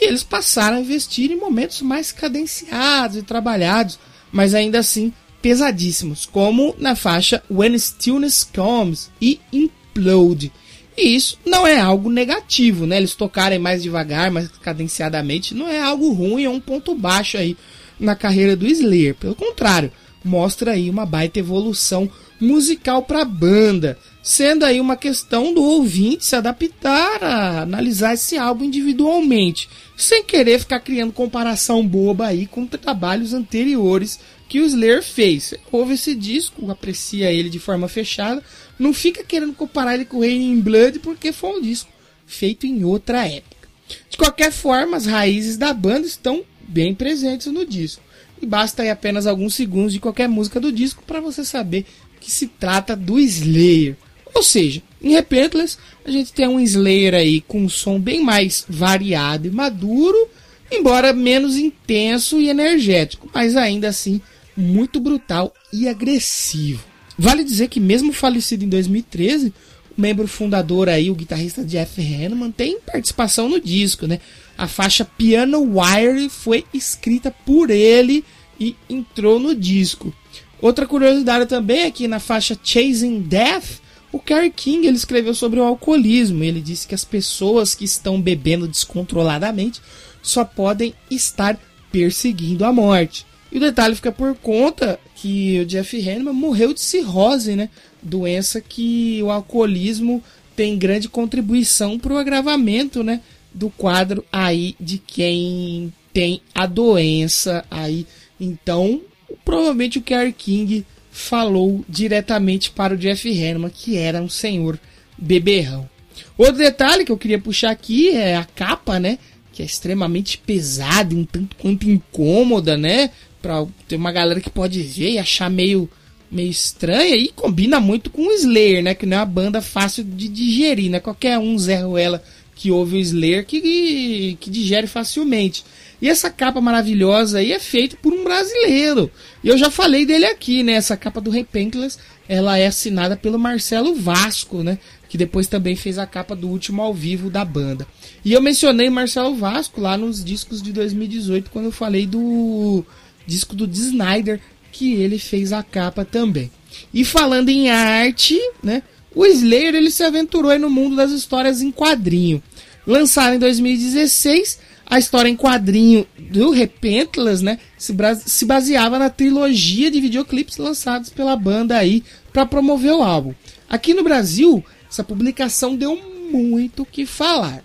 E 0.01 0.07
eles 0.07 0.23
passaram 0.23 0.79
a 0.79 0.81
investir 0.81 1.31
em 1.31 1.37
momentos 1.37 1.83
mais 1.83 2.11
cadenciados 2.11 3.19
e 3.19 3.23
trabalhados, 3.23 3.99
mas 4.35 4.53
ainda 4.53 4.81
assim 4.81 5.13
pesadíssimos, 5.41 6.27
como 6.27 6.75
na 6.77 6.97
faixa 6.97 7.41
When 7.49 7.79
Stillness 7.79 8.43
Comes 8.43 9.11
e 9.23 9.39
Implode. 9.53 10.51
E 10.97 11.15
isso 11.15 11.39
não 11.47 11.65
é 11.65 11.79
algo 11.79 12.11
negativo, 12.11 12.85
né? 12.85 12.97
Eles 12.97 13.15
tocarem 13.15 13.61
mais 13.61 13.83
devagar, 13.83 14.31
mais 14.33 14.49
cadenciadamente, 14.49 15.55
não 15.55 15.69
é 15.69 15.81
algo 15.81 16.13
ruim, 16.13 16.45
é 16.45 16.51
um 16.51 16.61
ponto 16.61 16.97
baixo 16.97 17.37
aí 17.39 17.57
na 17.99 18.17
carreira 18.17 18.57
do 18.57 18.67
Slayer. 18.67 19.15
Pelo 19.15 19.37
contrário, 19.37 19.93
mostra 20.25 20.73
aí 20.73 20.91
uma 20.91 21.07
baita 21.07 21.39
evolução 21.39 22.11
musical 22.41 23.03
para 23.03 23.23
a 23.23 23.25
banda, 23.25 23.97
sendo 24.25 24.65
aí 24.65 24.81
uma 24.81 24.97
questão 24.97 25.53
do 25.53 25.63
ouvinte 25.63 26.25
se 26.25 26.35
adaptar 26.35 27.23
a 27.23 27.61
analisar 27.61 28.15
esse 28.15 28.39
álbum 28.39 28.65
individualmente, 28.65 29.69
sem 29.99 30.25
querer 30.25 30.59
ficar 30.59 30.81
criando 30.81 31.13
comparação 31.13 31.87
boba 31.87 32.29
aí 32.29 32.47
com 32.47 32.67
trabalhos 32.67 33.35
anteriores 33.35 34.19
que 34.49 34.61
o 34.61 34.65
Slayer 34.65 35.03
fez. 35.03 35.53
Ouve 35.71 35.93
esse 35.93 36.15
disco, 36.15 36.71
aprecia 36.71 37.31
ele 37.31 37.51
de 37.51 37.59
forma 37.59 37.87
fechada, 37.87 38.43
não 38.79 38.95
fica 38.95 39.23
querendo 39.23 39.53
comparar 39.53 39.95
ele 39.95 40.07
com 40.07 40.17
o 40.17 40.21
Raining 40.21 40.63
Blood 40.63 41.01
porque 41.01 41.31
foi 41.31 41.59
um 41.59 41.61
disco 41.61 41.93
feito 42.27 42.67
em 42.67 42.83
outra 42.83 43.29
época. 43.29 43.69
De 44.09 44.17
qualquer 44.17 44.51
forma, 44.51 44.97
as 44.97 45.05
raízes 45.05 45.59
da 45.59 45.75
banda 45.75 46.07
estão 46.07 46.43
bem 46.67 46.95
presentes 46.95 47.49
no 47.49 47.67
disco. 47.67 48.03
E 48.41 48.47
basta 48.47 48.83
aí 48.83 48.89
apenas 48.89 49.27
alguns 49.27 49.55
segundos 49.55 49.93
de 49.93 50.01
qualquer 50.01 50.31
música 50.31 50.59
do 50.59 50.73
disco 50.73 51.03
para 51.07 51.21
você 51.21 51.45
saber 51.45 51.85
que 52.19 52.31
se 52.31 52.47
trata 52.47 52.97
do 52.97 53.21
Slayer. 53.21 53.99
Ou 54.35 54.43
seja, 54.43 54.83
em 55.03 55.13
Repentless 55.13 55.79
a 56.05 56.11
gente 56.11 56.33
tem 56.33 56.49
um 56.49 56.61
Slayer 56.61 57.15
aí 57.15 57.41
com 57.41 57.63
um 57.63 57.69
som 57.69 58.01
bem 58.01 58.23
mais 58.23 58.65
variado 58.69 59.47
e 59.47 59.51
maduro, 59.51 60.29
embora 60.71 61.13
menos 61.13 61.57
intenso 61.57 62.41
e 62.41 62.49
energético, 62.49 63.31
mas 63.33 63.57
ainda 63.57 63.89
assim 63.89 64.21
muito 64.57 65.01
brutal 65.01 65.53
e 65.73 65.89
agressivo. 65.89 66.85
Vale 67.17 67.45
dizer 67.45 67.69
que 67.69 67.81
mesmo 67.81 68.13
falecido 68.13 68.65
em 68.65 68.69
2013, 68.69 69.53
o 69.97 70.01
membro 70.01 70.27
fundador 70.27 70.89
aí, 70.89 71.11
o 71.11 71.15
guitarrista 71.15 71.65
Jeff 71.65 72.01
Hanneman, 72.01 72.51
tem 72.51 72.81
participação 72.81 73.49
no 73.49 73.61
disco, 73.61 74.07
né? 74.07 74.21
A 74.59 74.67
faixa 74.67 75.05
Piano 75.05 75.79
Wire 75.79 76.29
foi 76.29 76.65
escrita 76.75 77.31
por 77.31 77.71
ele 77.71 78.25
e 78.59 78.77
entrou 78.89 79.39
no 79.39 79.55
disco. 79.55 80.13
Outra 80.61 80.87
curiosidade 80.87 81.47
também 81.47 81.83
é 81.83 81.91
que 81.91 82.09
na 82.09 82.19
faixa 82.19 82.59
Chasing 82.63 83.21
Death, 83.21 83.81
o 84.15 84.21
Kerry 84.21 84.53
King 84.53 84.87
ele 84.87 84.97
escreveu 84.97 85.35
sobre 85.35 85.59
o 85.59 85.65
alcoolismo. 85.65 86.45
Ele 86.45 86.61
disse 86.61 86.87
que 86.87 86.95
as 86.95 87.05
pessoas 87.05 87.75
que 87.75 87.85
estão 87.85 88.23
bebendo 88.23 88.69
descontroladamente 88.69 89.83
só 90.23 90.45
podem 90.45 90.95
estar 91.11 91.59
perseguindo 91.91 92.65
a 92.65 92.73
morte. 92.73 93.27
E 93.51 93.57
o 93.57 93.61
detalhe 93.61 93.97
fica 93.97 94.13
por 94.13 94.37
conta 94.37 95.01
que 95.17 95.59
o 95.59 95.67
Jeff 95.67 95.99
Hanneman 95.99 96.33
morreu 96.33 96.73
de 96.73 96.81
cirrose, 96.81 97.57
né? 97.57 97.69
Doença 98.01 98.61
que 98.61 99.21
o 99.21 99.33
alcoolismo 99.33 100.23
tem 100.55 100.79
grande 100.79 101.09
contribuição 101.09 101.99
para 101.99 102.15
o 102.15 102.19
agravamento, 102.19 103.03
né? 103.03 103.21
Do 103.53 103.69
quadro 103.69 104.25
aí 104.33 104.77
de 104.79 104.99
quem 104.99 105.93
tem 106.13 106.41
a 106.55 106.67
doença 106.67 107.65
aí. 107.69 108.07
Então, 108.41 109.01
provavelmente 109.45 109.99
o 109.99 110.03
Kerry 110.03 110.33
King 110.33 110.87
falou 111.15 111.85
diretamente 111.89 112.73
para 112.73 112.93
o 112.93 112.97
Jeff 112.97 113.31
Hanneman, 113.31 113.71
que 113.71 113.97
era 113.97 114.21
um 114.21 114.29
senhor 114.29 114.77
beberrão. 115.17 115.89
Outro 116.37 116.57
detalhe 116.57 117.05
que 117.05 117.13
eu 117.13 117.17
queria 117.17 117.39
puxar 117.39 117.71
aqui 117.71 118.11
é 118.11 118.37
a 118.37 118.45
capa, 118.45 118.99
né? 118.99 119.21
Que 119.53 119.63
é 119.63 119.65
extremamente 119.65 120.39
pesada, 120.39 121.15
um 121.15 121.25
tanto 121.25 121.55
quanto 121.55 121.89
incômoda, 121.89 122.77
né? 122.77 123.11
Pra 123.41 123.65
ter 123.87 123.95
uma 123.95 124.11
galera 124.11 124.41
que 124.41 124.51
pode 124.51 124.83
ver 124.83 125.13
e 125.13 125.19
achar 125.19 125.49
meio, 125.49 125.89
meio 126.29 126.51
estranha. 126.51 127.15
E 127.15 127.29
combina 127.29 127.79
muito 127.79 128.11
com 128.11 128.23
o 128.23 128.33
Slayer, 128.33 128.83
né? 128.83 128.93
Que 128.93 129.07
não 129.07 129.19
é 129.19 129.21
uma 129.21 129.27
banda 129.27 129.63
fácil 129.63 130.03
de 130.03 130.27
digerir, 130.27 130.91
né? 130.91 130.99
Qualquer 130.99 131.39
um, 131.39 131.57
Zé 131.57 131.77
Ruela, 131.77 132.25
que 132.55 132.71
ouve 132.71 132.97
o 132.97 133.01
Slayer, 133.01 133.45
que, 133.45 134.37
que 134.41 134.51
digere 134.51 134.87
facilmente. 134.87 135.65
E 136.01 136.09
essa 136.09 136.31
capa 136.31 136.61
maravilhosa 136.61 137.39
aí 137.39 137.53
é 137.53 137.59
feita 137.59 137.97
por 137.97 138.13
um 138.13 138.25
brasileiro. 138.25 139.11
E 139.43 139.49
eu 139.49 139.57
já 139.57 139.71
falei 139.71 140.05
dele 140.05 140.27
aqui, 140.27 140.63
né? 140.63 140.73
Essa 140.73 140.97
capa 140.97 141.21
do 141.21 141.31
Repentless, 141.31 141.99
ela 142.29 142.59
é 142.59 142.67
assinada 142.67 143.17
pelo 143.17 143.39
Marcelo 143.39 143.95
Vasco, 143.95 144.63
né? 144.63 144.79
Que 145.09 145.17
depois 145.17 145.47
também 145.47 145.77
fez 145.77 145.99
a 145.99 146.07
capa 146.07 146.35
do 146.37 146.49
último 146.49 146.83
ao 146.83 146.93
vivo 146.93 147.31
da 147.31 147.45
banda. 147.45 147.87
E 148.25 148.33
eu 148.33 148.43
mencionei 148.43 148.91
Marcelo 148.91 149.35
Vasco 149.35 149.81
lá 149.81 149.97
nos 149.97 150.25
discos 150.25 150.61
de 150.61 150.73
2018, 150.73 151.51
quando 151.51 151.67
eu 151.67 151.73
falei 151.73 152.07
do 152.07 152.85
disco 153.27 153.55
do 153.55 153.65
Snyder, 153.71 154.41
que 154.73 154.95
ele 154.95 155.19
fez 155.19 155.53
a 155.53 155.63
capa 155.63 156.05
também. 156.05 156.51
E 156.93 157.05
falando 157.05 157.49
em 157.49 157.71
arte, 157.71 158.39
né? 158.63 158.83
O 159.15 159.25
Slayer 159.27 159.75
ele 159.75 159.91
se 159.91 160.03
aventurou 160.03 160.59
no 160.59 160.69
mundo 160.69 160.97
das 160.97 161.11
histórias 161.11 161.63
em 161.63 161.71
quadrinho. 161.71 162.43
Lançado 162.87 163.35
em 163.35 163.39
2016, 163.39 164.59
a 164.87 164.99
história 164.99 165.29
em 165.29 165.37
quadrinho 165.37 166.07
do 166.19 166.51
Repentless, 166.51 167.43
né, 167.43 167.59
se, 167.79 167.95
se 168.27 168.45
baseava 168.45 168.99
na 168.99 169.09
trilogia 169.09 169.91
de 169.91 170.01
videoclipes 170.01 170.57
lançados 170.59 171.11
pela 171.11 171.37
banda 171.37 171.77
aí 171.77 172.03
para 172.33 172.45
promover 172.45 172.93
o 172.93 173.03
álbum. 173.03 173.35
Aqui 173.69 173.95
no 173.95 174.05
Brasil, 174.05 174.65
essa 174.91 175.03
publicação 175.03 175.75
deu 175.75 175.97
muito 176.31 176.83
o 176.83 176.87
que 176.87 177.07
falar. 177.07 177.63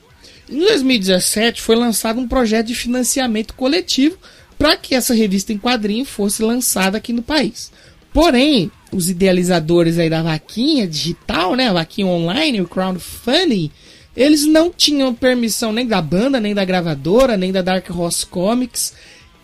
Em 0.50 0.60
2017 0.60 1.62
foi 1.62 1.76
lançado 1.76 2.20
um 2.20 2.28
projeto 2.28 2.68
de 2.68 2.76
financiamento 2.76 3.54
coletivo 3.54 4.18
para 4.58 4.76
que 4.76 4.96
essa 4.96 5.14
revista 5.14 5.54
em 5.54 5.58
quadrinho 5.58 6.06
fosse 6.06 6.42
lançada 6.42 6.98
aqui 6.98 7.14
no 7.14 7.22
país. 7.22 7.72
Porém, 8.14 8.72
os 8.92 9.10
idealizadores 9.10 9.98
aí 9.98 10.10
da 10.10 10.24
vaquinha 10.24 10.88
digital, 10.88 11.56
né, 11.56 11.70
a 11.70 11.74
vaquinha 11.74 12.08
online, 12.08 12.62
o 12.62 12.68
crowdfunding, 12.68 13.72
eles 14.16 14.46
não 14.46 14.72
tinham 14.72 15.14
permissão 15.14 15.72
nem 15.72 15.88
da 15.88 16.02
banda, 16.02 16.40
nem 16.40 16.54
da 16.54 16.66
gravadora, 16.66 17.38
nem 17.38 17.52
da 17.52 17.62
Dark 17.62 17.90
Horse 17.90 18.26
Comics. 18.26 18.94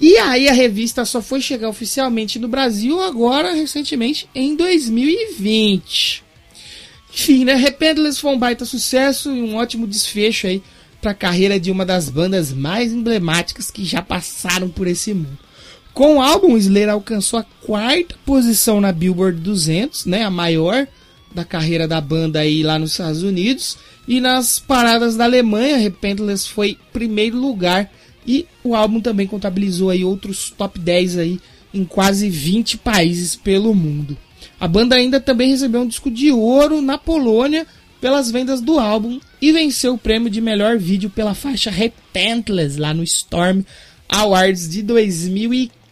E 0.01 0.18
aí 0.18 0.49
a 0.49 0.53
revista 0.53 1.05
só 1.05 1.22
foi 1.22 1.39
chegar 1.39 1.70
oficialmente 1.70 2.38
no 2.39 2.47
Brasil 2.47 3.01
agora, 3.01 3.53
recentemente, 3.53 4.28
em 4.36 4.55
2020. 4.55 6.24
Enfim, 7.13 7.45
né? 7.45 7.55
Repentless 7.55 8.20
foi 8.20 8.32
um 8.32 8.38
baita 8.38 8.66
sucesso 8.66 9.34
e 9.34 9.41
um 9.41 9.55
ótimo 9.55 9.88
desfecho 9.88 10.47
aí 10.47 10.61
para 11.01 11.11
a 11.11 11.16
carreira 11.16 11.57
de 11.57 11.72
uma 11.72 11.86
das 11.86 12.09
bandas 12.09 12.51
mais 12.51 12.91
emblemáticas 12.91 13.72
que 13.72 13.86
já 13.86 14.01
passaram 14.01 14.68
por 14.68 14.88
esse 14.88 15.13
mundo. 15.13 15.45
Com 15.96 16.18
o 16.18 16.22
álbum, 16.22 16.58
Slayer 16.58 16.89
alcançou 16.89 17.39
a 17.39 17.46
quarta 17.66 18.18
posição 18.26 18.82
na 18.82 18.91
Billboard 18.91 19.39
200, 19.39 20.06
né, 20.06 20.24
a 20.24 20.30
maior 20.30 20.86
da 21.34 21.46
carreira 21.46 21.88
da 21.88 22.02
banda 22.02 22.39
aí 22.39 22.64
lá 22.64 22.78
nos 22.78 22.91
Estados 22.91 23.24
Unidos, 23.24 23.78
e 24.06 24.20
nas 24.20 24.60
paradas 24.60 25.16
da 25.16 25.24
Alemanha, 25.24 25.78
Repentless 25.78 26.50
foi 26.50 26.78
primeiro 26.91 27.38
lugar 27.38 27.89
e 28.28 28.46
o 28.62 28.76
álbum 28.76 29.00
também 29.00 29.26
contabilizou 29.26 29.89
aí 29.89 30.04
outros 30.04 30.50
top 30.50 30.78
10 30.78 31.18
aí 31.18 31.39
em 31.74 31.86
quase 31.86 32.30
20 32.30 32.78
países 32.80 33.38
pelo 33.38 33.74
mundo. 33.74 34.18
A 34.60 34.68
banda 34.68 34.98
ainda 34.98 35.22
também 35.22 35.52
recebeu 35.52 35.80
um 35.80 35.88
disco 35.88 36.12
de 36.12 36.30
ouro 36.30 36.82
na 36.82 36.98
Polônia 36.98 37.66
pelas 38.02 38.30
vendas 38.30 38.60
do 38.60 38.80
álbum 38.80 39.22
e 39.41 39.54
venceu 39.54 39.93
o 39.93 39.98
prêmio 39.98 40.30
de 40.30 40.41
melhor 40.41 40.78
vídeo 40.78 41.10
pela 41.10 41.34
faixa 41.34 41.72
Repentless 41.72 42.78
lá 42.78 42.93
no 42.93 43.04
Storm 43.04 43.62
Awards 44.10 44.70
de 44.70 44.84
2015. 44.84 45.85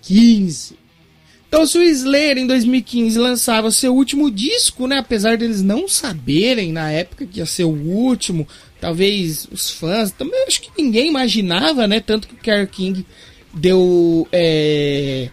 Então, 1.47 1.68
se 1.68 1.78
o 1.78 1.84
Slayer 1.84 2.39
em 2.39 2.47
2015 2.47 3.18
lançava 3.20 3.70
seu 3.70 3.95
último 3.95 4.32
disco, 4.32 4.88
né, 4.88 4.97
apesar 4.97 5.38
deles 5.38 5.62
não 5.62 5.88
saberem 5.88 6.72
na 6.72 6.89
época 6.91 7.28
que 7.28 7.39
ia 7.39 7.45
ser 7.45 7.66
o 7.66 7.70
último, 7.70 8.47
talvez 8.82 9.47
os 9.51 9.70
fãs, 9.70 10.12
também 10.12 10.45
acho 10.47 10.62
que 10.62 10.72
ninguém 10.76 11.10
imaginava, 11.10 11.88
né, 11.88 11.99
tanto 11.99 12.28
que 12.28 12.34
o 12.34 12.38
Kerry 12.38 12.68
King 12.68 13.06
deu 13.54 14.28
é, 14.32 15.30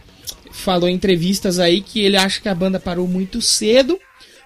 falou 0.50 0.88
em 0.88 0.94
entrevistas 0.94 1.58
aí 1.58 1.80
que 1.80 2.00
ele 2.00 2.16
acha 2.18 2.40
que 2.40 2.48
a 2.48 2.54
banda 2.54 2.78
parou 2.78 3.08
muito 3.08 3.40
cedo. 3.40 3.98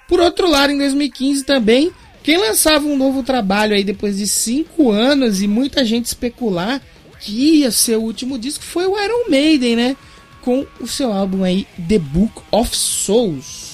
Por 0.09 0.21
outro 0.21 0.49
lado, 0.49 0.73
em 0.73 0.79
2015 0.79 1.45
também, 1.45 1.91
quem 2.23 2.39
lançava 2.39 2.87
um 2.87 2.97
novo 2.97 3.23
trabalho 3.23 3.75
aí 3.75 3.83
depois 3.83 4.19
de 4.19 4.27
cinco 4.27 4.91
anos 4.91 5.43
e 5.43 5.49
muita 5.49 5.85
gente 5.85 6.07
especular 6.07 6.81
que 7.21 7.33
ia 7.59 7.71
ser 7.71 7.97
o 7.97 8.03
último 8.03 8.39
disco 8.39 8.65
foi 8.65 8.87
o 8.87 8.99
Iron 9.03 9.29
Maiden, 9.29 9.77
né? 9.77 9.97
Com 10.45 10.67
o 10.79 10.87
seu 10.87 11.11
álbum 11.11 11.43
aí 11.43 11.67
The 11.89 11.99
Book 11.99 12.43
of 12.53 12.77
Souls. 12.77 13.74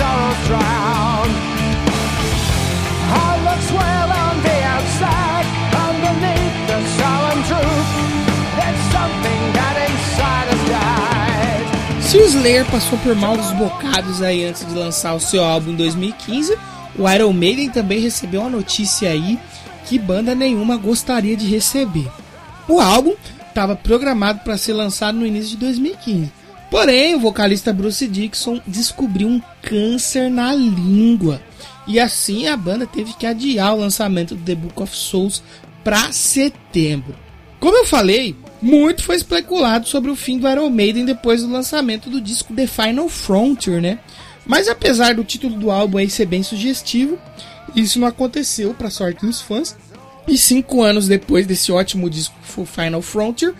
Sorrows 0.00 0.40
drown. 0.48 1.28
All 3.16 3.38
looks 3.48 3.68
well 3.80 4.08
on 4.24 4.34
the 4.46 4.58
outside, 4.74 5.46
underneath 5.86 6.56
the 6.70 6.78
solemn 6.98 7.42
truth. 7.50 7.88
There's 8.56 8.82
something 8.96 9.42
that 9.56 9.74
inside 9.88 10.48
us 10.54 10.62
died. 10.72 11.64
Se 12.08 12.16
o 12.16 12.24
Slayer 12.24 12.64
passou 12.70 12.98
por 12.98 13.14
maus 13.14 13.50
bocados 13.52 14.22
aí 14.22 14.44
antes 14.46 14.66
de 14.66 14.74
lançar 14.74 15.14
o 15.14 15.20
seu 15.20 15.44
álbum 15.44 15.72
em 15.72 15.76
2015, 15.76 16.56
o 16.98 17.08
Iron 17.08 17.32
Maiden 17.32 17.68
também 17.68 18.00
recebeu 18.00 18.40
uma 18.40 18.50
notícia 18.50 19.10
aí 19.10 19.38
que 19.86 19.98
banda 19.98 20.34
nenhuma 20.34 20.76
gostaria 20.76 21.36
de 21.36 21.46
receber. 21.46 22.08
O 22.66 22.80
álbum 22.80 23.14
estava 23.48 23.76
programado 23.76 24.40
para 24.40 24.56
ser 24.56 24.72
lançado 24.72 25.18
no 25.18 25.26
início 25.26 25.50
de 25.50 25.56
2015. 25.58 26.39
Porém, 26.70 27.16
o 27.16 27.20
vocalista 27.20 27.72
Bruce 27.72 28.06
Dixon 28.06 28.60
descobriu 28.66 29.26
um 29.26 29.42
câncer 29.60 30.30
na 30.30 30.54
língua. 30.54 31.42
E 31.86 31.98
assim 31.98 32.46
a 32.46 32.56
banda 32.56 32.86
teve 32.86 33.12
que 33.14 33.26
adiar 33.26 33.74
o 33.74 33.80
lançamento 33.80 34.36
do 34.36 34.44
The 34.44 34.54
Book 34.54 34.80
of 34.80 34.96
Souls 34.96 35.42
para 35.82 36.12
setembro. 36.12 37.16
Como 37.58 37.76
eu 37.76 37.84
falei, 37.84 38.36
muito 38.62 39.02
foi 39.02 39.16
especulado 39.16 39.88
sobre 39.88 40.10
o 40.10 40.16
fim 40.16 40.38
do 40.38 40.48
Iron 40.48 40.70
Maiden 40.70 41.04
depois 41.04 41.42
do 41.42 41.50
lançamento 41.50 42.08
do 42.08 42.20
disco 42.20 42.54
The 42.54 42.66
Final 42.66 43.08
Frontier, 43.08 43.82
né? 43.82 43.98
Mas 44.46 44.68
apesar 44.68 45.14
do 45.14 45.24
título 45.24 45.56
do 45.56 45.70
álbum 45.70 45.98
aí 45.98 46.08
ser 46.08 46.26
bem 46.26 46.42
sugestivo, 46.42 47.18
isso 47.74 47.98
não 47.98 48.06
aconteceu 48.06 48.72
para 48.74 48.90
sorte 48.90 49.26
dos 49.26 49.40
fãs. 49.40 49.76
E 50.28 50.38
cinco 50.38 50.82
anos 50.82 51.08
depois 51.08 51.46
desse 51.46 51.72
ótimo 51.72 52.08
disco 52.08 52.34
Final 52.64 53.02
Frontier, 53.02 53.52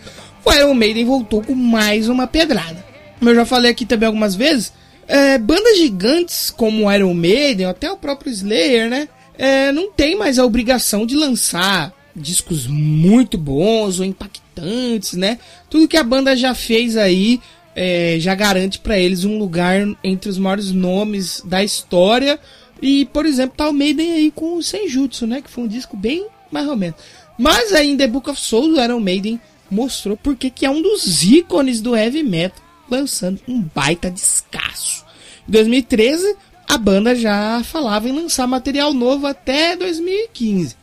o 0.45 0.53
Iron 0.53 0.75
Maiden 0.75 1.05
voltou 1.05 1.43
com 1.43 1.55
mais 1.55 2.09
uma 2.09 2.27
pedrada. 2.27 2.90
Como 3.21 3.31
eu 3.31 3.35
já 3.37 3.45
falei 3.45 3.71
aqui 3.71 3.85
também 3.85 4.07
algumas 4.07 4.35
vezes, 4.35 4.73
é, 5.07 5.37
bandas 5.37 5.77
gigantes 5.77 6.51
como 6.51 6.91
Iron 6.91 7.15
Maiden, 7.15 7.67
até 7.67 7.93
o 7.93 7.97
próprio 7.97 8.33
Slayer, 8.33 8.89
né? 8.89 9.09
É, 9.37 9.71
não 9.71 9.93
tem 9.93 10.17
mais 10.17 10.39
a 10.39 10.45
obrigação 10.45 11.05
de 11.05 11.15
lançar 11.15 11.95
discos 12.17 12.67
muito 12.67 13.37
bons 13.37 14.01
ou 14.01 14.07
impactantes, 14.07 15.13
né? 15.13 15.39
Tudo 15.69 15.87
que 15.87 15.99
a 15.99 16.03
banda 16.03 16.35
já 16.35 16.55
fez 16.55 16.97
aí 16.97 17.41
é, 17.77 18.17
já 18.19 18.35
garante 18.35 18.79
para 18.79 18.99
eles 18.99 19.25
um 19.25 19.39
lugar 19.39 19.87
entre 20.03 20.31
os 20.31 20.39
maiores 20.39 20.73
nomes 20.73 21.43
da 21.45 21.63
história. 21.63 22.41
E, 22.81 23.05
por 23.07 23.27
exemplo, 23.27 23.55
tá 23.55 23.69
o 23.69 23.73
Maiden 23.73 24.13
aí 24.13 24.31
com 24.31 24.57
o 24.57 24.63
Senjutsu, 24.63 25.27
né? 25.27 25.43
Que 25.43 25.51
foi 25.51 25.65
um 25.65 25.69
disco 25.69 25.95
bem 25.95 26.27
mais 26.51 26.67
ou 26.67 26.77
menos. 26.77 26.99
Mas 27.39 27.71
em 27.73 27.97
The 27.97 28.07
Book 28.07 28.31
of 28.31 28.41
Souls, 28.41 28.79
o 28.79 28.83
Iron 28.83 29.01
Maiden 29.01 29.41
mostrou 29.71 30.17
porque 30.17 30.51
que 30.51 30.67
é 30.67 30.71
um 30.71 30.83
dos 30.83 31.23
ícones 31.23 31.81
do 31.81 31.95
heavy 31.95 32.23
metal, 32.23 32.70
lançando 32.91 33.41
um 33.47 33.63
baita 33.75 34.11
descasso. 34.11 35.05
Em 35.49 35.53
2013, 35.53 36.37
a 36.69 36.79
banda 36.79 37.15
já 37.15 37.63
falava 37.65 38.09
em 38.09 38.13
lançar 38.13 38.47
material 38.47 38.93
novo 38.93 39.27
até 39.27 39.77
2015. 39.77 40.77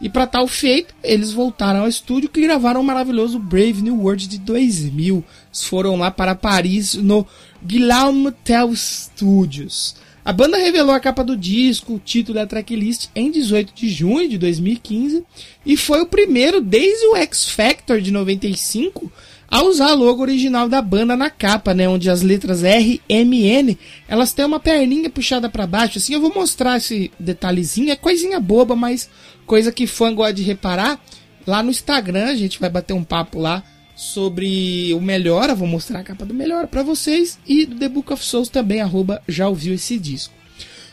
E 0.00 0.08
para 0.08 0.26
tal 0.26 0.46
feito, 0.46 0.94
eles 1.02 1.32
voltaram 1.32 1.80
ao 1.80 1.88
estúdio 1.88 2.28
que 2.28 2.40
gravaram 2.40 2.80
o 2.80 2.84
maravilhoso 2.84 3.38
Brave 3.38 3.82
New 3.82 4.00
World 4.00 4.28
de 4.28 4.38
2000. 4.38 5.24
Eles 5.46 5.64
foram 5.64 5.96
lá 5.96 6.10
para 6.10 6.34
Paris 6.34 6.94
no 6.94 7.26
Guillaume 7.62 8.30
Tell 8.44 8.74
Studios. 8.74 9.96
A 10.24 10.32
banda 10.32 10.56
revelou 10.56 10.94
a 10.94 11.00
capa 11.00 11.22
do 11.22 11.36
disco, 11.36 11.94
o 11.94 11.98
título 11.98 12.38
e 12.38 12.40
a 12.40 12.46
tracklist 12.46 13.08
em 13.14 13.30
18 13.30 13.74
de 13.74 13.90
junho 13.90 14.26
de 14.26 14.38
2015 14.38 15.22
e 15.66 15.76
foi 15.76 16.00
o 16.00 16.06
primeiro 16.06 16.62
desde 16.62 17.06
o 17.08 17.16
X 17.16 17.50
Factor 17.50 18.00
de 18.00 18.10
95 18.10 19.12
a 19.48 19.62
usar 19.62 19.90
a 19.90 19.94
logo 19.94 20.22
original 20.22 20.68
da 20.68 20.82
banda 20.82 21.16
na 21.16 21.30
capa, 21.30 21.74
né, 21.74 21.88
onde 21.88 22.10
as 22.10 22.22
letras 22.22 22.64
R, 22.64 23.00
M, 23.08 23.44
N, 23.44 23.78
elas 24.08 24.32
têm 24.32 24.44
uma 24.44 24.60
perninha 24.60 25.10
puxada 25.10 25.48
para 25.48 25.66
baixo. 25.66 25.98
Assim, 25.98 26.14
eu 26.14 26.20
vou 26.20 26.32
mostrar 26.34 26.76
esse 26.76 27.10
detalhezinho, 27.18 27.90
é 27.90 27.96
coisinha 27.96 28.40
boba, 28.40 28.74
mas 28.74 29.08
coisa 29.46 29.70
que 29.70 29.86
fã 29.86 30.14
gosta 30.14 30.34
de 30.34 30.42
reparar. 30.42 31.00
Lá 31.46 31.62
no 31.62 31.70
Instagram 31.70 32.26
a 32.26 32.34
gente 32.34 32.58
vai 32.58 32.70
bater 32.70 32.94
um 32.94 33.04
papo 33.04 33.38
lá 33.38 33.62
sobre 33.94 34.92
o 34.94 35.00
Melhora, 35.00 35.54
vou 35.54 35.68
mostrar 35.68 36.00
a 36.00 36.04
capa 36.04 36.24
do 36.24 36.34
Melhora 36.34 36.66
para 36.66 36.82
vocês 36.82 37.38
e 37.46 37.64
do 37.64 37.76
The 37.76 37.88
Book 37.88 38.12
of 38.12 38.24
Souls 38.24 38.48
também, 38.48 38.80
arroba, 38.80 39.22
já 39.28 39.48
ouviu 39.48 39.74
esse 39.74 39.98
disco. 39.98 40.34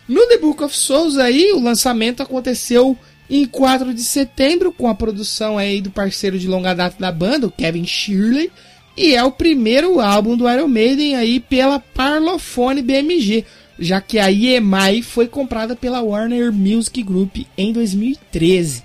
No 0.08 0.28
The 0.28 0.38
Book 0.38 0.64
of 0.64 0.76
Souls 0.76 1.18
aí, 1.18 1.52
o 1.54 1.60
lançamento 1.60 2.22
aconteceu 2.22 2.98
em 3.32 3.46
4 3.46 3.94
de 3.94 4.04
setembro 4.04 4.74
com 4.74 4.90
a 4.90 4.94
produção 4.94 5.58
aí 5.58 5.80
do 5.80 5.90
parceiro 5.90 6.38
de 6.38 6.50
longa 6.50 6.74
data 6.74 6.98
da 7.00 7.14
banda, 7.14 7.48
o 7.48 7.52
Kevin 7.52 7.86
Shirley, 7.86 8.52
e 8.98 9.16
é 9.16 9.24
o 9.24 9.32
primeiro 9.32 10.02
álbum 10.02 10.36
do 10.36 10.50
Iron 10.50 10.68
Maiden 10.68 11.16
aí 11.16 11.40
pela 11.40 11.80
Parlophone 11.80 12.82
BMG, 12.82 13.46
já 13.80 14.02
que 14.02 14.20
a 14.20 14.30
EMI 14.30 15.02
foi 15.02 15.30
comprada 15.30 15.78
pela 15.78 16.02
Warner 16.02 16.52
Music 16.52 17.02
Group 17.02 17.38
em 17.58 17.72
2013. 17.72 18.84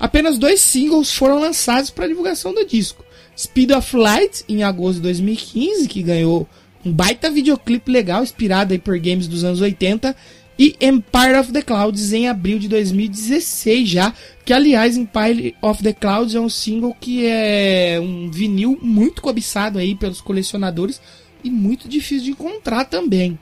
Apenas 0.00 0.38
dois 0.38 0.60
singles 0.60 1.12
foram 1.12 1.38
lançados 1.38 1.88
para 1.88 2.08
divulgação 2.08 2.52
do 2.52 2.66
disco. 2.66 3.04
Speed 3.38 3.70
of 3.70 3.96
Light, 3.96 4.44
em 4.48 4.64
agosto 4.64 4.96
de 4.96 5.02
2015, 5.02 5.86
que 5.86 6.02
ganhou 6.02 6.48
um 6.84 6.92
baita 6.92 7.30
videoclipe 7.30 7.92
legal, 7.92 8.24
inspirado 8.24 8.72
aí 8.72 8.78
por 8.78 8.98
games 8.98 9.28
dos 9.28 9.44
anos 9.44 9.60
80, 9.60 10.14
e 10.58 10.76
Empire 10.80 11.38
of 11.38 11.52
the 11.52 11.62
Clouds 11.62 12.12
em 12.12 12.28
abril 12.28 12.58
de 12.58 12.68
2016 12.68 13.88
já, 13.88 14.14
que 14.44 14.52
aliás 14.52 14.96
Empire 14.96 15.54
of 15.60 15.82
the 15.82 15.92
Clouds 15.92 16.34
é 16.34 16.40
um 16.40 16.48
single 16.48 16.96
que 17.00 17.26
é 17.26 17.98
um 18.00 18.30
vinil 18.30 18.78
muito 18.80 19.20
cobiçado 19.20 19.78
aí 19.78 19.94
pelos 19.94 20.20
colecionadores 20.20 21.00
e 21.42 21.50
muito 21.50 21.88
difícil 21.88 22.24
de 22.24 22.30
encontrar 22.30 22.84
também. 22.84 23.38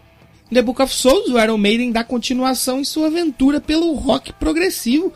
The 0.53 0.61
Book 0.61 0.83
of 0.83 0.95
Souls, 0.95 1.29
o 1.29 1.41
Iron 1.41 1.57
Maiden 1.57 1.93
dá 1.93 2.05
continuação 2.05 2.81
em 2.81 2.85
sua 2.85 3.07
aventura 3.07 3.61
pelo 3.61 3.95
rock 3.95 4.33
progressivo, 4.35 5.13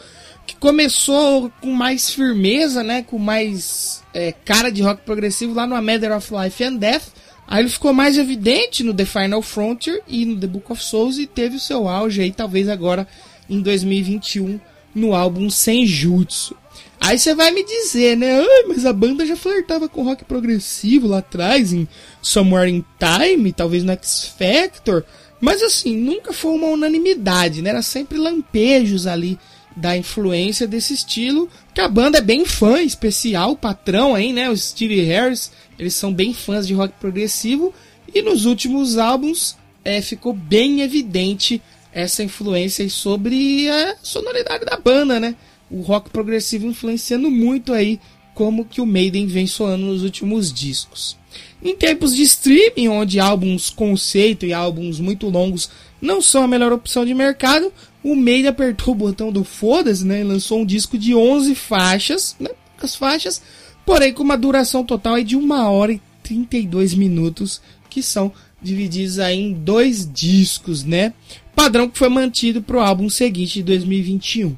que 0.47 0.57
começou 0.57 1.51
com 1.61 1.73
mais 1.73 2.11
firmeza, 2.11 2.83
né, 2.83 3.03
com 3.03 3.19
mais 3.19 4.03
é, 4.15 4.33
cara 4.33 4.71
de 4.71 4.83
rock 4.83 5.03
progressivo 5.03 5.53
lá 5.53 5.67
no 5.67 5.75
A 5.75 5.83
Matter 5.83 6.17
of 6.17 6.33
Life 6.33 6.65
and 6.65 6.77
Death. 6.77 7.09
Aí 7.47 7.63
ele 7.63 7.69
ficou 7.69 7.93
mais 7.93 8.19
evidente 8.19 8.83
no 8.83 8.93
The 8.93 9.05
Final 9.05 9.41
Frontier 9.41 10.03
e 10.09 10.25
no 10.25 10.39
The 10.39 10.47
Book 10.47 10.73
of 10.73 10.83
Souls 10.83 11.19
e 11.19 11.27
teve 11.27 11.57
o 11.57 11.61
seu 11.61 11.89
auge 11.89 12.21
aí, 12.21 12.33
talvez 12.33 12.69
agora 12.69 13.07
em 13.49 13.61
2021, 13.61 14.59
no 14.95 15.15
álbum 15.15 15.49
Senjutsu. 15.49 16.57
Aí 17.01 17.19
você 17.19 17.35
vai 17.35 17.51
me 17.51 17.65
dizer, 17.65 18.17
né? 18.17 18.41
Ah, 18.41 18.65
mas 18.67 18.85
a 18.85 18.93
banda 18.93 19.25
já 19.25 19.37
flertava 19.37 19.89
com 19.89 20.03
rock 20.03 20.25
progressivo 20.25 21.07
lá 21.07 21.19
atrás, 21.19 21.73
em 21.73 21.87
Somewhere 22.21 22.71
in 22.71 22.85
Time, 22.99 23.53
talvez 23.53 23.85
no 23.85 23.93
X 23.93 24.35
Factor. 24.37 25.05
Mas 25.41 25.63
assim, 25.63 25.97
nunca 25.97 26.33
foi 26.33 26.53
uma 26.53 26.69
unanimidade, 26.69 27.63
né? 27.63 27.71
Era 27.71 27.83
sempre 27.83 28.19
lampejos 28.19 29.07
ali 29.07 29.39
da 29.77 29.97
influência 29.97 30.67
desse 30.67 30.95
estilo, 30.95 31.49
que 31.77 31.81
a 31.83 31.89
banda 31.89 32.17
é 32.17 32.23
bem 32.23 32.47
fã, 32.47 32.81
especial, 32.81 33.55
patrão 33.55 34.15
aí, 34.15 34.33
né? 34.33 34.49
O 34.49 34.57
Steve 34.57 34.99
Harris, 35.03 35.53
eles 35.79 35.95
são 35.95 36.11
bem 36.11 36.33
fãs 36.33 36.67
de 36.67 36.73
rock 36.73 36.95
progressivo 36.99 37.71
e 38.15 38.23
nos 38.23 38.47
últimos 38.47 38.97
álbuns 38.97 39.59
é, 39.85 40.01
ficou 40.01 40.33
bem 40.33 40.81
evidente 40.81 41.61
essa 41.93 42.25
influência 42.25 42.89
sobre 42.89 43.69
a 43.69 43.95
sonoridade 44.03 44.65
da 44.65 44.79
banda, 44.79 45.21
né? 45.21 45.37
O 45.71 45.83
rock 45.83 46.09
progressivo 46.09 46.67
influenciando 46.67 47.31
muito 47.31 47.75
aí 47.75 48.01
como 48.35 48.65
que 48.65 48.81
o 48.81 48.87
Maiden 48.87 49.27
vem 49.27 49.47
soando 49.47 49.85
nos 49.85 50.03
últimos 50.03 50.51
discos. 50.51 51.19
Em 51.63 51.77
tempos 51.77 52.17
de 52.17 52.23
streaming, 52.23 52.89
onde 52.89 53.21
álbuns 53.21 53.69
conceito 53.69 54.47
e 54.47 54.53
álbuns 54.55 54.99
muito 54.99 55.29
longos 55.29 55.69
não 56.01 56.23
são 56.23 56.43
a 56.43 56.49
melhor 56.49 56.73
opção 56.73 57.05
de 57.05 57.13
mercado, 57.13 57.71
o 58.07 58.15
Maiden 58.15 58.51
apertou 58.51 58.95
o 58.95 58.97
botão 58.97 59.33
do 59.33 59.43
foda-se, 59.43 60.07
né? 60.07 60.21
E 60.21 60.25
lançou 60.25 60.61
um 60.61 60.65
disco 60.65 60.97
de 60.97 61.13
11 61.13 61.57
faixas, 61.57 62.37
né? 62.39 62.51
Poucas 62.71 62.95
faixas, 62.95 63.43
porém 63.85 64.13
com 64.13 64.23
uma 64.23 64.39
duração 64.39 64.85
total 64.85 65.21
de 65.25 65.37
1 65.37 65.51
hora 65.51 65.93
e 65.93 66.01
32 66.23 66.95
minutos, 66.95 67.61
que 67.91 68.01
são 68.01 68.33
divididos 68.63 69.19
aí 69.19 69.41
em 69.41 69.53
dois 69.53 70.09
discos, 70.09 70.85
né? 70.85 71.15
Padrão 71.53 71.89
que 71.89 71.99
foi 71.99 72.09
mantido 72.09 72.63
para 72.63 72.77
o 72.77 72.81
álbum 72.81 73.11
seguinte 73.11 73.55
de 73.55 73.65
2021. 73.65 74.57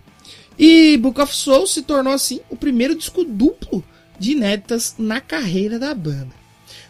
E 0.59 0.99
Book 0.99 1.19
of 1.19 1.35
Souls 1.35 1.73
se 1.73 1.81
tornou 1.81 2.13
assim 2.13 2.41
o 2.51 2.57
primeiro 2.57 2.95
disco 2.95 3.25
duplo 3.25 3.83
de 4.19 4.33
inéditas 4.33 4.95
na 4.99 5.23
carreira 5.23 5.79
da 5.79 5.95
banda. 5.95 6.38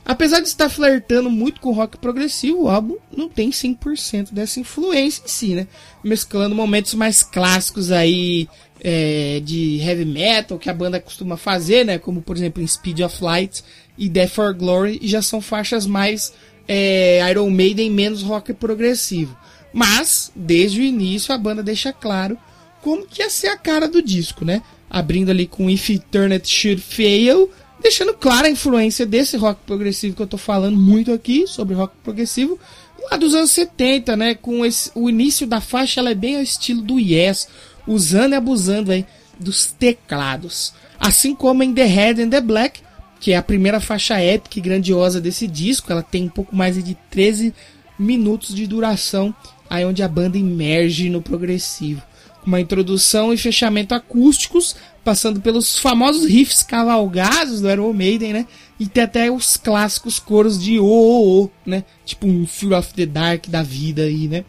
Apesar 0.08 0.40
de 0.40 0.48
estar 0.48 0.70
flertando 0.70 1.28
muito 1.28 1.60
com 1.60 1.70
rock 1.70 1.98
progressivo, 1.98 2.62
o 2.62 2.68
álbum 2.70 2.96
não 3.14 3.28
tem 3.28 3.50
100% 3.50 4.32
dessa 4.32 4.58
influência 4.58 5.22
em 5.22 5.28
si, 5.28 5.54
né? 5.54 5.66
Mesclando 6.02 6.54
momentos 6.54 6.94
mais 6.94 7.22
clássicos 7.22 7.92
aí 7.92 8.48
é, 8.80 9.38
de 9.44 9.76
heavy 9.82 10.06
metal 10.06 10.58
que 10.58 10.70
a 10.70 10.74
banda 10.74 10.98
costuma 10.98 11.36
fazer, 11.36 11.84
né? 11.84 11.98
Como 11.98 12.22
por 12.22 12.38
exemplo 12.38 12.62
em 12.62 12.66
Speed 12.66 13.00
of 13.00 13.22
Light 13.22 13.62
e 13.98 14.08
Death 14.08 14.30
for 14.30 14.54
Glory, 14.54 14.98
já 15.02 15.20
são 15.20 15.42
faixas 15.42 15.84
mais 15.84 16.32
é, 16.66 17.20
Iron 17.30 17.50
Maiden 17.50 17.90
menos 17.90 18.22
rock 18.22 18.54
progressivo. 18.54 19.36
Mas 19.74 20.32
desde 20.34 20.80
o 20.80 20.84
início 20.84 21.34
a 21.34 21.38
banda 21.38 21.62
deixa 21.62 21.92
claro 21.92 22.38
como 22.80 23.06
que 23.06 23.20
ia 23.20 23.28
ser 23.28 23.48
a 23.48 23.58
cara 23.58 23.86
do 23.86 24.00
disco, 24.00 24.42
né? 24.42 24.62
Abrindo 24.88 25.30
ali 25.30 25.46
com 25.46 25.68
If 25.68 25.90
Eternity 25.90 26.48
Should 26.48 26.80
Fail 26.80 27.50
deixando 27.80 28.14
clara 28.14 28.46
a 28.46 28.50
influência 28.50 29.06
desse 29.06 29.36
rock 29.36 29.60
progressivo 29.66 30.16
que 30.16 30.22
eu 30.22 30.26
tô 30.26 30.38
falando 30.38 30.76
muito 30.76 31.12
aqui, 31.12 31.46
sobre 31.46 31.74
rock 31.74 31.94
progressivo, 32.02 32.58
lá 33.10 33.16
dos 33.16 33.34
anos 33.34 33.50
70, 33.50 34.16
né? 34.16 34.34
Com 34.34 34.64
esse, 34.64 34.90
o 34.94 35.08
início 35.08 35.46
da 35.46 35.60
faixa, 35.60 36.00
ela 36.00 36.10
é 36.10 36.14
bem 36.14 36.36
ao 36.36 36.42
estilo 36.42 36.82
do 36.82 36.98
Yes, 36.98 37.48
usando 37.86 38.32
e 38.32 38.36
abusando 38.36 38.92
aí 38.92 39.06
dos 39.38 39.66
teclados. 39.66 40.72
Assim 40.98 41.34
como 41.34 41.62
em 41.62 41.72
The 41.72 41.84
Head 41.84 42.22
and 42.22 42.30
the 42.30 42.40
Black, 42.40 42.80
que 43.20 43.32
é 43.32 43.36
a 43.36 43.42
primeira 43.42 43.80
faixa 43.80 44.18
épica 44.18 44.58
e 44.58 44.62
grandiosa 44.62 45.20
desse 45.20 45.46
disco, 45.46 45.90
ela 45.90 46.02
tem 46.02 46.24
um 46.24 46.28
pouco 46.28 46.54
mais 46.54 46.82
de 46.82 46.96
13 47.10 47.54
minutos 47.98 48.54
de 48.54 48.66
duração, 48.66 49.34
aí 49.68 49.84
onde 49.84 50.02
a 50.02 50.08
banda 50.08 50.38
emerge 50.38 51.10
no 51.10 51.22
progressivo. 51.22 52.02
Uma 52.46 52.60
introdução 52.60 53.32
e 53.32 53.36
fechamento 53.36 53.94
acústicos, 53.94 54.76
passando 55.08 55.40
pelos 55.40 55.78
famosos 55.78 56.26
riffs 56.26 56.62
cavalgados 56.62 57.62
do 57.62 57.70
Iron 57.70 57.94
Maiden, 57.94 58.34
né? 58.34 58.46
E 58.78 58.86
tem 58.86 59.04
até 59.04 59.30
os 59.30 59.56
clássicos 59.56 60.18
coros 60.18 60.62
de 60.62 60.78
o, 60.78 60.84
o, 60.84 61.44
o 61.44 61.50
né? 61.64 61.82
Tipo 62.04 62.26
um 62.26 62.46
Fear 62.46 62.78
of 62.78 62.92
the 62.92 63.06
Dark 63.06 63.46
da 63.46 63.62
vida 63.62 64.02
aí, 64.02 64.28
né? 64.28 64.44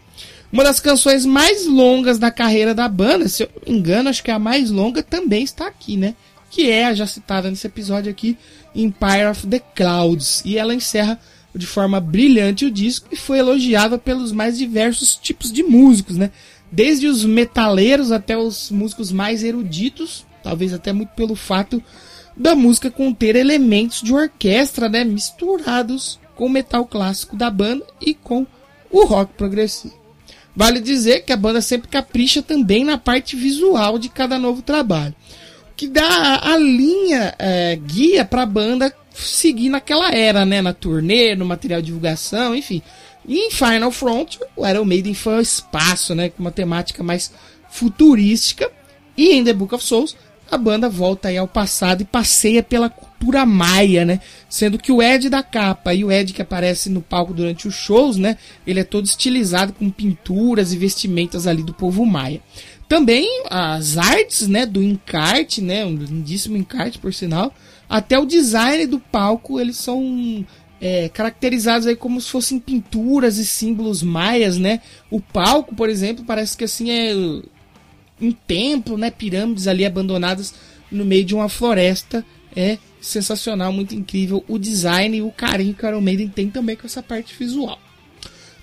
Uma 0.51 0.65
das 0.65 0.81
canções 0.81 1.25
mais 1.25 1.65
longas 1.65 2.19
da 2.19 2.29
carreira 2.29 2.75
da 2.75 2.89
banda, 2.89 3.29
se 3.29 3.43
eu 3.43 3.49
não 3.55 3.73
me 3.73 3.79
engano, 3.79 4.09
acho 4.09 4.21
que 4.21 4.31
a 4.31 4.37
mais 4.37 4.69
longa 4.69 5.01
também 5.01 5.45
está 5.45 5.65
aqui, 5.65 5.95
né? 5.95 6.13
Que 6.51 6.69
é 6.69 6.87
a 6.87 6.93
já 6.93 7.07
citada 7.07 7.49
nesse 7.49 7.65
episódio 7.65 8.11
aqui, 8.11 8.37
Empire 8.75 9.27
of 9.31 9.47
the 9.47 9.59
Clouds. 9.59 10.41
E 10.43 10.57
ela 10.57 10.75
encerra 10.75 11.17
de 11.55 11.65
forma 11.65 12.01
brilhante 12.01 12.65
o 12.65 12.71
disco 12.71 13.07
e 13.13 13.15
foi 13.15 13.39
elogiada 13.39 13.97
pelos 13.97 14.33
mais 14.33 14.57
diversos 14.57 15.15
tipos 15.15 15.53
de 15.53 15.63
músicos, 15.63 16.17
né? 16.17 16.31
Desde 16.69 17.07
os 17.07 17.23
metaleiros 17.23 18.11
até 18.11 18.37
os 18.37 18.69
músicos 18.69 19.09
mais 19.09 19.41
eruditos, 19.41 20.27
talvez 20.49 20.73
até 20.73 20.91
muito 20.91 21.09
pelo 21.09 21.35
fato 21.35 21.81
da 22.35 22.55
música 22.55 22.89
conter 22.89 23.35
elementos 23.35 24.01
de 24.01 24.11
orquestra, 24.11 24.89
né, 24.89 25.03
misturados 25.03 26.19
com 26.35 26.47
o 26.47 26.49
metal 26.49 26.85
clássico 26.85 27.35
da 27.35 27.51
banda 27.51 27.85
e 28.01 28.15
com 28.15 28.47
o 28.89 29.05
rock 29.05 29.33
progressivo. 29.33 29.93
Vale 30.55 30.79
dizer 30.79 31.21
que 31.21 31.31
a 31.31 31.37
banda 31.37 31.61
sempre 31.61 31.87
capricha 31.87 32.41
também 32.41 32.83
na 32.83 32.97
parte 32.97 33.35
visual 33.35 33.99
de 33.99 34.09
cada 34.09 34.39
novo 34.39 34.63
trabalho, 34.63 35.13
que 35.77 35.87
dá 35.87 36.39
a 36.41 36.57
linha 36.57 37.35
é, 37.37 37.75
guia 37.75 38.25
para 38.25 38.41
a 38.41 38.47
banda 38.47 38.91
seguir 39.13 39.69
naquela 39.69 40.11
era, 40.11 40.45
né, 40.45 40.63
na 40.63 40.73
turnê, 40.73 41.35
no 41.35 41.45
material 41.45 41.79
de 41.79 41.87
divulgação, 41.87 42.55
enfim. 42.55 42.81
E 43.27 43.37
em 43.37 43.51
Final 43.51 43.91
Front, 43.91 44.37
o 44.55 44.65
Iron 44.65 44.85
Maiden 44.85 45.13
foi 45.13 45.35
ao 45.35 45.41
espaço, 45.41 46.15
né, 46.15 46.29
com 46.29 46.41
uma 46.41 46.51
temática 46.51 47.03
mais 47.03 47.31
futurística. 47.69 48.71
E 49.15 49.31
em 49.33 49.43
The 49.43 49.51
Book 49.51 49.75
of 49.75 49.83
Souls, 49.83 50.15
a 50.51 50.57
banda 50.57 50.89
volta 50.89 51.27
aí 51.27 51.37
ao 51.37 51.47
passado 51.47 52.01
e 52.01 52.05
passeia 52.05 52.63
pela 52.63 52.89
cultura 52.89 53.45
maia, 53.45 54.05
né? 54.05 54.19
Sendo 54.49 54.77
que 54.77 54.91
o 54.91 55.01
Ed 55.01 55.29
da 55.29 55.43
capa 55.43 55.93
e 55.93 56.03
o 56.03 56.11
Ed 56.11 56.33
que 56.33 56.41
aparece 56.41 56.89
no 56.89 57.01
palco 57.01 57.33
durante 57.33 57.67
os 57.67 57.75
shows, 57.75 58.17
né? 58.17 58.37
Ele 58.65 58.79
é 58.79 58.83
todo 58.83 59.05
estilizado 59.05 59.73
com 59.73 59.89
pinturas 59.89 60.73
e 60.73 60.77
vestimentas 60.77 61.45
ali 61.45 61.63
do 61.63 61.73
povo 61.73 62.05
maia. 62.05 62.41
Também 62.87 63.43
as 63.49 63.97
artes, 63.97 64.47
né, 64.47 64.65
do 64.65 64.81
encarte, 64.81 65.61
né, 65.61 65.85
um 65.85 65.95
lindíssimo 65.95 66.57
encarte 66.57 66.97
por 66.97 67.13
sinal, 67.13 67.53
até 67.87 68.17
o 68.17 68.25
design 68.25 68.87
do 68.87 68.99
palco, 68.99 69.59
eles 69.59 69.77
são 69.77 70.43
é, 70.81 71.07
caracterizados 71.09 71.85
aí 71.85 71.95
como 71.95 72.19
se 72.19 72.29
fossem 72.29 72.59
pinturas 72.59 73.37
e 73.37 73.45
símbolos 73.45 74.01
maias, 74.01 74.57
né? 74.57 74.81
O 75.11 75.19
palco, 75.19 75.75
por 75.75 75.89
exemplo, 75.89 76.23
parece 76.25 76.57
que 76.57 76.63
assim 76.63 76.89
é 76.89 77.13
um 78.21 78.31
templo, 78.31 78.97
né? 78.97 79.09
Pirâmides 79.11 79.67
ali 79.67 79.85
abandonadas 79.85 80.53
no 80.91 81.05
meio 81.05 81.25
de 81.25 81.35
uma 81.35 81.49
floresta. 81.49 82.25
É 82.55 82.77
sensacional, 82.99 83.71
muito 83.71 83.95
incrível 83.95 84.43
o 84.47 84.57
design 84.57 85.17
e 85.17 85.21
o 85.21 85.31
carinho 85.31 85.73
que 85.73 85.85
o 85.85 85.87
Iron 85.87 86.01
Maiden 86.01 86.27
tem 86.27 86.49
também 86.49 86.75
com 86.75 86.85
essa 86.85 87.01
parte 87.01 87.33
visual. 87.37 87.79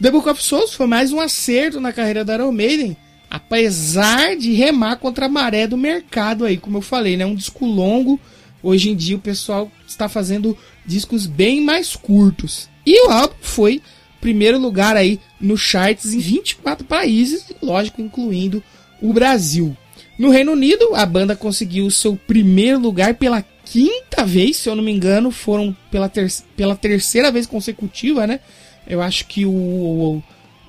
The 0.00 0.10
Book 0.10 0.28
of 0.28 0.42
Souls 0.42 0.74
foi 0.74 0.86
mais 0.86 1.12
um 1.12 1.20
acerto 1.20 1.80
na 1.80 1.92
carreira 1.92 2.24
da 2.24 2.34
Iron 2.34 2.52
Maiden, 2.52 2.96
apesar 3.30 4.36
de 4.36 4.52
remar 4.52 4.96
contra 4.96 5.26
a 5.26 5.28
maré 5.28 5.66
do 5.66 5.76
mercado 5.76 6.44
aí, 6.44 6.58
como 6.58 6.78
eu 6.78 6.82
falei, 6.82 7.16
né? 7.16 7.24
Um 7.24 7.34
disco 7.34 7.64
longo. 7.64 8.20
Hoje 8.62 8.90
em 8.90 8.96
dia 8.96 9.16
o 9.16 9.20
pessoal 9.20 9.70
está 9.86 10.08
fazendo 10.08 10.56
discos 10.84 11.26
bem 11.26 11.62
mais 11.62 11.96
curtos. 11.96 12.68
E 12.84 13.06
o 13.06 13.10
álbum 13.10 13.34
foi 13.40 13.80
primeiro 14.20 14.58
lugar 14.58 14.96
aí 14.96 15.20
no 15.40 15.56
charts 15.56 16.12
em 16.12 16.18
24 16.18 16.84
países, 16.84 17.46
lógico, 17.62 18.02
incluindo 18.02 18.62
o 19.08 19.12
Brasil. 19.12 19.76
No 20.18 20.30
Reino 20.30 20.52
Unido, 20.52 20.94
a 20.94 21.04
banda 21.04 21.36
conseguiu 21.36 21.90
seu 21.90 22.16
primeiro 22.16 22.78
lugar 22.78 23.14
pela 23.14 23.44
quinta 23.64 24.24
vez, 24.24 24.56
se 24.56 24.68
eu 24.68 24.76
não 24.76 24.82
me 24.82 24.92
engano, 24.92 25.30
foram 25.30 25.76
pela, 25.90 26.08
ter 26.08 26.32
pela 26.56 26.76
terceira 26.76 27.30
vez 27.30 27.46
consecutiva, 27.46 28.26
né? 28.26 28.40
Eu 28.86 29.02
acho 29.02 29.26
que 29.26 29.44
o 29.44 30.22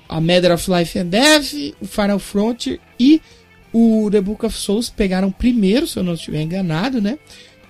a 0.08 0.20
Matter 0.20 0.52
of 0.52 0.70
Life 0.70 0.98
and 0.98 1.06
Death, 1.06 1.52
o 1.80 1.86
Final 1.86 2.18
Frontier 2.18 2.80
e 2.98 3.20
o 3.72 4.08
The 4.10 4.20
Book 4.20 4.46
of 4.46 4.56
Souls 4.56 4.88
pegaram 4.88 5.30
primeiro, 5.30 5.86
se 5.86 5.98
eu 5.98 6.02
não 6.02 6.14
estiver 6.14 6.40
enganado, 6.40 7.00
né? 7.00 7.18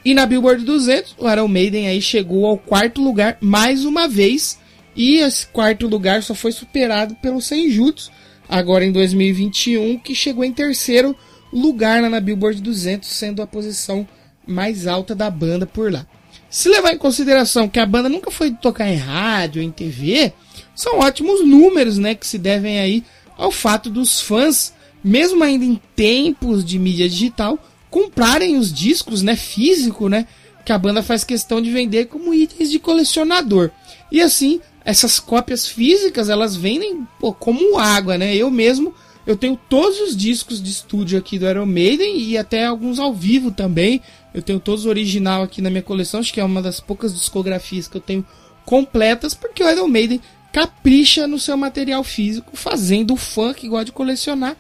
E 0.05 0.15
na 0.15 0.25
Billboard 0.25 0.65
200, 0.65 1.17
o 1.19 1.31
Iron 1.31 1.49
Maiden 1.49 1.89
aí 1.89 2.01
chegou 2.01 2.47
ao 2.47 2.57
quarto 2.57 3.03
lugar 3.03 3.37
mais 3.41 3.85
uma 3.85 4.09
vez. 4.09 4.59
E 4.95 5.17
esse 5.17 5.47
quarto 5.47 5.87
lugar 5.87 6.23
só 6.23 6.35
foi 6.35 6.51
superado 6.51 7.15
pelo 7.17 7.41
Senjutsu, 7.41 8.11
agora 8.49 8.85
em 8.85 8.93
2021, 8.93 9.99
que 9.99 10.15
chegou 10.15 10.45
em 10.45 10.53
terceiro 10.53 11.15
lugar 11.53 12.03
na 12.03 12.21
Billboard 12.21 12.61
200, 12.63 13.09
sendo 13.09 13.43
a 13.43 13.47
posição 13.47 14.07
mais 14.47 14.87
alta 14.87 15.15
da 15.15 15.31
banda 15.31 15.67
por 15.67 15.93
lá. 15.93 16.07
Se 16.51 16.69
levar 16.69 16.95
em 16.95 16.99
consideração 16.99 17.69
que 17.69 17.79
a 17.79 17.85
banda 17.85 18.09
nunca 18.09 18.31
foi 18.31 18.51
tocar 18.53 18.89
em 18.89 18.97
rádio, 18.97 19.61
em 19.61 19.71
TV, 19.71 20.33
são 20.75 20.99
ótimos 21.01 21.47
números, 21.47 21.99
né, 21.99 22.15
que 22.15 22.27
se 22.27 22.39
devem 22.39 22.81
aí 22.81 23.05
ao 23.37 23.51
fato 23.51 23.91
dos 23.91 24.21
fãs, 24.21 24.73
mesmo 25.05 25.45
ainda 25.45 25.65
em 25.65 25.81
tempos 25.95 26.65
de 26.65 26.79
mídia 26.79 27.09
digital, 27.09 27.59
comprarem 27.91 28.57
os 28.57 28.73
discos, 28.73 29.23
né, 29.23 29.37
físico, 29.37 30.09
né, 30.09 30.27
que 30.65 30.73
a 30.73 30.79
banda 30.79 31.03
faz 31.03 31.23
questão 31.23 31.61
de 31.61 31.71
vender 31.71 32.07
como 32.07 32.35
itens 32.35 32.71
de 32.71 32.79
colecionador. 32.79 33.71
E 34.11 34.23
assim, 34.23 34.61
essas 34.89 35.21
cópias 35.21 35.69
físicas, 35.69 36.31
elas 36.31 36.57
vendem 36.57 37.07
pô, 37.21 37.31
como 37.31 37.79
água, 37.79 38.17
né? 38.17 38.35
Eu 38.35 38.51
mesmo, 38.51 38.95
eu 39.27 39.37
tenho 39.37 39.55
todos 39.69 40.01
os 40.01 40.17
discos 40.17 40.63
de 40.63 40.71
estúdio 40.71 41.19
aqui 41.19 41.39
do 41.39 41.47
Iron 41.47 41.67
Maiden 41.67 42.19
e 42.19 42.39
até 42.39 42.65
alguns 42.65 42.99
ao 42.99 43.13
vivo 43.13 43.51
também. 43.51 44.01
Eu 44.33 44.41
tenho 44.41 44.59
todos 44.59 44.87
original 44.87 45.43
aqui 45.43 45.61
na 45.61 45.69
minha 45.69 45.83
coleção, 45.83 46.21
acho 46.21 46.33
que 46.33 46.41
é 46.41 46.45
uma 46.45 46.63
das 46.63 46.81
poucas 46.81 47.13
discografias 47.13 47.87
que 47.87 47.99
eu 47.99 48.01
tenho 48.01 48.25
completas, 48.65 49.35
porque 49.35 49.63
o 49.63 49.71
Iron 49.71 49.89
Maiden 49.89 50.23
capricha 50.51 51.27
no 51.27 51.39
seu 51.39 51.55
material 51.55 52.03
físico, 52.03 52.57
fazendo 52.57 53.13
o 53.13 53.19
fã 53.19 53.53
que 53.53 53.69
gosta 53.69 53.85
de 53.85 53.93
colecionar 53.93 54.57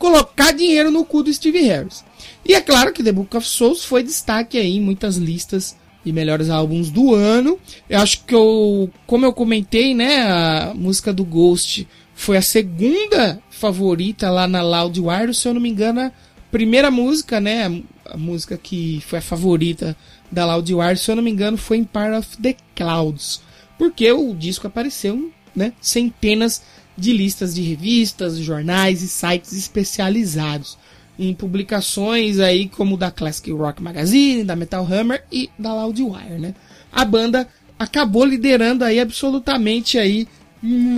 colocar 0.00 0.50
dinheiro 0.52 0.90
no 0.90 1.04
cu 1.04 1.22
do 1.22 1.32
Steve 1.32 1.60
Harris. 1.60 2.02
E 2.44 2.54
é 2.54 2.60
claro 2.60 2.92
que 2.92 3.04
The 3.04 3.12
Book 3.12 3.36
of 3.36 3.46
Souls 3.46 3.84
foi 3.84 4.02
destaque 4.02 4.58
aí 4.58 4.78
em 4.78 4.80
muitas 4.80 5.16
listas 5.16 5.76
de 6.04 6.12
melhores 6.12 6.50
álbuns 6.50 6.90
do 6.90 7.14
ano. 7.14 7.58
Eu 7.88 8.00
acho 8.00 8.24
que 8.24 8.34
eu, 8.34 8.90
como 9.06 9.24
eu 9.24 9.32
comentei, 9.32 9.94
né, 9.94 10.22
a 10.22 10.72
música 10.74 11.12
do 11.12 11.24
Ghost 11.24 11.86
foi 12.14 12.36
a 12.36 12.42
segunda 12.42 13.40
favorita 13.50 14.30
lá 14.30 14.46
na 14.46 14.62
Loudwire, 14.62 15.34
se 15.34 15.46
eu 15.48 15.54
não 15.54 15.60
me 15.60 15.68
engano, 15.68 16.00
a 16.00 16.12
primeira 16.50 16.90
música, 16.90 17.40
né, 17.40 17.82
a 18.04 18.16
música 18.16 18.56
que 18.56 19.02
foi 19.06 19.18
a 19.18 19.22
favorita 19.22 19.96
da 20.30 20.44
Loudwire, 20.44 20.96
se 20.96 21.10
eu 21.10 21.16
não 21.16 21.22
me 21.22 21.30
engano, 21.30 21.56
foi 21.56 21.78
em 21.78 21.84
Part 21.84 22.16
of 22.16 22.36
the 22.38 22.56
Clouds, 22.74 23.40
porque 23.78 24.10
o 24.12 24.34
disco 24.34 24.66
apareceu, 24.66 25.30
né, 25.54 25.72
centenas 25.80 26.62
de 26.96 27.12
listas 27.12 27.54
de 27.54 27.62
revistas, 27.62 28.38
jornais 28.38 29.02
e 29.02 29.08
sites 29.08 29.52
especializados 29.52 30.76
em 31.18 31.34
publicações 31.34 32.38
aí 32.38 32.68
como 32.68 32.96
da 32.96 33.10
Classic 33.10 33.50
Rock 33.52 33.82
Magazine, 33.82 34.44
da 34.44 34.56
Metal 34.56 34.86
Hammer 34.90 35.24
e 35.30 35.50
da 35.58 35.74
Loudwire, 35.74 36.38
né? 36.38 36.54
A 36.90 37.04
banda 37.04 37.48
acabou 37.78 38.24
liderando 38.24 38.84
aí 38.84 39.00
absolutamente 39.00 39.98
aí 39.98 40.26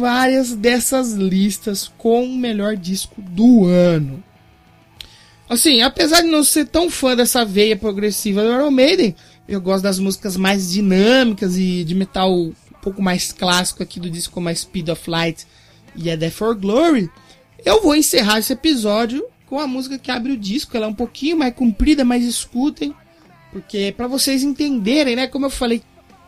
várias 0.01 0.55
dessas 0.55 1.13
listas 1.13 1.91
com 1.97 2.25
o 2.25 2.37
melhor 2.37 2.77
disco 2.77 3.21
do 3.21 3.67
ano. 3.67 4.23
Assim, 5.49 5.83
apesar 5.83 6.23
de 6.23 6.29
não 6.29 6.43
ser 6.43 6.67
tão 6.67 6.91
fã 6.91 7.15
dessa 7.15 7.45
veia 7.45 7.77
progressiva 7.77 8.43
do 8.43 8.53
Iron 8.53 8.71
Maiden, 8.71 9.15
eu 9.47 9.61
gosto 9.61 9.83
das 9.83 9.99
músicas 9.99 10.37
mais 10.37 10.71
dinâmicas 10.71 11.57
e 11.57 11.85
de 11.85 11.95
metal 11.95 12.33
um 12.33 12.55
pouco 12.81 13.03
mais 13.03 13.33
clássico 13.33 13.83
aqui 13.83 14.01
do 14.01 14.11
disco, 14.11 14.33
como 14.33 14.49
a 14.49 14.55
Speed 14.55 14.89
of 14.89 15.11
Light 15.11 15.47
e 15.95 16.11
a 16.11 16.17
Death 16.17 16.33
for 16.33 16.55
Glory, 16.55 17.11
eu 17.65 17.83
vou 17.83 17.95
encerrar 17.95 18.39
esse 18.39 18.53
episódio 18.53 19.25
com 19.53 19.61
a 19.61 19.66
música 19.66 19.99
que 19.99 20.11
abre 20.11 20.33
o 20.33 20.37
disco. 20.39 20.74
Ela 20.74 20.87
é 20.87 20.89
um 20.89 20.95
pouquinho 20.95 21.37
mais 21.37 21.55
comprida, 21.55 22.07
mas 22.07 22.24
escutem, 22.24 22.95
porque 23.53 23.93
para 23.95 24.07
vocês 24.07 24.43
entenderem, 24.43 25.15
né, 25.15 25.27
como 25.27 25.45
eu 25.45 25.51
falei 25.51 25.83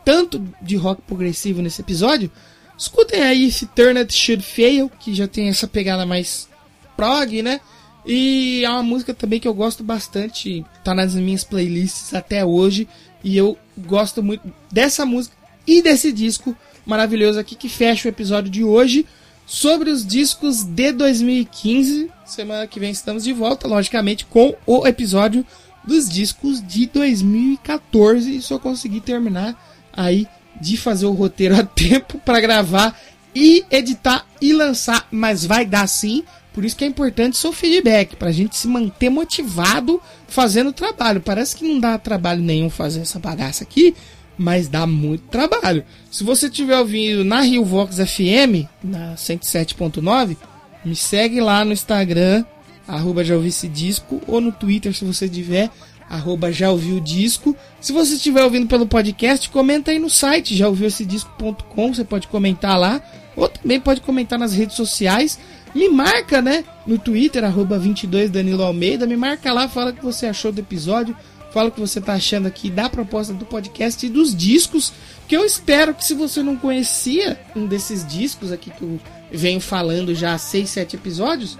tanto 0.05 0.47
de 0.61 0.75
rock 0.75 1.01
progressivo 1.01 1.59
nesse 1.59 1.81
episódio, 1.81 2.29
escutem 2.77 3.23
aí 3.23 3.47
esse 3.47 3.65
Turn 3.65 3.97
It 3.97 4.13
Should 4.13 4.43
Fail, 4.43 4.91
que 4.99 5.11
já 5.11 5.27
tem 5.27 5.49
essa 5.49 5.67
pegada 5.67 6.05
mais 6.05 6.47
prog, 6.95 7.41
né? 7.41 7.61
E 8.05 8.63
é 8.63 8.69
uma 8.69 8.83
música 8.83 9.11
também 9.11 9.39
que 9.39 9.47
eu 9.47 9.55
gosto 9.55 9.83
bastante, 9.83 10.63
tá 10.83 10.93
nas 10.93 11.15
minhas 11.15 11.43
playlists 11.43 12.13
até 12.13 12.45
hoje, 12.45 12.87
e 13.23 13.35
eu 13.35 13.57
gosto 13.75 14.21
muito 14.21 14.53
dessa 14.71 15.03
música 15.03 15.35
e 15.65 15.81
desse 15.81 16.11
disco 16.11 16.55
maravilhoso 16.85 17.39
aqui 17.39 17.55
que 17.55 17.69
fecha 17.69 18.07
o 18.07 18.11
episódio 18.11 18.51
de 18.51 18.63
hoje 18.63 19.03
sobre 19.45 19.89
os 19.89 20.05
discos 20.05 20.63
de 20.63 20.91
2015. 20.91 22.09
Semana 22.25 22.67
que 22.67 22.79
vem 22.79 22.91
estamos 22.91 23.23
de 23.23 23.33
volta, 23.33 23.67
logicamente, 23.67 24.25
com 24.25 24.55
o 24.65 24.87
episódio 24.87 25.45
dos 25.83 26.09
discos 26.09 26.65
de 26.65 26.87
2014. 26.87 28.35
E 28.35 28.41
só 28.41 28.57
consegui 28.57 28.99
terminar 28.99 29.55
aí 29.93 30.27
de 30.59 30.77
fazer 30.77 31.05
o 31.05 31.11
roteiro 31.11 31.55
a 31.55 31.63
tempo 31.65 32.17
para 32.19 32.41
gravar 32.41 32.99
e 33.33 33.65
editar 33.69 34.25
e 34.41 34.53
lançar, 34.53 35.07
mas 35.11 35.45
vai 35.45 35.65
dar 35.65 35.87
sim. 35.87 36.23
Por 36.53 36.63
isso 36.63 36.77
que 36.77 36.85
é 36.85 36.87
importante 36.87 37.35
seu 37.35 37.51
feedback, 37.51 38.15
para 38.15 38.29
a 38.29 38.31
gente 38.31 38.55
se 38.55 38.65
manter 38.65 39.09
motivado 39.09 40.01
fazendo 40.25 40.69
o 40.69 40.73
trabalho. 40.73 41.19
Parece 41.19 41.53
que 41.53 41.67
não 41.67 41.81
dá 41.81 41.97
trabalho 41.97 42.41
nenhum 42.41 42.69
fazer 42.69 43.01
essa 43.01 43.19
bagaça 43.19 43.65
aqui, 43.65 43.93
mas 44.37 44.67
dá 44.67 44.85
muito 44.85 45.23
trabalho. 45.27 45.83
Se 46.11 46.23
você 46.23 46.47
estiver 46.47 46.77
ouvindo 46.77 47.23
na 47.23 47.41
Rio 47.41 47.63
Vox 47.63 47.97
FM, 47.97 48.67
na 48.83 49.15
107.9, 49.15 50.37
me 50.83 50.95
segue 50.95 51.41
lá 51.41 51.63
no 51.65 51.73
Instagram, 51.73 52.45
arroba 52.87 53.23
já 53.23 53.35
ouvi 53.35 53.49
esse 53.49 53.67
disco, 53.67 54.21
ou 54.27 54.39
no 54.39 54.51
Twitter 54.51 54.93
se 54.93 55.03
você 55.03 55.27
tiver, 55.27 55.69
arroba 56.09 56.51
já 56.51 56.69
ouviu 56.69 56.97
o 56.97 57.01
disco. 57.01 57.55
Se 57.81 57.91
você 57.91 58.15
estiver 58.15 58.43
ouvindo 58.43 58.67
pelo 58.67 58.85
podcast, 58.85 59.49
comenta 59.49 59.91
aí 59.91 59.99
no 59.99 60.09
site, 60.09 60.55
já 60.55 60.67
ouviu 60.67 60.87
esse 60.87 61.05
disco.com, 61.05 61.93
você 61.93 62.03
pode 62.03 62.27
comentar 62.27 62.79
lá, 62.79 63.01
ou 63.35 63.49
também 63.49 63.79
pode 63.79 64.01
comentar 64.01 64.37
nas 64.37 64.53
redes 64.53 64.75
sociais. 64.75 65.39
Me 65.73 65.89
marca, 65.89 66.41
né? 66.41 66.63
No 66.87 66.97
Twitter, 66.97 67.43
arroba 67.43 67.77
22 67.77 68.31
Danilo 68.31 68.63
Almeida. 68.63 69.05
Me 69.05 69.17
marca 69.17 69.51
lá, 69.51 69.67
fala 69.67 69.91
o 69.91 69.93
que 69.93 70.03
você 70.03 70.25
achou 70.25 70.49
do 70.51 70.61
episódio. 70.61 71.15
Fala 71.55 71.69
o 71.69 71.71
que 71.71 71.79
você 71.79 72.01
tá 72.01 72.15
achando 72.15 72.49
aqui 72.49 72.69
da 72.69 72.89
proposta 72.89 73.33
do 73.33 73.45
podcast 73.45 74.05
e 74.05 74.09
dos 74.09 74.35
discos. 74.35 74.91
Que 75.25 75.37
eu 75.37 75.45
espero 75.45 75.95
que 75.95 76.03
se 76.03 76.13
você 76.13 76.43
não 76.43 76.57
conhecia 76.57 77.39
um 77.55 77.65
desses 77.65 78.05
discos 78.05 78.51
aqui 78.51 78.69
que 78.69 78.81
eu 78.81 78.99
venho 79.31 79.61
falando 79.61 80.13
já 80.13 80.33
há 80.33 80.37
6, 80.37 80.69
7 80.69 80.97
episódios, 80.97 81.57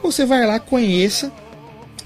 você 0.00 0.24
vai 0.24 0.46
lá, 0.46 0.60
conheça. 0.60 1.32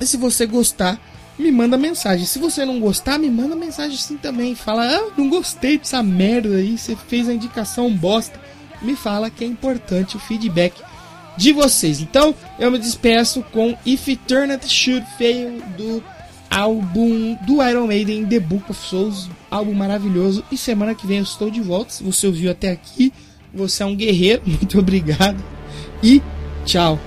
E 0.01 0.07
se 0.07 0.17
você 0.17 0.47
gostar, 0.47 0.99
me 1.39 1.53
manda 1.53 1.77
mensagem. 1.77 2.25
Se 2.25 2.39
você 2.39 2.65
não 2.65 2.81
gostar, 2.81 3.19
me 3.19 3.29
manda 3.29 3.55
mensagem 3.55 3.99
sim 3.99 4.17
também. 4.17 4.55
Fala, 4.55 4.87
ah, 4.87 5.11
não 5.15 5.29
gostei 5.29 5.77
dessa 5.77 6.03
merda 6.03 6.57
aí, 6.57 6.79
você 6.79 6.97
fez 6.97 7.29
a 7.29 7.35
indicação 7.35 7.93
bosta. 7.93 8.41
Me 8.81 8.97
fala 8.97 9.29
que 9.29 9.45
é 9.45 9.47
importante 9.47 10.17
o 10.17 10.21
feedback 10.21 10.73
de 11.37 11.53
vocês. 11.53 12.01
Então, 12.01 12.35
eu 12.59 12.71
me 12.71 12.79
despeço 12.79 13.43
com 13.53 13.77
If 13.85 14.09
Eternity 14.09 14.71
Should 14.71 15.07
Fail 15.19 15.61
do 15.77 16.16
álbum 16.51 17.37
do 17.47 17.63
Iron 17.63 17.87
Maiden, 17.87 18.27
The 18.27 18.41
Book 18.41 18.71
of 18.71 18.81
Souls, 18.87 19.29
álbum 19.51 19.73
maravilhoso. 19.73 20.45
E 20.51 20.57
semana 20.57 20.95
que 20.95 21.07
vem 21.07 21.19
eu 21.19 21.23
estou 21.23 21.51
de 21.51 21.61
volta. 21.61 21.93
Se 21.93 22.03
você 22.03 22.27
ouviu 22.27 22.51
até 22.51 22.71
aqui, 22.71 23.13
você 23.53 23.83
é 23.83 23.87
um 23.87 23.97
guerreiro. 23.97 24.43
Muito 24.47 24.79
obrigado 24.79 25.43
e 26.03 26.23
tchau. 26.65 26.99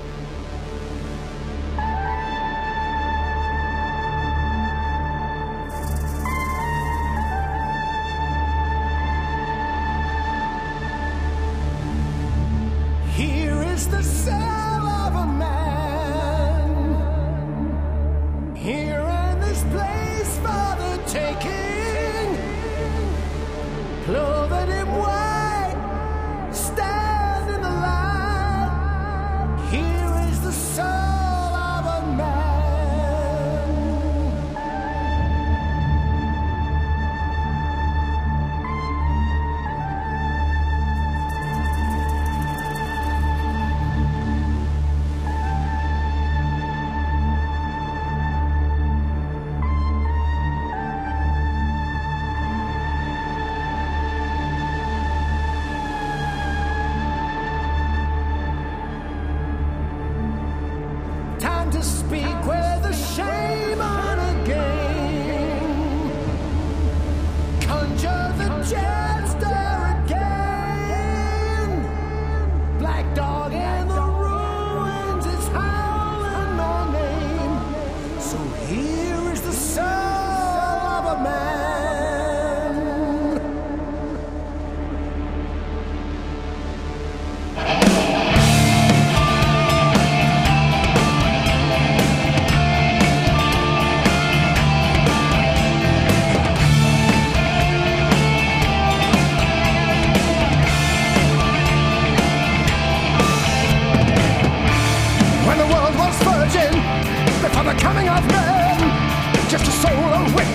speak. 61.81 62.45
Well, 62.45 62.68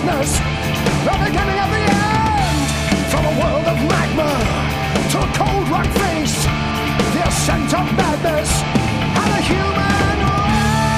consciousness, 0.05 0.37
the 1.03 1.11
beginning 1.25 1.59
of 1.59 1.69
the 1.69 1.77
end. 1.77 2.67
From 3.09 3.25
a 3.25 3.33
world 3.39 3.65
of 3.65 3.77
magma 3.89 4.29
to 5.11 5.17
a 5.19 5.27
cold 5.33 5.69
rock 5.69 5.87
face, 5.87 6.45
the 7.13 7.21
ascent 7.27 7.73
of 7.73 7.85
madness 7.97 8.61
and 9.21 9.31
a 9.31 9.41
human 9.41 10.17
race. 10.17 10.93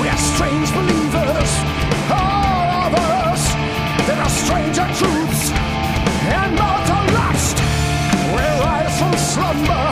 We 0.00 0.06
are 0.08 0.22
strange 0.32 0.72
believers, 0.72 1.50
all 2.10 2.68
of 2.86 2.94
us. 2.94 3.42
There 4.06 4.20
are 4.20 4.30
stranger 4.30 4.86
truths 4.98 5.50
and 5.50 6.54
mortal 6.56 7.04
lust. 7.14 7.56
We 8.34 8.42
rise 8.64 8.98
from 8.98 9.14
slumber. 9.16 9.91